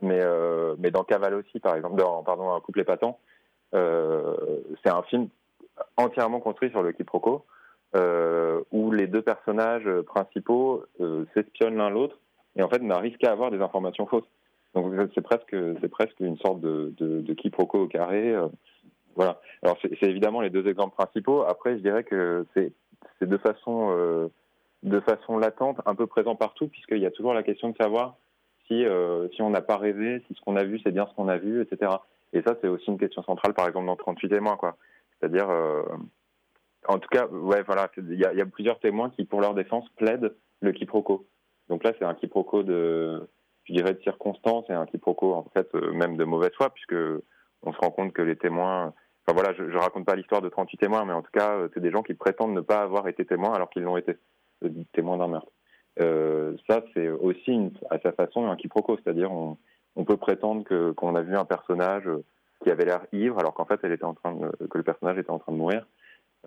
mais 0.02 0.20
mais 0.78 0.90
dans 0.90 1.04
Cavale 1.04 1.34
aussi 1.34 1.60
par 1.60 1.76
exemple 1.76 1.96
dans 1.96 2.22
pardon 2.22 2.52
un 2.52 2.60
couple 2.60 2.80
épatant 2.80 3.18
c'est 3.72 4.90
un 4.90 5.02
film 5.04 5.28
entièrement 5.96 6.40
construit 6.40 6.70
sur 6.70 6.82
le 6.82 6.92
quiproquo, 6.92 7.44
euh, 7.96 8.60
où 8.72 8.90
les 8.90 9.06
deux 9.06 9.22
personnages 9.22 9.88
principaux 10.06 10.84
euh, 11.00 11.24
s'espionnent 11.34 11.76
l'un 11.76 11.90
l'autre 11.90 12.18
et 12.56 12.62
en 12.62 12.68
fait 12.68 12.82
n'arrivent 12.82 13.16
qu'à 13.18 13.32
avoir 13.32 13.50
des 13.50 13.60
informations 13.60 14.06
fausses. 14.06 14.28
Donc 14.74 14.92
c'est 15.14 15.20
presque 15.20 15.56
c'est 15.80 15.88
presque 15.88 16.18
une 16.18 16.36
sorte 16.38 16.60
de, 16.60 16.92
de, 16.98 17.34
quiproquo 17.34 17.82
au 17.82 17.86
carré. 17.86 18.34
Euh, 18.34 18.48
voilà. 19.14 19.40
Alors 19.62 19.78
c'est 19.80 20.02
évidemment 20.02 20.40
les 20.40 20.50
deux 20.50 20.66
exemples 20.66 20.96
principaux. 20.96 21.42
Après, 21.42 21.76
je 21.76 21.82
dirais 21.82 22.02
que 22.02 22.44
c'est 22.54 22.72
de 23.20 23.36
façon 23.38 24.28
de 24.84 25.00
façon 25.00 25.38
latente, 25.38 25.80
un 25.84 25.94
peu 25.94 26.06
présent 26.06 26.36
partout, 26.36 26.68
puisqu'il 26.68 26.98
y 26.98 27.06
a 27.06 27.10
toujours 27.10 27.34
la 27.34 27.42
question 27.42 27.70
de 27.70 27.76
savoir 27.76 28.16
si 28.68 28.84
si 29.34 29.42
on 29.42 29.50
n'a 29.50 29.60
pas 29.60 29.76
rêvé, 29.76 30.22
si 30.26 30.34
ce 30.34 30.40
qu'on 30.40 30.56
a 30.56 30.64
vu 30.64 30.80
c'est 30.82 30.92
bien 30.92 31.06
ce 31.06 31.14
qu'on 31.14 31.28
a 31.28 31.36
vu, 31.36 31.60
etc. 31.60 31.92
Et 32.32 32.40
ça 32.42 32.56
c'est 32.60 32.68
aussi 32.68 32.86
une 32.86 32.98
question 32.98 33.22
centrale, 33.22 33.52
par 33.52 33.66
exemple 33.68 33.86
dans 33.86 33.96
38 33.96 34.28
témoins, 34.28 34.56
quoi. 34.56 34.76
C'est-à-dire, 35.24 35.48
euh, 35.48 35.82
en 36.86 36.98
tout 36.98 37.08
cas, 37.08 37.26
ouais, 37.28 37.62
voilà, 37.62 37.90
il 37.96 38.18
y, 38.18 38.24
a 38.24 38.46
plusieurs 38.46 38.78
témoins 38.78 39.10
qui, 39.10 39.24
pour 39.24 39.40
leur 39.40 39.54
défense, 39.54 39.88
plaident 39.96 40.34
le 40.60 40.72
quiproquo. 40.72 41.26
Donc 41.68 41.82
là, 41.82 41.92
c'est 41.98 42.04
un 42.04 42.14
quiproquo 42.14 42.62
de, 42.62 43.26
je 43.64 43.72
dirais, 43.72 43.94
de 43.94 44.02
circonstances 44.02 44.68
et 44.68 44.74
un 44.74 44.84
quiproquo, 44.84 45.32
en 45.32 45.44
fait, 45.54 45.74
euh, 45.74 45.92
même 45.92 46.18
de 46.18 46.24
mauvaise 46.24 46.52
foi, 46.56 46.70
puisque 46.70 46.96
on 47.62 47.72
se 47.72 47.78
rend 47.78 47.90
compte 47.90 48.12
que 48.12 48.20
les 48.20 48.36
témoins, 48.36 48.92
enfin 49.26 49.34
voilà, 49.34 49.54
je, 49.54 49.62
ne 49.62 49.78
raconte 49.78 50.04
pas 50.04 50.14
l'histoire 50.14 50.42
de 50.42 50.50
38 50.50 50.76
témoins, 50.76 51.04
mais 51.06 51.14
en 51.14 51.22
tout 51.22 51.32
cas, 51.32 51.56
euh, 51.56 51.68
c'est 51.72 51.80
des 51.80 51.90
gens 51.90 52.02
qui 52.02 52.12
prétendent 52.12 52.52
ne 52.52 52.60
pas 52.60 52.82
avoir 52.82 53.08
été 53.08 53.24
témoins 53.24 53.54
alors 53.54 53.70
qu'ils 53.70 53.82
l'ont 53.82 53.96
été, 53.96 54.16
témoins 54.92 55.18
d'un 55.18 55.28
meurtre. 55.28 55.52
ça, 56.68 56.82
c'est 56.94 57.08
aussi 57.08 57.72
à 57.90 57.98
sa 57.98 58.12
façon 58.12 58.46
un 58.46 58.56
quiproquo, 58.56 58.98
c'est-à-dire 59.02 59.30
on, 59.32 60.04
peut 60.04 60.16
prétendre 60.16 60.64
que 60.64 60.92
qu'on 60.92 61.14
a 61.14 61.22
vu 61.22 61.36
un 61.36 61.44
personnage 61.44 62.08
qui 62.62 62.70
avait 62.70 62.84
l'air 62.84 63.06
ivre, 63.12 63.38
alors 63.38 63.54
qu'en 63.54 63.64
fait, 63.64 63.80
elle 63.82 63.92
était 63.92 64.04
en 64.04 64.14
train 64.14 64.36
que 64.70 64.78
le 64.78 64.84
personnage 64.84 65.18
était 65.18 65.30
en 65.30 65.38
train 65.38 65.52
de 65.52 65.58
mourir. 65.58 65.86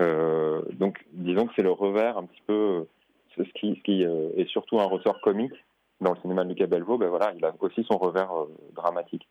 Euh, 0.01 0.61
donc, 0.73 1.05
disons 1.11 1.47
que 1.47 1.53
c'est 1.55 1.63
le 1.63 1.71
revers 1.71 2.17
un 2.17 2.25
petit 2.25 2.41
peu, 2.45 2.87
ce 3.35 3.43
qui, 3.43 3.75
ce 3.75 3.81
qui 3.83 4.05
euh, 4.05 4.29
est 4.35 4.47
surtout 4.49 4.79
un 4.79 4.85
ressort 4.85 5.21
comique 5.21 5.53
dans 6.01 6.13
le 6.13 6.19
cinéma 6.21 6.43
de 6.43 6.49
Lucas 6.49 6.67
Belvaux. 6.67 6.97
Ben 6.97 7.09
voilà, 7.09 7.33
il 7.35 7.43
a 7.45 7.53
aussi 7.59 7.83
son 7.83 7.97
revers 7.97 8.31
euh, 8.31 8.47
dramatique. 8.73 9.27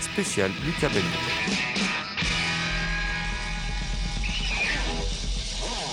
Spéciale 0.00 0.50
Lucas 0.64 0.88
Bello. 0.88 1.06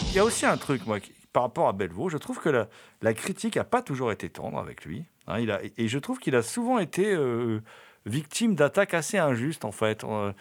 Il 0.10 0.16
y 0.16 0.20
a 0.20 0.24
aussi 0.24 0.46
un 0.46 0.58
truc, 0.58 0.86
moi, 0.88 0.98
par 1.32 1.44
rapport 1.44 1.68
à 1.68 1.74
Bellevaux, 1.74 2.10
je 2.10 2.18
trouve 2.18 2.40
que 2.40 2.68
la, 3.02 3.14
critique 3.14 3.56
n'a 3.56 3.64
pas 3.64 3.82
toujours 3.82 4.12
été 4.12 4.30
tendre 4.30 4.58
avec 4.58 4.84
lui. 4.86 5.06
Hein, 5.28 5.46
et 5.78 5.88
je 5.88 6.00
trouve 6.00 6.20
qu'il 6.20 6.36
a 6.36 6.42
souvent 6.42 6.80
été 6.80 7.14
euh, 7.14 7.62
victime 8.06 8.56
d'attaques 8.56 8.94
assez 8.94 9.18
injustes, 9.18 9.66
en 9.66 9.72
fait. 9.72 10.04
Euh, 10.04 10.32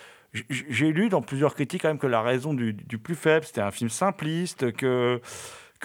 j'ai 0.48 0.92
lu 0.92 1.08
dans 1.08 1.22
plusieurs 1.22 1.54
critiques 1.54 1.82
quand 1.82 1.88
même 1.88 1.98
que 1.98 2.06
La 2.06 2.22
raison 2.22 2.54
du 2.54 2.98
plus 2.98 3.14
faible, 3.14 3.44
c'était 3.44 3.60
un 3.60 3.70
film 3.70 3.90
simpliste, 3.90 4.72
que 4.72 5.20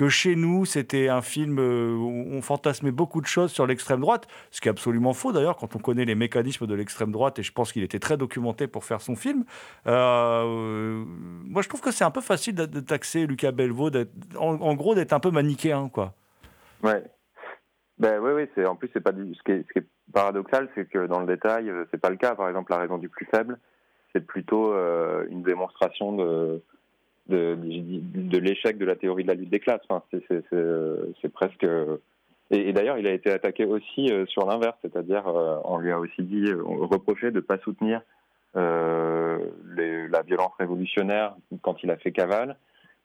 que 0.01 0.09
chez 0.09 0.35
nous, 0.35 0.65
c'était 0.65 1.09
un 1.09 1.21
film 1.21 1.59
euh, 1.59 1.93
où 1.93 2.25
on 2.31 2.41
fantasmait 2.41 2.89
beaucoup 2.89 3.21
de 3.21 3.27
choses 3.27 3.51
sur 3.51 3.67
l'extrême 3.67 3.99
droite, 3.99 4.27
ce 4.49 4.59
qui 4.59 4.67
est 4.67 4.71
absolument 4.71 5.13
faux 5.13 5.31
d'ailleurs 5.31 5.57
quand 5.57 5.75
on 5.75 5.79
connaît 5.79 6.05
les 6.05 6.15
mécanismes 6.15 6.65
de 6.65 6.73
l'extrême 6.73 7.11
droite, 7.11 7.37
et 7.37 7.43
je 7.43 7.51
pense 7.51 7.71
qu'il 7.71 7.83
était 7.83 7.99
très 7.99 8.17
documenté 8.17 8.65
pour 8.65 8.83
faire 8.83 8.99
son 8.99 9.15
film. 9.15 9.43
Euh, 9.85 11.03
moi, 11.05 11.61
je 11.61 11.69
trouve 11.69 11.81
que 11.81 11.91
c'est 11.91 12.03
un 12.03 12.09
peu 12.09 12.21
facile 12.21 12.55
de, 12.55 12.79
taxer 12.79 13.27
Lucas 13.27 13.51
Belvaux, 13.51 13.91
en, 14.39 14.73
gros, 14.73 14.95
d'être 14.95 15.13
un 15.13 15.19
peu 15.19 15.29
manichéen, 15.29 15.87
quoi. 15.89 16.15
Ouais. 16.81 17.03
Ben 17.99 18.19
oui, 18.19 18.31
oui, 18.31 18.49
c'est 18.55 18.65
en 18.65 18.75
plus 18.75 18.87
pas 18.87 19.11
ce, 19.11 19.43
qui 19.43 19.51
est, 19.51 19.87
paradoxal, 20.11 20.67
c'est 20.73 20.89
que 20.89 21.05
dans 21.05 21.19
le 21.19 21.27
détail, 21.27 21.69
euh, 21.69 21.85
c'est 21.91 22.01
pas 22.01 22.09
le 22.09 22.17
cas. 22.17 22.33
Par 22.33 22.49
exemple, 22.49 22.71
la 22.71 22.79
raison 22.79 22.97
du 22.97 23.07
plus 23.07 23.27
faible, 23.27 23.59
c'est 24.13 24.25
plutôt 24.25 24.73
une 25.29 25.43
démonstration 25.43 26.13
de 26.13 26.63
de, 27.27 28.37
l'échec 28.37 28.77
de 28.77 28.85
la 28.85 28.95
théorie 28.95 29.23
de 29.23 29.29
la 29.29 29.35
lutte 29.35 29.49
des 29.49 29.59
classes. 29.59 29.81
C'est 30.29 31.33
presque. 31.33 31.65
Et, 32.49 32.73
d'ailleurs, 32.73 32.97
il 32.97 33.07
a 33.07 33.13
été 33.13 33.31
attaqué 33.31 33.65
aussi 33.65 34.11
euh, 34.11 34.25
sur 34.25 34.45
l'inverse, 34.45 34.77
c'est-à-dire 34.81 35.25
euh, 35.27 35.57
on 35.63 35.77
lui 35.77 35.91
a 35.91 35.99
aussi 35.99 36.21
dit, 36.21 36.51
reproché 36.53 37.31
de 37.31 37.37
ne 37.37 37.41
pas 37.41 37.57
soutenir 37.59 38.01
euh, 38.57 39.39
la 39.77 40.21
violence 40.23 40.51
révolutionnaire 40.59 41.35
quand 41.61 41.81
il 41.83 41.91
a 41.91 41.97
fait 41.97 42.11
cavale, 42.11 42.57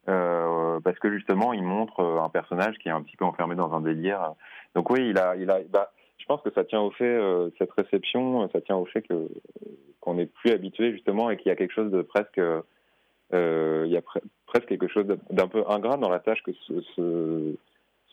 parce 0.06 0.98
que 0.98 1.12
justement, 1.12 1.52
il 1.52 1.62
montre 1.62 2.02
un 2.02 2.28
personnage 2.28 2.76
qui 2.78 2.88
est 2.88 2.92
un 2.92 3.02
petit 3.02 3.16
peu 3.16 3.24
enfermé 3.24 3.54
dans 3.54 3.72
un 3.72 3.80
délire. 3.80 4.34
Donc 4.74 4.90
oui, 4.90 5.10
il 5.10 5.18
a. 5.18 5.34
Bah, 5.68 5.92
je 6.18 6.24
pense 6.24 6.42
que 6.42 6.50
ça 6.50 6.64
tient 6.64 6.80
au 6.80 6.90
fait 6.90 7.20
cette 7.58 7.70
réception, 7.72 8.48
ça 8.50 8.60
tient 8.60 8.76
au 8.76 8.86
fait 8.86 9.02
que 9.02 9.28
qu'on 10.06 10.14
n'est 10.14 10.26
plus 10.26 10.52
habitué 10.52 10.92
justement 10.92 11.30
et 11.30 11.36
qu'il 11.36 11.48
y 11.48 11.52
a 11.52 11.56
quelque 11.56 11.74
chose 11.74 11.90
de 11.90 12.00
presque 12.00 12.38
euh, 12.38 12.62
il 13.32 13.90
y 13.90 13.96
a 13.96 14.02
presque 14.46 14.66
quelque 14.66 14.88
chose 14.88 15.06
d'un 15.30 15.48
peu 15.48 15.64
ingrat 15.68 15.96
dans 15.96 16.08
la 16.08 16.20
tâche 16.20 16.42
que 16.42 16.52
se, 16.52 17.54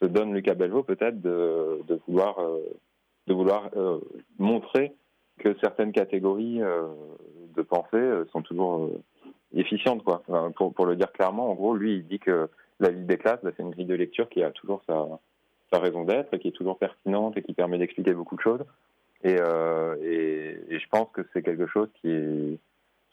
donne 0.02 0.34
Lucas 0.34 0.56
Belvaux 0.56 0.84
peut-être 0.84 1.22
de, 1.22 1.80
vouloir, 2.08 2.38
euh, 2.40 2.60
euh, 3.30 4.00
montrer 4.38 4.94
que 5.40 5.56
certaines 5.62 5.94
catégories 5.94 6.60
de 6.60 7.62
pensée 7.62 8.12
sont 8.32 8.42
toujours 8.42 8.92
efficientes. 9.56 10.04
Pour, 10.04 10.86
le 10.86 10.96
dire 10.96 11.12
clairement, 11.12 11.50
en 11.50 11.56
gros, 11.56 11.76
lui, 11.76 11.96
il 11.96 12.06
dit 12.06 12.20
que 12.20 12.50
la 12.80 12.90
vie 12.90 13.06
des 13.06 13.18
classes, 13.18 13.40
bah, 13.44 13.52
c'est 13.56 13.64
une 13.64 13.72
grille 13.72 13.86
de 13.86 13.96
lecture 13.96 14.30
qui 14.30 14.44
a 14.44 14.52
toujours 14.52 14.82
sa, 14.88 15.80
raison 15.80 16.04
d'être, 16.04 16.38
qui 16.38 16.50
est 16.50 16.52
toujours 16.52 16.78
pertinente 16.78 17.36
et 17.38 17.42
qui 17.42 17.54
permet 17.54 17.80
d'expliquer 17.80 18.14
beaucoup 18.14 18.36
de 18.36 18.42
choses. 18.42 18.64
Euh, 19.26 19.96
et, 20.04 20.76
et, 20.76 20.80
je 20.80 20.88
pense 20.90 21.08
que 21.14 21.22
c'est 21.34 21.42
quelque 21.42 21.66
chose 21.66 21.88
qui 22.02 22.10
est, 22.12 22.60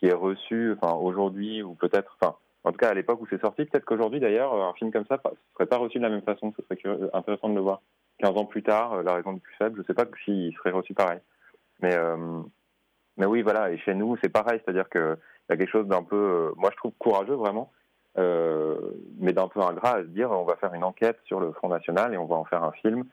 qui 0.00 0.06
est 0.06 0.14
reçu, 0.14 0.74
enfin 0.80 0.94
aujourd'hui 0.94 1.62
ou 1.62 1.74
peut-être, 1.74 2.16
enfin 2.20 2.34
en 2.64 2.72
tout 2.72 2.78
cas 2.78 2.88
à 2.88 2.94
l'époque 2.94 3.20
où 3.20 3.26
c'est 3.28 3.40
sorti, 3.40 3.64
peut-être 3.66 3.84
qu'aujourd'hui 3.84 4.18
d'ailleurs 4.18 4.54
un 4.54 4.72
film 4.72 4.90
comme 4.90 5.04
ça 5.06 5.20
ne 5.24 5.30
serait 5.54 5.66
pas 5.66 5.76
reçu 5.76 5.98
de 5.98 6.02
la 6.02 6.08
même 6.08 6.22
façon. 6.22 6.52
Ce 6.56 6.62
serait 6.62 7.10
intéressant 7.12 7.50
de 7.50 7.54
le 7.54 7.60
voir. 7.60 7.82
15 8.18 8.36
ans 8.36 8.44
plus 8.44 8.62
tard, 8.62 8.94
euh, 8.94 9.02
La 9.02 9.14
raison 9.14 9.32
du 9.32 9.40
plus 9.40 9.54
faible, 9.56 9.76
je 9.76 9.80
ne 9.80 9.86
sais 9.86 9.94
pas 9.94 10.04
s'il 10.24 10.54
serait 10.54 10.70
reçu 10.70 10.94
pareil. 10.94 11.20
Mais 11.82 11.94
euh, 11.94 12.40
mais 13.16 13.26
oui 13.26 13.42
voilà 13.42 13.70
et 13.70 13.78
chez 13.78 13.94
nous 13.94 14.16
c'est 14.22 14.30
pareil, 14.30 14.60
c'est-à-dire 14.64 14.88
que 14.88 15.16
il 15.48 15.52
y 15.52 15.54
a 15.54 15.56
quelque 15.56 15.70
chose 15.70 15.86
d'un 15.86 16.02
peu, 16.02 16.16
euh, 16.16 16.52
moi 16.56 16.70
je 16.72 16.76
trouve 16.76 16.92
courageux 16.98 17.34
vraiment. 17.34 17.70
mais 18.16 19.32
d'un 19.32 19.48
peu 19.48 19.60
ingrat 19.60 19.96
à 19.96 20.02
se 20.02 20.08
dire 20.08 20.30
on 20.30 20.44
va 20.44 20.56
faire 20.56 20.74
une 20.74 20.84
enquête 20.84 21.18
sur 21.24 21.40
le 21.40 21.52
Front 21.52 21.68
National 21.68 22.14
et 22.14 22.18
on 22.18 22.26
va 22.26 22.36
en 22.36 22.44
faire 22.44 22.64
un 22.64 22.72
film 22.72 23.04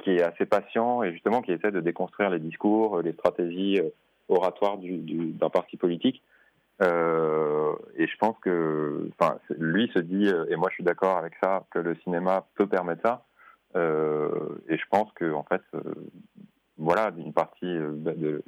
qui 0.00 0.10
est 0.16 0.22
assez 0.22 0.46
patient 0.46 1.02
et 1.02 1.12
justement 1.12 1.42
qui 1.42 1.52
essaie 1.52 1.70
de 1.70 1.80
déconstruire 1.80 2.30
les 2.30 2.38
discours, 2.38 3.02
les 3.02 3.12
stratégies 3.12 3.80
oratoire 4.28 4.78
d'un 4.78 4.96
du, 4.98 5.34
parti 5.52 5.76
politique. 5.76 6.22
Euh, 6.82 7.72
et 7.96 8.06
je 8.06 8.16
pense 8.18 8.36
que, 8.40 9.08
enfin, 9.18 9.38
lui 9.58 9.90
se 9.94 9.98
dit, 10.00 10.26
euh, 10.26 10.46
et 10.48 10.56
moi 10.56 10.68
je 10.70 10.74
suis 10.74 10.84
d'accord 10.84 11.16
avec 11.16 11.34
ça, 11.42 11.64
que 11.70 11.78
le 11.78 11.94
cinéma 12.02 12.46
peut 12.54 12.66
permettre 12.66 13.02
ça. 13.02 13.26
Euh, 13.76 14.30
et 14.68 14.76
je 14.76 14.84
pense 14.90 15.10
que, 15.12 15.32
en 15.32 15.44
fait, 15.44 15.62
voilà, 16.78 17.12
une 17.16 17.32
partie 17.32 17.66
de, 17.66 18.42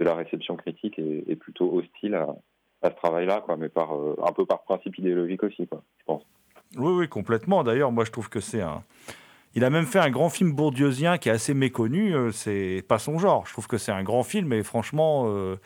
la 0.00 0.14
réception 0.14 0.56
critique 0.56 0.98
est, 0.98 1.36
plutôt 1.36 1.72
hostile 1.74 2.14
à, 2.14 2.34
à 2.82 2.90
ce 2.90 2.96
travail-là, 2.96 3.44
mais 3.58 3.68
par 3.68 3.92
un 3.92 4.32
peu 4.32 4.46
par 4.46 4.62
principe 4.62 4.98
idéologique 4.98 5.42
aussi, 5.42 5.66
quoi, 5.66 5.82
je 5.98 6.04
pense. 6.04 6.22
Oui, 6.76 6.92
oui, 6.92 7.08
complètement. 7.08 7.64
D'ailleurs, 7.64 7.92
moi 7.92 8.04
je 8.04 8.12
trouve 8.12 8.28
que 8.28 8.40
c'est 8.40 8.60
un 8.60 8.82
il 9.54 9.64
a 9.64 9.70
même 9.70 9.86
fait 9.86 9.98
un 9.98 10.10
grand 10.10 10.28
film 10.28 10.52
bourdieusien 10.52 11.18
qui 11.18 11.28
est 11.28 11.32
assez 11.32 11.54
méconnu. 11.54 12.14
Euh, 12.14 12.30
c'est 12.30 12.84
pas 12.86 12.98
son 12.98 13.18
genre. 13.18 13.46
Je 13.46 13.52
trouve 13.52 13.66
que 13.66 13.78
c'est 13.78 13.92
un 13.92 14.02
grand 14.02 14.22
film 14.22 14.52
et 14.52 14.62
franchement, 14.62 15.24
euh, 15.26 15.56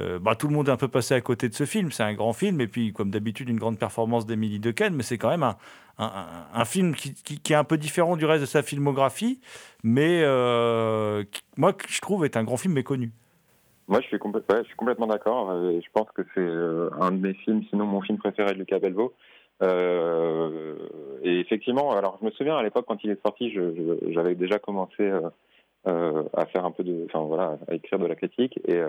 euh, 0.00 0.18
bah, 0.18 0.34
tout 0.34 0.48
le 0.48 0.54
monde 0.54 0.68
est 0.68 0.72
un 0.72 0.76
peu 0.76 0.88
passé 0.88 1.14
à 1.14 1.20
côté 1.20 1.48
de 1.48 1.54
ce 1.54 1.64
film. 1.64 1.92
C'est 1.92 2.02
un 2.02 2.14
grand 2.14 2.32
film 2.32 2.60
et 2.60 2.66
puis, 2.66 2.92
comme 2.92 3.10
d'habitude, 3.10 3.48
une 3.48 3.58
grande 3.58 3.78
performance 3.78 4.26
d'Emily 4.26 4.58
Dequesne. 4.58 4.94
Mais 4.94 5.02
c'est 5.02 5.18
quand 5.18 5.30
même 5.30 5.46
un, 5.98 6.64
film 6.64 6.94
qui, 6.94 7.12
est 7.52 7.54
un 7.54 7.64
peu 7.64 7.76
différent 7.76 8.16
du 8.16 8.24
reste 8.24 8.40
de 8.40 8.46
sa 8.46 8.62
filmographie, 8.62 9.40
mais 9.84 10.22
moi, 11.56 11.76
je 11.86 12.00
trouve 12.00 12.24
est 12.24 12.36
un 12.36 12.44
grand 12.44 12.56
film 12.56 12.74
méconnu. 12.74 13.12
Moi, 13.88 14.00
je 14.00 14.06
suis, 14.06 14.16
je 14.16 14.64
suis 14.64 14.76
complètement 14.76 15.06
d'accord. 15.06 15.50
je 15.52 15.88
pense 15.92 16.08
que 16.14 16.22
c'est 16.34 17.04
un 17.04 17.12
de 17.12 17.18
mes 17.18 17.34
films, 17.34 17.62
sinon 17.68 17.84
mon 17.84 18.00
film 18.00 18.18
préféré 18.18 18.54
de 18.54 18.58
Lucas 18.58 18.78
Belvaux. 18.78 19.12
Euh, 19.62 20.74
et 21.22 21.38
effectivement, 21.40 21.92
alors 21.92 22.18
je 22.20 22.26
me 22.26 22.30
souviens 22.32 22.56
à 22.56 22.62
l'époque 22.62 22.86
quand 22.86 23.02
il 23.04 23.10
est 23.10 23.22
sorti, 23.22 23.52
j'avais 24.08 24.34
déjà 24.34 24.58
commencé 24.58 25.02
euh, 25.02 25.20
euh, 25.86 26.24
à 26.34 26.46
faire 26.46 26.64
un 26.64 26.72
peu 26.72 26.82
de, 26.82 27.06
enfin 27.06 27.20
voilà, 27.20 27.58
à 27.68 27.74
écrire 27.74 27.98
de 27.98 28.06
la 28.06 28.16
critique 28.16 28.58
et, 28.66 28.80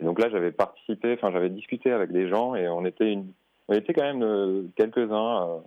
donc 0.00 0.20
là 0.20 0.28
j'avais 0.30 0.52
participé, 0.52 1.14
enfin 1.14 1.32
j'avais 1.32 1.50
discuté 1.50 1.90
avec 1.90 2.12
des 2.12 2.28
gens 2.28 2.54
et 2.54 2.68
on 2.68 2.84
était 2.84 3.12
une, 3.12 3.32
on 3.66 3.74
était 3.74 3.92
quand 3.92 4.14
même 4.14 4.70
quelques-uns 4.76 5.62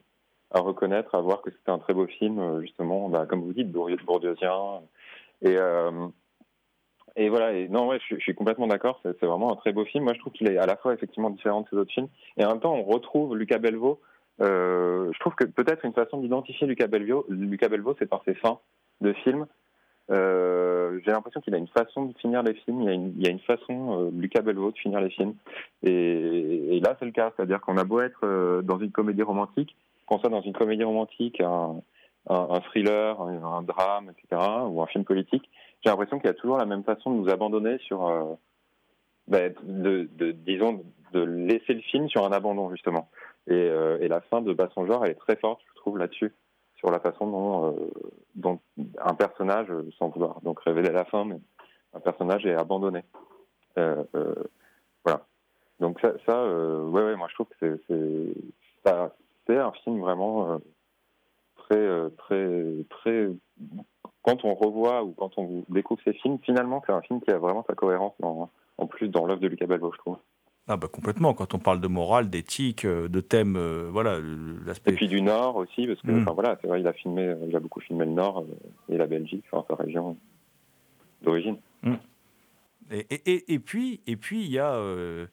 à, 0.52 0.60
reconnaître, 0.60 1.16
à 1.16 1.22
voir 1.22 1.42
que 1.42 1.52
c'était 1.52 1.72
un 1.72 1.80
très 1.80 1.94
beau 1.94 2.08
film, 2.08 2.62
justement, 2.62 3.10
bah, 3.10 3.26
comme 3.26 3.42
vous 3.42 3.54
dites, 3.54 3.72
bourdieusien. 3.72 4.82
Et, 5.42 5.58
et 7.18 7.30
voilà, 7.30 7.54
et 7.54 7.68
non, 7.68 7.88
ouais, 7.88 8.00
je, 8.10 8.16
je 8.16 8.22
suis 8.22 8.34
complètement 8.34 8.68
d'accord, 8.68 9.02
c'est 9.04 9.26
vraiment 9.26 9.52
un 9.52 9.58
très 9.58 9.74
beau 9.74 9.84
film. 9.84 10.06
Moi, 10.06 10.14
je 10.14 10.20
trouve 10.20 10.34
qu'il 10.34 10.50
est 10.50 10.58
à 10.58 10.66
la 10.66 10.78
fois 10.78 10.94
effectivement 10.94 11.30
différent 11.30 11.62
de 11.62 11.68
ses 11.70 11.76
autres 11.76 11.92
films, 11.92 12.08
et 12.38 12.46
en 12.46 12.50
même 12.50 12.62
temps, 12.62 12.74
on 12.74 12.84
retrouve 12.84 13.36
Lucas 13.36 13.60
Belvaux 13.60 14.00
je 14.42 15.20
trouve 15.20 15.36
que 15.36 15.46
peut-être 15.46 15.86
une 15.86 15.94
façon 15.94 16.20
d'identifier 16.20 16.68
Lucas 16.68 16.88
Belvaux, 16.88 17.96
c'est 18.00 18.10
par 18.10 18.24
ses 18.26 18.34
fins 18.36 18.60
de 19.02 19.14
films. 19.14 19.46
Euh, 20.12 21.00
j'ai 21.06 21.12
l'impression 21.12 21.40
qu'il 21.42 21.56
a 21.56 21.58
une 21.58 21.68
façon 21.68 22.06
de 22.06 22.18
finir 22.18 22.44
les 22.44 22.54
films. 22.54 22.82
Il 22.82 23.22
y 23.22 23.28
a 23.28 23.30
une, 23.30 23.40
façon, 23.40 24.08
euh, 24.08 24.12
Lucas 24.14 24.42
de 24.42 24.72
finir 24.72 25.00
les 25.00 25.10
films. 25.10 25.36
Et, 25.84 26.80
là, 26.84 26.96
c'est 27.00 27.06
le 27.06 27.12
cas. 27.12 27.32
C'est-à-dire 27.36 27.62
qu'on 27.62 27.78
a 27.78 27.84
beau 27.84 28.02
être 28.02 28.22
euh, 28.24 28.62
dans 28.62 28.80
une 28.80 28.92
comédie 28.92 29.24
romantique, 29.24 29.76
qu'on 30.06 30.20
soit 30.20 30.30
dans 30.30 30.42
une 30.42 30.54
comédie 30.54 30.84
romantique, 30.84 31.42
un, 31.42 31.82
thriller, 32.66 33.22
un, 33.22 33.62
drame, 33.62 34.12
etc., 34.12 34.42
ou 34.68 34.82
un 34.82 34.88
film 34.88 35.06
politique, 35.06 35.50
j'ai 35.84 35.90
l'impression 35.90 36.20
qu'il 36.20 36.28
y 36.28 36.32
a 36.32 36.36
toujours 36.36 36.58
la 36.58 36.66
même 36.66 36.84
façon 36.84 37.12
de 37.12 37.18
nous 37.18 37.30
abandonner 37.30 37.78
sur, 37.80 38.08
euh, 38.08 38.34
ben, 39.28 39.54
disons, 40.46 40.84
de 41.14 41.22
laisser 41.22 41.74
le 41.74 41.82
film 41.82 42.10
sur 42.10 42.26
un 42.26 42.32
abandon 42.32 42.70
justement. 42.72 43.10
Euh, 43.50 43.98
et, 44.00 44.08
la 44.08 44.22
fin 44.22 44.42
de 44.42 44.54
Bas 44.54 44.70
son 44.74 44.86
genre, 44.86 45.04
elle 45.06 45.12
est 45.12 45.16
très 45.16 45.36
forte, 45.36 45.62
je 45.70 45.76
trouve, 45.80 45.98
là-dessus, 45.98 46.34
sur 46.76 46.92
la 46.92 47.00
façon 47.00 47.28
dont, 47.28 47.76
euh, 48.46 48.56
un 49.00 49.16
personnage, 49.16 49.68
sans 49.98 50.10
vouloir 50.10 50.42
donc 50.42 50.60
révéler 50.62 50.92
la 50.92 51.06
fin, 51.06 51.26
mais 51.26 51.40
un 51.94 52.00
personnage 52.00 52.46
est 52.46 52.56
abandonné. 52.56 53.04
Euh, 53.78 54.04
voilà. 55.04 55.26
Donc 55.80 56.00
ça, 56.02 56.14
ça 56.26 56.46
ouais, 56.46 57.04
ouais, 57.04 57.16
moi 57.16 57.28
je 57.30 57.34
trouve 57.34 57.48
que 57.60 57.80
c'est 57.88 58.92
c'est 59.48 59.58
un 59.58 59.72
film 59.84 60.00
vraiment 60.02 60.60
très 61.56 62.10
très 62.18 62.86
très 62.90 63.30
quand 64.22 64.46
on 64.46 64.54
revoit 64.54 65.04
ou 65.04 65.14
quand 65.14 65.38
on 65.38 65.64
découvre 65.70 66.02
ces 66.04 66.14
films, 66.14 66.38
finalement 66.44 66.84
c'est 66.86 66.94
un 66.94 67.02
film 67.02 67.22
qui 67.22 67.32
a 67.32 67.40
vraiment 67.40 67.66
sa 67.68 67.74
cohérence 67.74 68.14
en 68.22 68.88
plus 68.88 69.08
dans 69.08 69.26
l'œuvre 69.26 69.42
de 69.42 69.48
Lucas 69.48 69.66
Belvaux, 69.66 69.94
je 69.94 69.98
trouve. 69.98 70.18
Ah 70.68 70.78
bah 70.78 70.88
complètement, 70.88 71.34
quand 71.34 71.54
on 71.54 71.60
parle 71.60 71.82
de 71.82 71.88
morale, 71.88 72.30
d'éthique, 72.30 72.86
euh, 72.86 73.08
de 73.10 73.20
thèmes, 73.20 73.56
euh, 73.58 73.90
voilà, 73.92 74.20
Et 74.20 74.66
l'aspect... 74.66 74.94
puis 74.94 75.08
du 75.08 75.22
Nord 75.22 75.56
aussi, 75.58 75.88
parce 75.88 76.00
que 76.02 76.12
Mm. 76.12 76.22
enfin, 76.22 76.32
voilà, 76.34 76.58
c'est 76.62 76.68
vrai, 76.68 76.80
il 76.82 76.88
a 76.88 76.94
filmé, 76.94 77.36
il 77.48 77.56
a 77.56 77.60
beaucoup 77.60 77.80
filmé 77.82 78.06
le 78.06 78.12
Nord 78.12 78.40
euh, 78.42 78.94
et 78.94 78.98
la 78.98 79.08
Belgique, 79.08 79.44
enfin 79.52 79.66
sa 79.76 79.82
région 79.82 80.18
d'origine. 81.24 81.58
Et, 82.92 83.08
et- 83.10 83.32
et- 83.34 83.54
et 83.54 83.60
puis, 83.60 84.02
et 84.06 84.16
puis 84.18 84.44
il 84.44 84.52
y 84.52 84.60
a, 84.60 84.74
euh, 84.74 85.26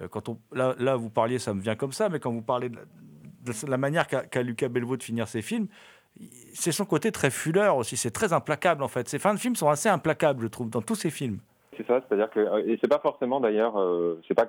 euh, 0.00 0.08
quand 0.08 0.28
on, 0.28 0.38
là, 0.52 0.74
là, 0.78 0.94
vous 0.96 1.10
parliez, 1.10 1.38
ça 1.38 1.54
me 1.54 1.60
vient 1.60 1.74
comme 1.74 1.92
ça, 1.92 2.08
mais 2.08 2.20
quand 2.20 2.30
vous 2.30 2.42
parlez 2.42 2.68
de 2.68 2.76
la, 2.76 2.82
de 3.52 3.70
la 3.70 3.76
manière 3.78 4.06
qu'a 4.06 4.24
qu'a 4.26 4.42
Lucas 4.42 4.68
Belvaux 4.68 4.96
de 4.96 5.02
finir 5.02 5.26
ses 5.26 5.40
films, 5.42 5.68
c'est 6.52 6.72
son 6.72 6.84
côté 6.84 7.10
très 7.12 7.30
fuleur 7.30 7.76
aussi, 7.76 7.96
c'est 7.96 8.10
très 8.10 8.32
implacable 8.32 8.82
en 8.82 8.88
fait. 8.88 9.08
Ses 9.08 9.18
fins 9.18 9.32
de 9.34 9.38
films 9.38 9.56
sont 9.56 9.68
assez 9.68 9.88
implacables, 9.88 10.42
je 10.42 10.48
trouve, 10.48 10.68
dans 10.70 10.82
tous 10.82 10.96
ses 10.96 11.10
films. 11.10 11.38
C'est 11.78 11.86
ça, 11.86 12.00
c'est-à-dire 12.00 12.30
que 12.30 12.40
euh, 12.40 12.66
et 12.66 12.76
c'est 12.80 12.88
pas 12.88 12.98
forcément 12.98 13.38
d'ailleurs, 13.38 13.80
euh, 13.80 14.20
c'est 14.26 14.34
pas 14.34 14.46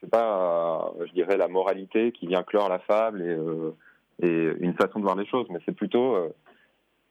c'est 0.00 0.10
pas, 0.10 0.94
euh, 0.98 1.06
je 1.06 1.12
dirais 1.12 1.36
la 1.36 1.46
moralité 1.48 2.10
qui 2.12 2.26
vient 2.26 2.42
clore 2.42 2.68
la 2.70 2.78
fable 2.80 3.22
et, 3.22 3.36
une 4.22 4.74
façon 4.74 5.00
de 5.00 5.04
voir 5.04 5.16
les 5.16 5.26
choses, 5.26 5.46
mais 5.50 5.58
c'est 5.66 5.74
plutôt, 5.74 6.16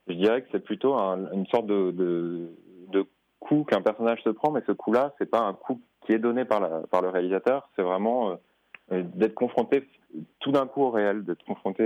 je 0.08 0.14
dirais 0.14 0.42
que 0.42 0.48
c'est 0.54 0.64
plutôt 0.64 0.96
un- 0.96 1.32
une 1.34 1.46
sorte 1.48 1.68
de, 1.68 2.50
coup 3.40 3.66
qu'un 3.66 3.82
personnage 3.82 4.24
se 4.24 4.30
prend, 4.30 4.52
mais 4.52 4.62
ce 4.66 4.72
coup-là, 4.72 5.14
c'est 5.18 5.30
pas 5.30 5.42
un 5.42 5.54
coup 5.54 5.82
qui 6.06 6.14
est 6.14 6.18
donné 6.18 6.46
par, 6.46 6.62
le 6.62 7.10
réalisateur, 7.10 7.70
c'est 7.76 7.82
vraiment 7.82 8.40
d'être 8.90 9.34
confronté 9.34 9.84
tout 10.40 10.54
d'un 10.54 10.66
coup 10.66 10.84
au 10.84 10.92
réel, 10.92 11.26
d'être 11.26 11.44
confronté. 11.44 11.84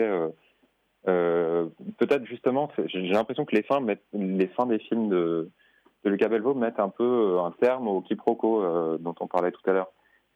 peut-être 1.04 2.26
justement, 2.26 2.70
j'ai 2.86 3.02
l'impression 3.10 3.44
que 3.44 3.56
les 3.56 3.64
fins, 3.64 3.84
les 4.14 4.48
fins 4.50 4.68
des 4.68 4.80
films 4.80 5.10
de, 5.10 5.50
de 6.04 6.10
Lucas 6.10 6.30
Belvaux 6.30 6.54
mettent 6.54 6.80
un 6.80 6.90
peu 6.90 7.04
euh, 7.04 7.44
un 7.44 7.52
terme 7.52 7.88
au 7.88 8.02
quiproquo 8.02 8.64
euh, 8.64 8.98
dont 9.00 9.16
on 9.20 9.28
parlait 9.28 9.52
tout 9.52 9.70
à 9.70 9.74
l'heure. 9.74 9.92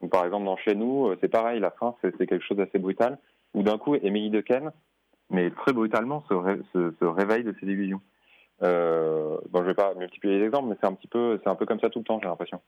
Par 0.09 0.25
exemple, 0.25 0.45
dans 0.45 0.57
Chez 0.57 0.75
nous, 0.75 1.07
euh, 1.07 1.17
c'est 1.21 1.29
pareil, 1.29 1.59
la 1.59 1.71
fin, 1.71 1.95
c'est 2.01 2.27
quelque 2.27 2.43
chose 2.43 2.57
d'assez 2.57 2.79
brutal, 2.79 3.19
où 3.53 3.63
d'un 3.63 3.77
coup, 3.77 3.95
Émilie 3.95 4.29
Dequesne, 4.29 4.71
mais 5.29 5.51
très 5.51 5.73
brutalement, 5.73 6.23
se, 6.29 6.91
se 6.99 7.05
réveille 7.05 7.43
de 7.43 7.55
ses 7.59 7.67
illusions. 7.67 8.01
Euh, 8.63 9.37
bon, 9.49 9.59
je 9.61 9.67
vais 9.67 9.73
pas 9.73 9.93
multiplier 9.95 10.39
les 10.39 10.45
exemples, 10.45 10.69
mais 10.69 10.75
c'est 10.79 10.87
un 10.87 10.93
petit 10.93 11.07
peu, 11.07 11.39
c'est 11.43 11.49
un 11.49 11.55
peu 11.55 11.65
comme 11.65 11.79
ça 11.79 11.89
tout 11.89 11.99
le 11.99 12.05
temps, 12.05 12.19
j'ai 12.21 12.27
l'impression. 12.27 12.61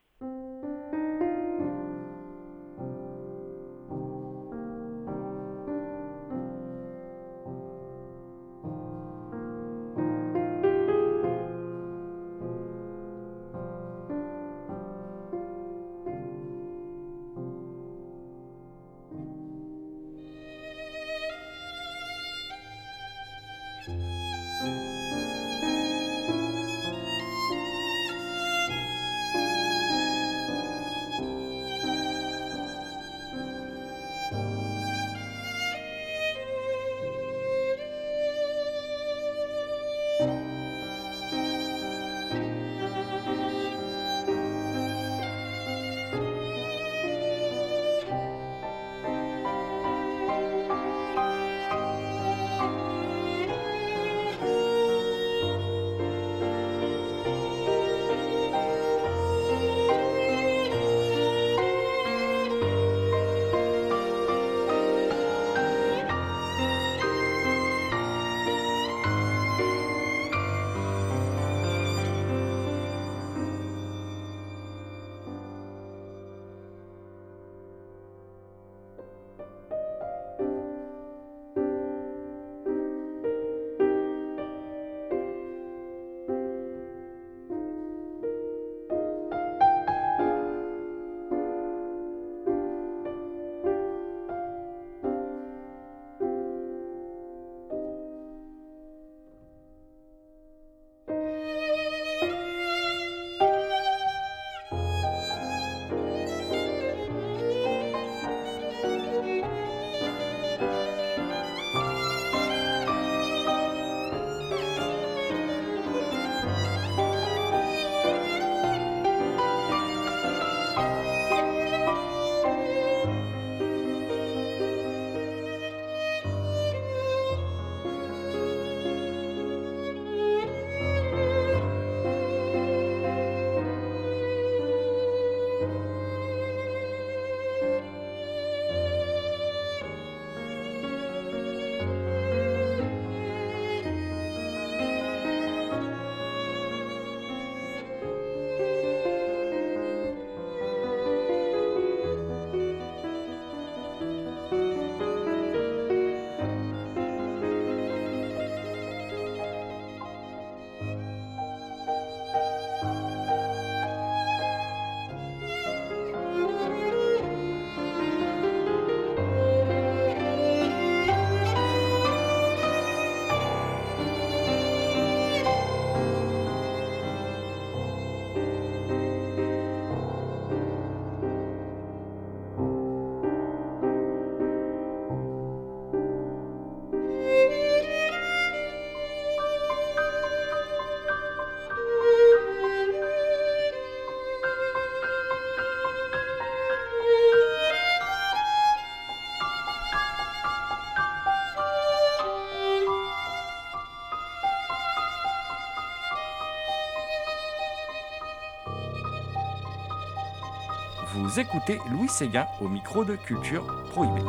Écoutez 211.35 211.79
Louis 211.91 212.09
Séguin 212.09 212.45
au 212.61 212.69
micro 212.69 213.03
de 213.03 213.15
Culture 213.15 213.65
Prohibée. 213.89 214.21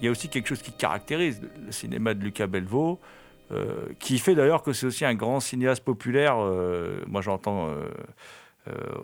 il 0.00 0.04
y 0.04 0.08
a 0.08 0.10
aussi 0.12 0.28
quelque 0.28 0.46
chose 0.46 0.62
qui 0.62 0.70
caractérise 0.70 1.42
le 1.42 1.72
cinéma 1.72 2.14
de 2.14 2.22
Lucas 2.22 2.46
Belvaux, 2.46 3.00
qui 3.98 4.18
fait 4.18 4.36
d'ailleurs 4.36 4.62
que 4.62 4.72
c'est 4.72 4.86
aussi 4.86 5.04
un 5.04 5.14
grand 5.14 5.40
cinéaste 5.40 5.82
populaire. 5.84 6.36
moi, 7.08 7.20
j'entends 7.20 7.70
euh, 7.70 7.88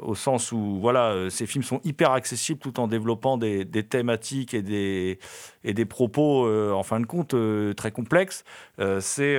au 0.03 0.15
sens 0.15 0.53
où 0.53 0.79
voilà, 0.81 1.13
euh, 1.13 1.31
ces 1.31 1.47
films 1.47 1.65
sont 1.65 1.81
hyper 1.85 2.13
accessibles 2.13 2.61
tout 2.61 2.79
en 2.81 2.87
développant 2.87 3.39
des, 3.39 3.67
thématiques 3.67 4.55
et 4.55 4.63
des, 4.63 5.19
et 5.63 5.75
des 5.75 5.85
propos, 5.85 6.47
euh, 6.47 6.73
en 6.73 6.83
fin 6.83 7.01
de 7.01 7.07
compte, 7.07 7.35
très 7.77 7.91
complexes. 7.91 8.45
c'est 9.01 9.39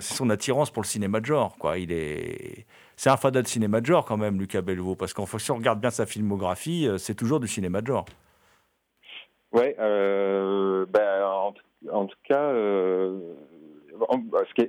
son 0.00 0.30
attirance 0.30 0.70
pour 0.70 0.82
le 0.82 0.88
cinéma 0.88 1.20
de 1.20 1.26
genre. 1.26 1.56
Quoi. 1.58 1.78
Il 1.78 1.92
est, 1.92 2.66
c'est 2.96 3.10
un 3.10 3.16
fada 3.16 3.42
de 3.42 3.48
cinéma 3.48 3.80
de 3.80 3.86
genre 3.86 4.04
quand 4.04 4.16
même, 4.16 4.38
Lucas 4.38 4.62
Belvaux, 4.62 4.96
parce 4.96 5.12
qu'en 5.12 5.26
si 5.26 5.50
on 5.50 5.56
regarde 5.56 5.80
bien 5.80 5.90
sa 5.90 6.06
filmographie, 6.06 6.88
c'est 6.98 7.14
toujours 7.14 7.40
du 7.40 7.48
cinéma 7.48 7.80
de 7.80 7.86
genre. 7.88 8.06
Ouais, 9.52 9.74
ben, 9.78 11.24
en, 11.24 11.54
en, 11.92 12.06
tout 12.06 12.16
cas, 12.24 12.52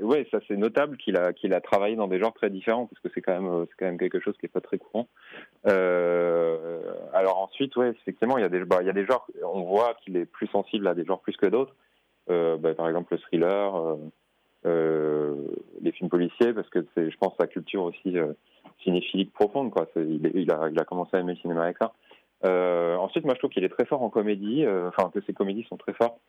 oui, 0.02 0.28
ça 0.32 0.40
c'est 0.48 0.58
notable 0.58 0.98
qu'il 0.98 1.18
a 1.18 1.62
travaillé 1.62 1.96
dans 1.96 2.08
des 2.08 2.20
genres 2.20 2.34
très 2.34 2.50
différents 2.50 2.88
parce 2.88 3.02
que 3.02 3.10
c'est 3.14 3.22
quand 3.22 3.34
même 3.34 3.66
euh, 3.82 3.98
quelque 3.98 4.20
chose 4.20 4.36
qui 4.38 4.46
est 4.46 4.50
pas 4.50 4.62
très 4.62 4.78
courant. 4.78 5.08
Euh, 5.68 6.82
alors 7.14 7.40
ensuite, 7.40 7.76
ouais, 7.76 7.90
effectivement, 7.90 8.38
il 8.38 8.42
y 8.42 8.46
a 8.46 8.50
des 8.50 8.64
bah, 8.66 8.78
il 8.82 8.88
y 8.88 8.90
a 8.90 8.94
des 8.94 9.06
genres. 9.06 9.28
On 9.44 9.64
voit 9.64 9.96
qu'il 10.04 10.18
est 10.18 10.26
plus 10.26 10.48
sensible 10.48 10.88
à 10.88 10.94
des 10.94 11.06
genres 11.06 11.22
plus 11.22 11.38
que 11.38 11.46
d'autres. 11.46 11.76
Euh, 12.30 12.58
bah, 12.58 12.74
par 12.74 12.88
exemple, 12.88 13.14
le 13.14 13.20
thriller, 13.20 13.98
les 14.66 15.92
films 15.92 16.10
policiers, 16.10 16.54
parce 16.54 16.70
que 16.70 16.86
c'est, 16.96 17.10
je 17.10 17.18
pense, 17.18 17.34
sa 17.40 17.48
culture 17.48 17.84
aussi 17.84 18.16
cinéphilique 18.84 19.34
profonde. 19.34 19.72
Quoi. 19.72 19.88
Il, 19.96 20.52
a, 20.52 20.86
commencé 20.86 21.18
à 21.18 21.20
aimer 21.20 21.34
le 21.34 21.40
cinéma 21.40 21.64
avec 21.64 21.78
ça. 21.78 21.94
ensuite, 23.00 23.26
moi, 23.26 23.34
je 23.34 23.40
trouve 23.40 23.52
qu'il 23.52 23.64
est 23.64 23.70
très 23.70 23.86
fort 23.86 24.02
en 24.04 24.10
comédie. 24.10 24.66
Enfin, 24.88 25.12
que 25.14 25.22
ses 25.22 25.34
comédies 25.34 25.66
sont 25.70 25.78
très 25.78 25.94
fortes. 25.94 26.20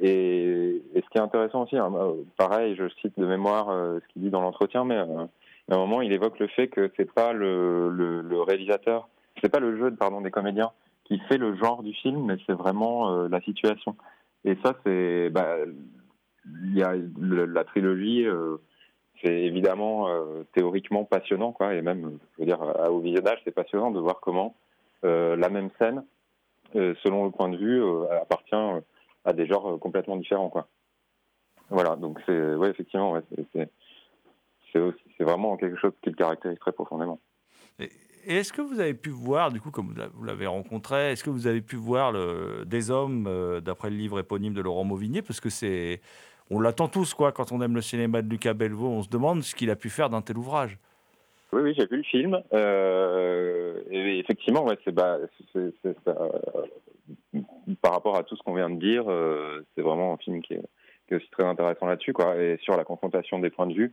Et, 0.00 0.82
ce 0.94 1.08
qui 1.10 1.18
est 1.18 1.20
intéressant 1.20 1.62
aussi, 1.62 1.76
hein, 1.76 1.92
pareil, 2.36 2.74
je 2.76 2.88
cite 3.00 3.18
de 3.18 3.26
mémoire 3.26 3.70
euh, 3.70 4.00
ce 4.00 4.12
qu'il 4.12 4.22
dit 4.22 4.30
dans 4.30 4.40
l'entretien, 4.40 4.84
mais 4.84 4.96
euh, 4.96 5.26
à 5.70 5.74
un 5.74 5.78
moment, 5.78 6.00
il 6.00 6.12
évoque 6.12 6.38
le 6.38 6.48
fait 6.48 6.68
que 6.68 6.90
c'est 6.96 7.12
pas 7.12 7.32
le, 7.32 7.90
le, 7.90 8.20
le 8.20 8.40
réalisateur, 8.42 9.08
c'est 9.40 9.50
pas 9.50 9.60
le 9.60 9.76
jeu 9.78 9.90
des 9.90 10.30
comédiens 10.30 10.70
qui 11.04 11.18
fait 11.28 11.38
le 11.38 11.56
genre 11.56 11.82
du 11.82 11.92
film, 11.94 12.26
mais 12.26 12.36
c'est 12.46 12.52
vraiment 12.52 13.26
la 13.28 13.40
situation. 13.40 13.96
Et 14.44 14.56
ça, 14.64 14.74
c'est, 14.84 15.30
bah, 15.30 15.56
la 16.44 17.64
trilogie, 17.64 18.26
c'est 19.22 19.42
évidemment 19.42 20.08
théoriquement 20.52 21.04
passionnant, 21.04 21.52
quoi, 21.52 21.74
et 21.74 21.82
même, 21.82 22.18
je 22.34 22.40
veux 22.40 22.46
dire, 22.46 22.60
au 22.90 23.00
visionnage, 23.00 23.40
c'est 23.44 23.54
passionnant 23.54 23.90
de 23.90 24.00
voir 24.00 24.20
comment 24.20 24.54
la 25.02 25.48
même 25.48 25.70
scène 25.78 26.04
euh, 26.74 26.94
selon 27.02 27.24
le 27.24 27.30
point 27.30 27.50
de 27.50 27.56
vue, 27.56 27.82
euh, 27.82 28.04
appartient 28.22 28.54
euh, 28.54 28.80
à 29.24 29.32
des 29.32 29.46
genres 29.46 29.78
complètement 29.78 30.16
différents, 30.16 30.48
quoi. 30.48 30.68
Voilà, 31.70 31.96
donc 31.96 32.18
c'est, 32.26 32.54
ouais, 32.54 32.70
effectivement, 32.70 33.20
c'est, 33.34 33.68
c'est 34.72 35.24
vraiment 35.24 35.56
quelque 35.56 35.76
chose 35.76 35.92
qui 36.02 36.10
le 36.10 36.16
caractérise 36.16 36.58
très 36.58 36.72
profondément. 36.72 37.18
Et 37.78 37.90
est-ce 38.26 38.52
que 38.52 38.62
vous 38.62 38.78
avez 38.78 38.94
pu 38.94 39.10
voir, 39.10 39.50
du 39.50 39.60
coup, 39.60 39.70
comme 39.70 39.94
vous 40.14 40.24
l'avez 40.24 40.46
rencontré, 40.46 41.12
est-ce 41.12 41.24
que 41.24 41.30
vous 41.30 41.46
avez 41.46 41.60
pu 41.62 41.76
voir 41.76 42.12
le, 42.12 42.64
Des 42.66 42.90
Hommes, 42.90 43.60
d'après 43.64 43.90
le 43.90 43.96
livre 43.96 44.18
éponyme 44.18 44.54
de 44.54 44.60
Laurent 44.60 44.84
Mauvigné 44.84 45.22
Parce 45.22 45.40
que 45.40 45.50
c'est. 45.50 46.00
On 46.50 46.60
l'attend 46.60 46.88
tous, 46.88 47.14
quoi, 47.14 47.32
quand 47.32 47.50
on 47.50 47.62
aime 47.62 47.74
le 47.74 47.80
cinéma 47.80 48.20
de 48.20 48.28
Lucas 48.28 48.52
Belvaux, 48.52 48.88
on 48.88 49.02
se 49.02 49.08
demande 49.08 49.42
ce 49.42 49.54
qu'il 49.54 49.70
a 49.70 49.76
pu 49.76 49.88
faire 49.88 50.10
d'un 50.10 50.20
tel 50.20 50.36
ouvrage. 50.36 50.78
Oui, 51.52 51.62
oui, 51.62 51.74
j'ai 51.76 51.86
vu 51.86 51.98
le 51.98 52.02
film. 52.02 52.42
Euh, 52.52 53.80
et 53.90 54.18
effectivement, 54.18 54.64
ouais, 54.64 54.78
c'est, 54.84 54.92
bah, 54.92 55.18
par 57.80 57.92
rapport 57.92 58.16
à 58.16 58.22
tout 58.22 58.36
ce 58.36 58.42
qu'on 58.42 58.54
vient 58.54 58.70
de 58.70 58.78
dire, 58.78 59.04
euh, 59.08 59.64
c'est 59.74 59.82
vraiment 59.82 60.14
un 60.14 60.16
film 60.16 60.42
qui 60.42 60.54
est, 60.54 60.62
aussi 61.14 61.28
très 61.30 61.44
intéressant 61.44 61.84
là-dessus, 61.84 62.14
quoi. 62.14 62.36
Et 62.36 62.56
sur 62.62 62.74
la 62.74 62.84
confrontation 62.84 63.38
des 63.38 63.50
points 63.50 63.66
de 63.66 63.74
vue, 63.74 63.92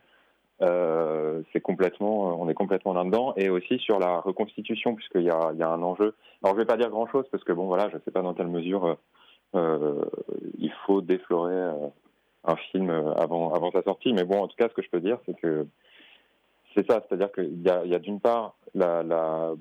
euh, 0.61 1.41
c'est 1.51 1.59
complètement, 1.59 2.41
on 2.41 2.47
est 2.47 2.53
complètement 2.53 2.93
là-dedans. 2.93 3.33
Et 3.35 3.49
aussi 3.49 3.77
sur 3.79 3.99
la 3.99 4.21
reconstitution, 4.21 4.95
puisqu'il 4.95 5.23
y 5.23 5.29
a, 5.29 5.49
un 5.49 5.81
enjeu. 5.81 6.15
Alors, 6.41 6.55
je 6.55 6.61
vais 6.61 6.65
pas 6.65 6.77
dire 6.77 6.89
grand-chose 6.89 7.25
parce 7.29 7.43
que 7.43 7.51
bon, 7.51 7.65
voilà, 7.65 7.89
je 7.89 7.97
sais 8.05 8.11
pas 8.11 8.21
dans 8.21 8.33
quelle 8.33 8.47
mesure 8.47 8.97
euh, 9.53 10.05
il 10.57 10.71
faut 10.85 11.01
déflorer 11.01 11.73
un 12.45 12.55
film 12.71 12.89
avant, 12.89 13.69
sa 13.71 13.83
sortie. 13.83 14.13
Mais 14.13 14.23
bon, 14.23 14.41
en 14.41 14.47
tout 14.47 14.55
cas, 14.55 14.69
ce 14.69 14.73
que 14.73 14.81
je 14.81 14.89
peux 14.89 15.01
dire, 15.01 15.17
c'est 15.25 15.37
que 15.41 15.67
c'est 16.73 16.89
ça, 16.89 17.03
c'est-à-dire 17.07 17.33
qu'il 17.33 17.61
y 17.61 17.69
a, 17.69 17.99
d'une 17.99 18.21
part 18.21 18.55
la, 18.73 19.53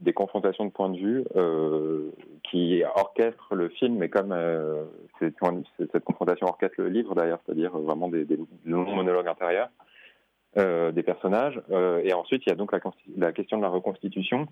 des 0.00 0.12
confrontations 0.12 0.66
de 0.66 0.70
points 0.70 0.90
de 0.90 0.98
vue 0.98 1.24
euh, 1.36 2.10
qui 2.42 2.82
orchestrent 2.94 3.54
le 3.54 3.68
film, 3.70 3.96
mais 3.96 4.08
comme 4.08 4.32
euh, 4.32 4.84
cette 5.20 6.04
confrontation 6.04 6.46
orchestre 6.46 6.76
le 6.78 6.88
livre 6.88 7.14
d'ailleurs, 7.14 7.40
c'est-à-dire 7.44 7.76
vraiment 7.76 8.08
des, 8.08 8.26
longs 8.64 8.94
monologues 8.94 9.28
intérieurs 9.28 9.70
euh, 10.58 10.92
des 10.92 11.02
personnages. 11.02 11.60
Et 12.02 12.12
ensuite, 12.12 12.42
il 12.46 12.50
y 12.50 12.52
a 12.52 12.56
donc 12.56 12.72
la, 12.72 13.32
question 13.32 13.56
de 13.56 13.62
la 13.62 13.68
reconstitution 13.68 14.46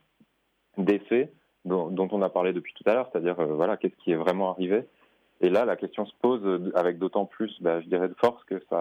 des 0.79 0.99
faits 1.01 1.33
dont, 1.65 2.09
on 2.11 2.23
a 2.23 2.29
parlé 2.29 2.53
depuis 2.53 2.75
tout 2.75 2.89
à 2.89 2.95
l'heure, 2.95 3.09
c'est-à-dire 3.13 3.37
voilà, 3.37 3.77
qu'est-ce 3.77 3.97
qui 3.97 4.13
est 4.13 4.17
vraiment 4.17 4.51
arrivé. 4.51 4.85
Et 5.41 5.51
là, 5.51 5.65
la 5.65 5.77
question 5.77 6.07
se 6.07 6.13
pose 6.23 6.73
avec 6.75 6.99
d'autant 6.99 7.27
plus, 7.27 7.55
bah, 7.61 7.81
je 7.81 7.87
dirais, 7.87 8.09
de 8.09 8.15
force 8.15 8.43
que 8.45 8.63
c'est 8.69 8.77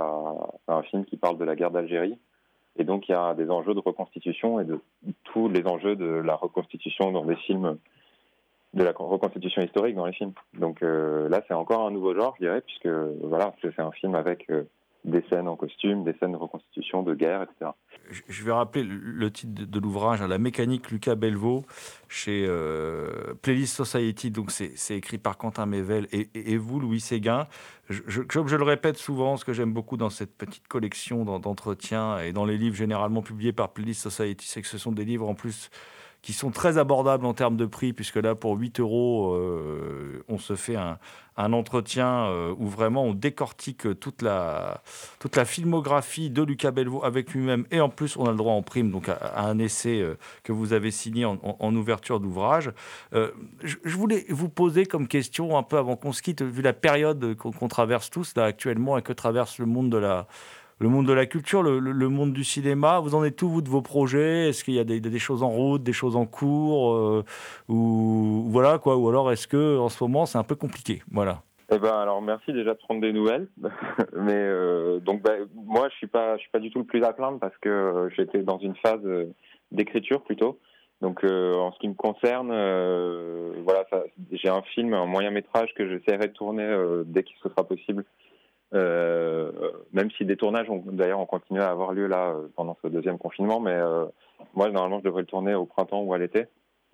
un 0.68 0.82
film 0.84 1.04
qui 1.06 1.18
parle 1.18 1.38
de 1.38 1.44
la 1.44 1.56
guerre 1.56 1.72
d'Algérie 1.72 2.18
et 2.78 2.84
donc, 2.84 3.08
il 3.08 3.12
y 3.12 3.16
a 3.16 3.34
des 3.36 3.50
enjeux 3.50 3.74
de 3.74 3.80
reconstitution 3.80 4.60
et 4.60 4.66
de 4.66 4.80
tous 5.26 5.48
les 5.48 5.66
enjeux 5.66 5.96
de 5.96 6.06
la 6.06 6.36
reconstitution 6.36 7.12
dans 7.12 7.26
des 7.26 7.36
films, 7.36 7.78
de 8.74 8.84
la 8.84 8.92
reconstitution 8.92 9.62
historique 9.62 9.96
dans 9.96 10.08
les 10.08 10.14
films. 10.14 10.34
Donc 10.56 10.82
euh, 10.82 11.30
là, 11.30 11.44
c'est 11.48 11.54
encore 11.54 11.86
un 11.86 11.92
nouveau 11.92 12.16
genre, 12.16 12.34
je 12.40 12.46
dirais, 12.46 12.62
puisque 12.62 12.88
voilà, 12.88 13.54
c'est 13.62 13.80
un 13.80 13.92
film 13.92 14.16
avec 14.16 14.50
euh, 14.50 14.64
des 15.06 15.24
scènes 15.30 15.48
en 15.48 15.56
costume, 15.56 16.04
des 16.04 16.14
scènes 16.20 16.32
de 16.32 16.38
reconstitution, 16.38 17.04
de 17.04 17.14
guerre, 17.14 17.44
etc. 17.44 17.72
Je 18.10 18.44
vais 18.44 18.52
rappeler 18.52 18.84
le 18.84 19.32
titre 19.32 19.66
de 19.66 19.80
l'ouvrage, 19.80 20.22
hein, 20.22 20.28
La 20.28 20.38
mécanique 20.38 20.92
Lucas 20.92 21.16
Belvaux, 21.16 21.66
chez 22.08 22.46
euh, 22.48 23.34
Playlist 23.42 23.76
Society. 23.76 24.32
Donc, 24.32 24.52
c'est 24.52 24.96
écrit 24.96 25.18
par 25.18 25.38
Quentin 25.38 25.66
Mével 25.66 26.08
et, 26.12 26.58
vous, 26.58 26.80
Louis 26.80 27.00
Séguin. 27.00 27.48
Je, 27.90 28.02
je 28.08 28.56
le 28.56 28.64
répète 28.64 28.98
souvent, 28.98 29.36
ce 29.36 29.46
que 29.46 29.54
j'aime 29.54 29.74
beaucoup 29.74 29.98
dans 29.98 30.10
cette 30.10 30.38
petite 30.38 30.68
collection 30.68 31.26
d'entretiens 31.26 32.20
et 32.20 32.32
dans 32.32 32.46
les 32.46 32.58
livres 32.58 32.76
généralement 32.76 33.22
publiés 33.22 33.54
par 33.54 33.70
Playlist 33.74 34.02
Society, 34.02 34.48
c'est 34.48 34.62
que 34.62 34.68
ce 34.68 34.78
sont 34.78 34.92
des 34.92 35.06
livres 35.06 35.28
en 35.28 35.36
plus 35.36 35.70
qui 36.24 36.32
sont 36.32 36.52
très 36.52 36.78
abordables 36.78 37.26
en 37.26 37.34
termes 37.34 37.58
de 37.58 37.66
prix, 37.66 37.92
puisque 37.92 38.16
là, 38.16 38.34
pour 38.34 38.58
8 38.58 38.80
euros, 38.80 39.34
euh, 39.36 40.24
on 40.30 40.38
se 40.40 40.56
fait 40.56 40.78
un, 40.78 40.98
entretien 41.36 42.28
euh, 42.28 42.56
où 42.58 42.68
vraiment 42.68 43.04
on 43.04 43.14
décortique 43.14 44.00
toute 44.00 44.22
la, 44.22 44.82
toute 45.20 45.36
la 45.36 45.44
filmographie 45.44 46.30
de 46.30 46.42
Lucas 46.42 46.72
Belvaux 46.72 47.04
avec 47.04 47.34
lui-même, 47.34 47.66
et 47.72 47.82
en 47.82 47.90
plus, 47.90 48.16
on 48.16 48.26
a 48.26 48.32
le 48.32 48.38
droit 48.38 48.54
en 48.54 48.62
prime 48.62 48.90
donc 48.90 49.10
à, 49.10 49.42
un 49.42 49.60
essai 49.60 50.00
euh, 50.00 50.18
que 50.44 50.54
vous 50.54 50.72
avez 50.72 50.92
signé 50.92 51.26
en, 51.26 51.76
ouverture 51.76 52.22
d'ouvrage. 52.22 52.72
je, 53.12 53.28
je, 53.84 53.98
voulais 53.98 54.26
vous 54.30 54.48
poser 54.48 54.86
comme 54.86 55.10
question, 55.10 55.58
un 55.58 55.64
peu 55.64 55.78
avant 55.78 55.98
qu'on 55.98 56.14
se 56.14 56.22
quitte, 56.22 56.42
vu 56.42 56.62
la 56.62 56.74
période 56.74 57.36
qu'on 57.36 57.68
traverse 57.68 58.10
tous 58.10 58.34
là 58.36 58.46
actuellement 58.46 58.98
et 58.98 59.02
que 59.02 59.12
traverse 59.12 59.58
le 59.58 59.66
monde 59.66 59.90
de 59.90 59.98
la 59.98 60.28
le 60.80 60.90
monde 60.90 61.08
de 61.08 61.14
la 61.14 61.26
culture, 61.26 61.64
le, 61.64 62.10
monde 62.10 62.34
du 62.34 62.44
cinéma. 62.44 63.00
Vous 63.00 63.16
en 63.16 63.24
êtes 63.24 63.36
tout, 63.36 63.50
vous, 63.50 63.62
de 63.62 63.70
vos 63.70 63.82
projets? 63.82 64.50
Est-ce 64.50 64.64
qu'il 64.64 64.74
y 64.74 64.80
a 64.80 64.84
des, 64.84 65.20
choses 65.20 65.44
en 65.44 65.50
route, 65.50 65.84
des 65.84 65.94
choses 65.94 66.16
en 66.16 66.26
cours 66.26 66.94
euh, 66.94 67.24
ou, 67.70 68.46
voilà, 68.50 68.80
quoi, 68.80 68.98
ou 68.98 69.08
alors 69.10 69.32
est-ce 69.32 69.48
que 69.48 69.78
en 69.78 69.90
ce 69.90 70.04
moment, 70.04 70.26
c'est 70.26 70.38
un 70.38 70.44
peu 70.44 70.56
compliqué? 70.56 71.02
Voilà. 71.12 71.42
Eh 71.72 71.80
ben, 71.80 71.94
alors 71.94 72.22
merci 72.22 72.54
déjà 72.54 72.74
de 72.74 72.80
prendre 72.80 73.02
des 73.02 73.14
nouvelles. 73.14 73.48
Mais 74.14 74.34
euh, 74.34 75.00
donc 75.00 75.22
ben, 75.22 75.48
moi 75.56 75.88
je 75.90 75.96
suis 75.96 76.10
suis 76.40 76.50
pas 76.52 76.60
du 76.60 76.70
tout 76.70 76.80
le 76.80 76.86
plus 76.86 77.04
à 77.04 77.14
plaindre 77.14 77.40
parce 77.40 77.58
que 77.58 77.70
euh, 77.70 78.10
j'étais 78.10 78.44
dans 78.44 78.60
une 78.60 78.76
phase 78.76 79.02
d'écriture 79.72 80.22
plutôt. 80.22 80.60
Donc 81.02 81.24
en 81.26 81.72
ce 81.74 81.80
qui 81.80 81.90
me 81.90 81.96
concerne, 81.96 82.48
voilà, 83.64 83.86
j'ai 84.32 84.48
un 84.48 84.62
film, 84.62 84.94
un 84.94 85.06
moyen 85.06 85.32
métrage 85.32 85.74
que 85.76 85.86
j'essaierai 85.90 86.28
de 86.28 86.34
tourner 86.34 86.66
dès 87.06 87.24
qu'il 87.24 87.36
sera 87.38 87.68
possible 87.68 88.06
euh, 88.74 89.52
même 89.92 90.10
si 90.12 90.26
des 90.26 90.36
tournages, 90.36 90.68
d'ailleurs, 90.86 91.20
ont 91.20 91.26
continué 91.26 91.62
à 91.62 91.70
avoir 91.70 91.94
lieu 91.94 92.08
là 92.08 92.30
euh, 92.30 92.48
pendant 92.56 92.78
ce 92.82 92.88
deuxième 92.88 93.18
confinement, 93.20 93.60
mais 93.60 93.74
euh, 93.74 94.06
moi, 94.56 94.70
normalement, 94.70 95.00
je 95.00 95.06
devrais 95.06 95.22
le 95.22 95.28
tourner 95.28 95.54
au 95.54 95.66
printemps 95.66 96.02
ou 96.02 96.14
à 96.14 96.18
l'été, 96.18 96.46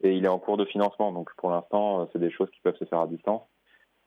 et 0.04 0.12
il 0.12 0.26
est 0.26 0.30
en 0.30 0.40
cours 0.40 0.58
de 0.58 0.66
financement. 0.66 1.12
Donc, 1.12 1.30
pour 1.38 1.52
l'instant, 1.52 2.10
c'est 2.12 2.20
des 2.20 2.32
choses 2.32 2.50
qui 2.52 2.60
peuvent 2.62 2.78
se 2.78 2.86
faire 2.86 3.00
à 3.00 3.08
distance. 3.08 3.44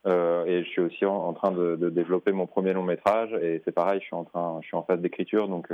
Et 0.04 0.64
je 0.64 0.68
suis 0.68 0.80
aussi 0.80 1.06
en, 1.06 1.32
train 1.32 1.52
de, 1.52 1.76
de, 1.76 1.88
développer 1.88 2.32
mon 2.32 2.46
premier 2.46 2.72
long 2.72 2.82
métrage, 2.82 3.32
et 3.34 3.62
c'est 3.64 3.72
pareil, 3.72 4.00
je 4.00 4.06
suis 4.06 4.16
en 4.16 4.24
train, 4.24 4.58
je 4.60 4.66
suis 4.66 4.76
en 4.76 4.82
phase 4.82 4.98
d'écriture, 4.98 5.46
donc 5.46 5.68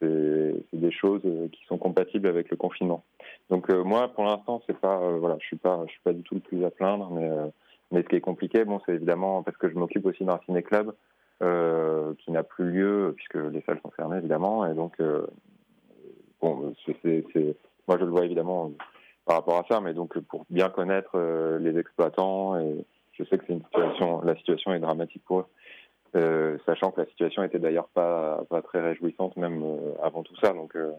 c'est 0.00 0.54
des 0.72 0.92
choses 0.92 1.22
qui 1.50 1.64
sont 1.66 1.76
compatibles 1.76 2.28
avec 2.28 2.48
le 2.48 2.56
confinement. 2.56 3.02
Donc 3.50 3.68
moi, 3.68 4.06
pour 4.14 4.22
l'instant, 4.22 4.62
c'est 4.68 4.78
pas, 4.78 4.98
voilà, 5.18 5.36
je 5.40 5.46
suis 5.46 5.56
pas, 5.56 5.82
je 5.86 5.90
suis 5.90 6.00
pas 6.04 6.12
du 6.12 6.22
tout 6.22 6.36
le 6.36 6.40
plus 6.40 6.64
à 6.64 6.70
plaindre, 6.70 7.10
mais 7.10 7.28
mais 7.90 8.02
ce 8.02 8.08
qui 8.08 8.16
est 8.16 8.20
compliqué, 8.20 8.64
bon, 8.64 8.80
c'est 8.86 8.94
évidemment 8.94 9.42
parce 9.42 9.56
que 9.56 9.68
je 9.68 9.74
m'occupe 9.74 10.06
aussi 10.06 10.24
d'un 10.24 10.40
ciné-club 10.46 10.92
euh, 11.42 12.14
qui 12.18 12.30
n'a 12.30 12.42
plus 12.42 12.70
lieu 12.70 13.12
puisque 13.16 13.36
les 13.36 13.62
salles 13.62 13.80
sont 13.82 13.90
fermées 13.90 14.18
évidemment, 14.18 14.66
et 14.66 14.74
donc 14.74 14.94
euh, 15.00 15.26
bon, 16.40 16.74
c'est, 17.02 17.24
moi 17.88 17.98
je 17.98 18.04
le 18.04 18.10
vois 18.10 18.24
évidemment 18.24 18.72
par 19.24 19.36
rapport 19.36 19.58
à 19.58 19.64
ça, 19.70 19.80
mais 19.80 19.94
donc 19.94 20.18
pour 20.20 20.44
bien 20.50 20.68
connaître 20.68 21.18
les 21.60 21.78
exploitants 21.78 22.58
et 22.58 22.84
je 23.12 23.24
sais 23.24 23.38
que 23.38 23.44
c'est 23.46 23.52
une 23.52 23.64
situation, 23.64 24.22
la 24.22 24.36
situation 24.36 24.72
est 24.72 24.80
dramatique 24.80 25.22
pour 25.24 25.40
eux. 25.40 25.46
Euh, 26.16 26.58
sachant 26.66 26.90
que 26.90 27.00
la 27.00 27.06
situation 27.06 27.44
était 27.44 27.60
d'ailleurs 27.60 27.88
pas, 27.88 28.42
pas 28.50 28.62
très 28.62 28.80
réjouissante 28.80 29.36
même 29.36 29.62
euh, 29.62 29.92
avant 30.02 30.24
tout 30.24 30.34
ça. 30.42 30.52
Donc, 30.52 30.74
euh, 30.74 30.90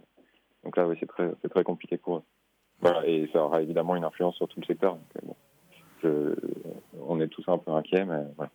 donc 0.63 0.77
là, 0.77 0.87
oui, 0.87 0.95
c'est 0.99 1.07
très, 1.07 1.29
très 1.49 1.63
compliqué 1.63 1.97
pour 1.97 2.17
eux. 2.17 2.23
Voilà, 2.79 3.05
et 3.05 3.29
ça 3.33 3.43
aura 3.43 3.61
évidemment 3.61 3.95
une 3.95 4.05
influence 4.05 4.35
sur 4.35 4.47
tout 4.47 4.59
le 4.61 4.65
secteur. 4.65 4.93
Donc, 4.93 5.23
bon, 5.23 5.35
on 6.03 7.19
est 7.19 7.27
tous 7.27 7.43
un 7.47 7.57
peu 7.57 7.71
inquiets, 7.71 8.05
mais 8.05 8.23
voilà. 8.35 8.51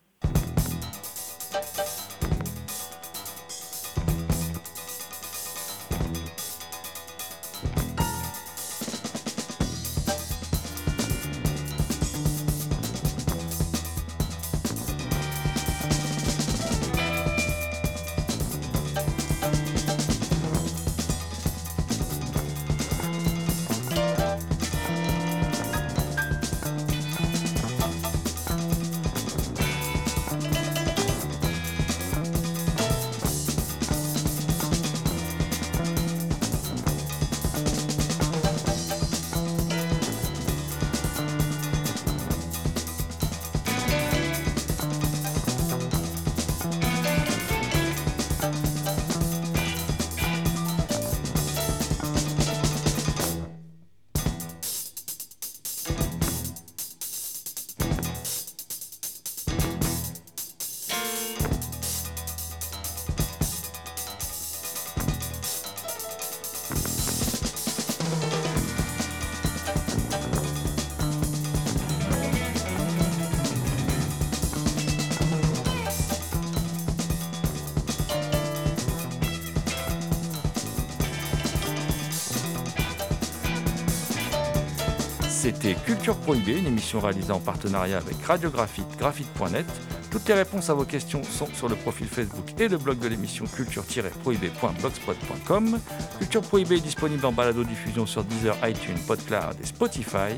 Culture 85.84 86.16
Prohibée, 86.16 86.58
une 86.58 86.66
émission 86.66 86.98
réalisée 87.00 87.32
en 87.32 87.40
partenariat 87.40 87.96
avec 87.98 88.22
Radiographite, 88.24 88.86
graphite.net. 88.98 89.66
Toutes 90.10 90.28
les 90.28 90.34
réponses 90.34 90.70
à 90.70 90.74
vos 90.74 90.84
questions 90.84 91.24
sont 91.24 91.48
sur 91.54 91.68
le 91.68 91.74
profil 91.74 92.06
Facebook 92.06 92.54
et 92.58 92.68
le 92.68 92.78
blog 92.78 92.98
de 92.98 93.08
l'émission 93.08 93.44
culture-prohibée.blogspot.com. 93.46 95.80
Culture 96.18 96.42
Prohibée 96.42 96.76
est 96.76 96.80
disponible 96.80 97.26
en 97.26 97.32
balado-diffusion 97.32 98.06
sur 98.06 98.22
Deezer, 98.24 98.56
iTunes, 98.64 98.98
PodCloud 99.06 99.56
et 99.62 99.66
Spotify. 99.66 100.34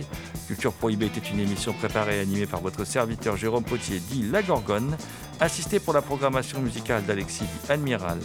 Culture 0.47 0.73
Prohibée 0.73 1.07
était 1.07 1.29
une 1.29 1.41
émission 1.41 1.73
préparée 1.75 2.19
et 2.19 2.21
animée 2.21 2.47
par 2.47 2.61
votre 2.61 2.85
serviteur 2.85 3.37
Jérôme 3.37 3.65
Potier, 3.65 3.99
dit 4.01 4.23
La 4.31 4.43
Gorgone, 4.43 4.97
assisté 5.41 5.81
pour 5.81 5.95
la 5.95 6.03
programmation 6.03 6.61
musicale 6.61 7.05
d'Alexis 7.05 7.47
Admiral 7.69 8.19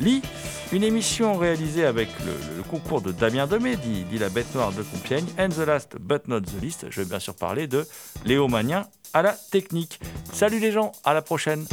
Lee. 0.00 0.22
Une 0.72 0.82
émission 0.82 1.36
réalisée 1.36 1.84
avec 1.84 2.08
le, 2.24 2.62
concours 2.62 3.00
de 3.00 3.12
Damien 3.12 3.46
Demé, 3.46 3.76
dit, 3.76 4.04
dit, 4.04 4.18
la 4.18 4.28
bête 4.28 4.52
noire 4.54 4.72
de 4.72 4.82
Compiègne, 4.82 5.26
and 5.38 5.50
the 5.50 5.66
last 5.66 5.96
but 6.00 6.26
not 6.26 6.40
the 6.40 6.60
least, 6.62 6.86
je 6.90 7.02
vais 7.02 7.08
bien 7.08 7.20
sûr 7.20 7.34
parler 7.34 7.66
de 7.66 7.86
Léo 8.24 8.48
Magnien 8.48 8.86
à 9.12 9.22
la 9.22 9.32
technique. 9.32 10.00
Salut 10.32 10.58
les 10.58 10.72
gens, 10.72 10.92
à 11.04 11.14
la 11.14 11.22
prochaine 11.22 11.64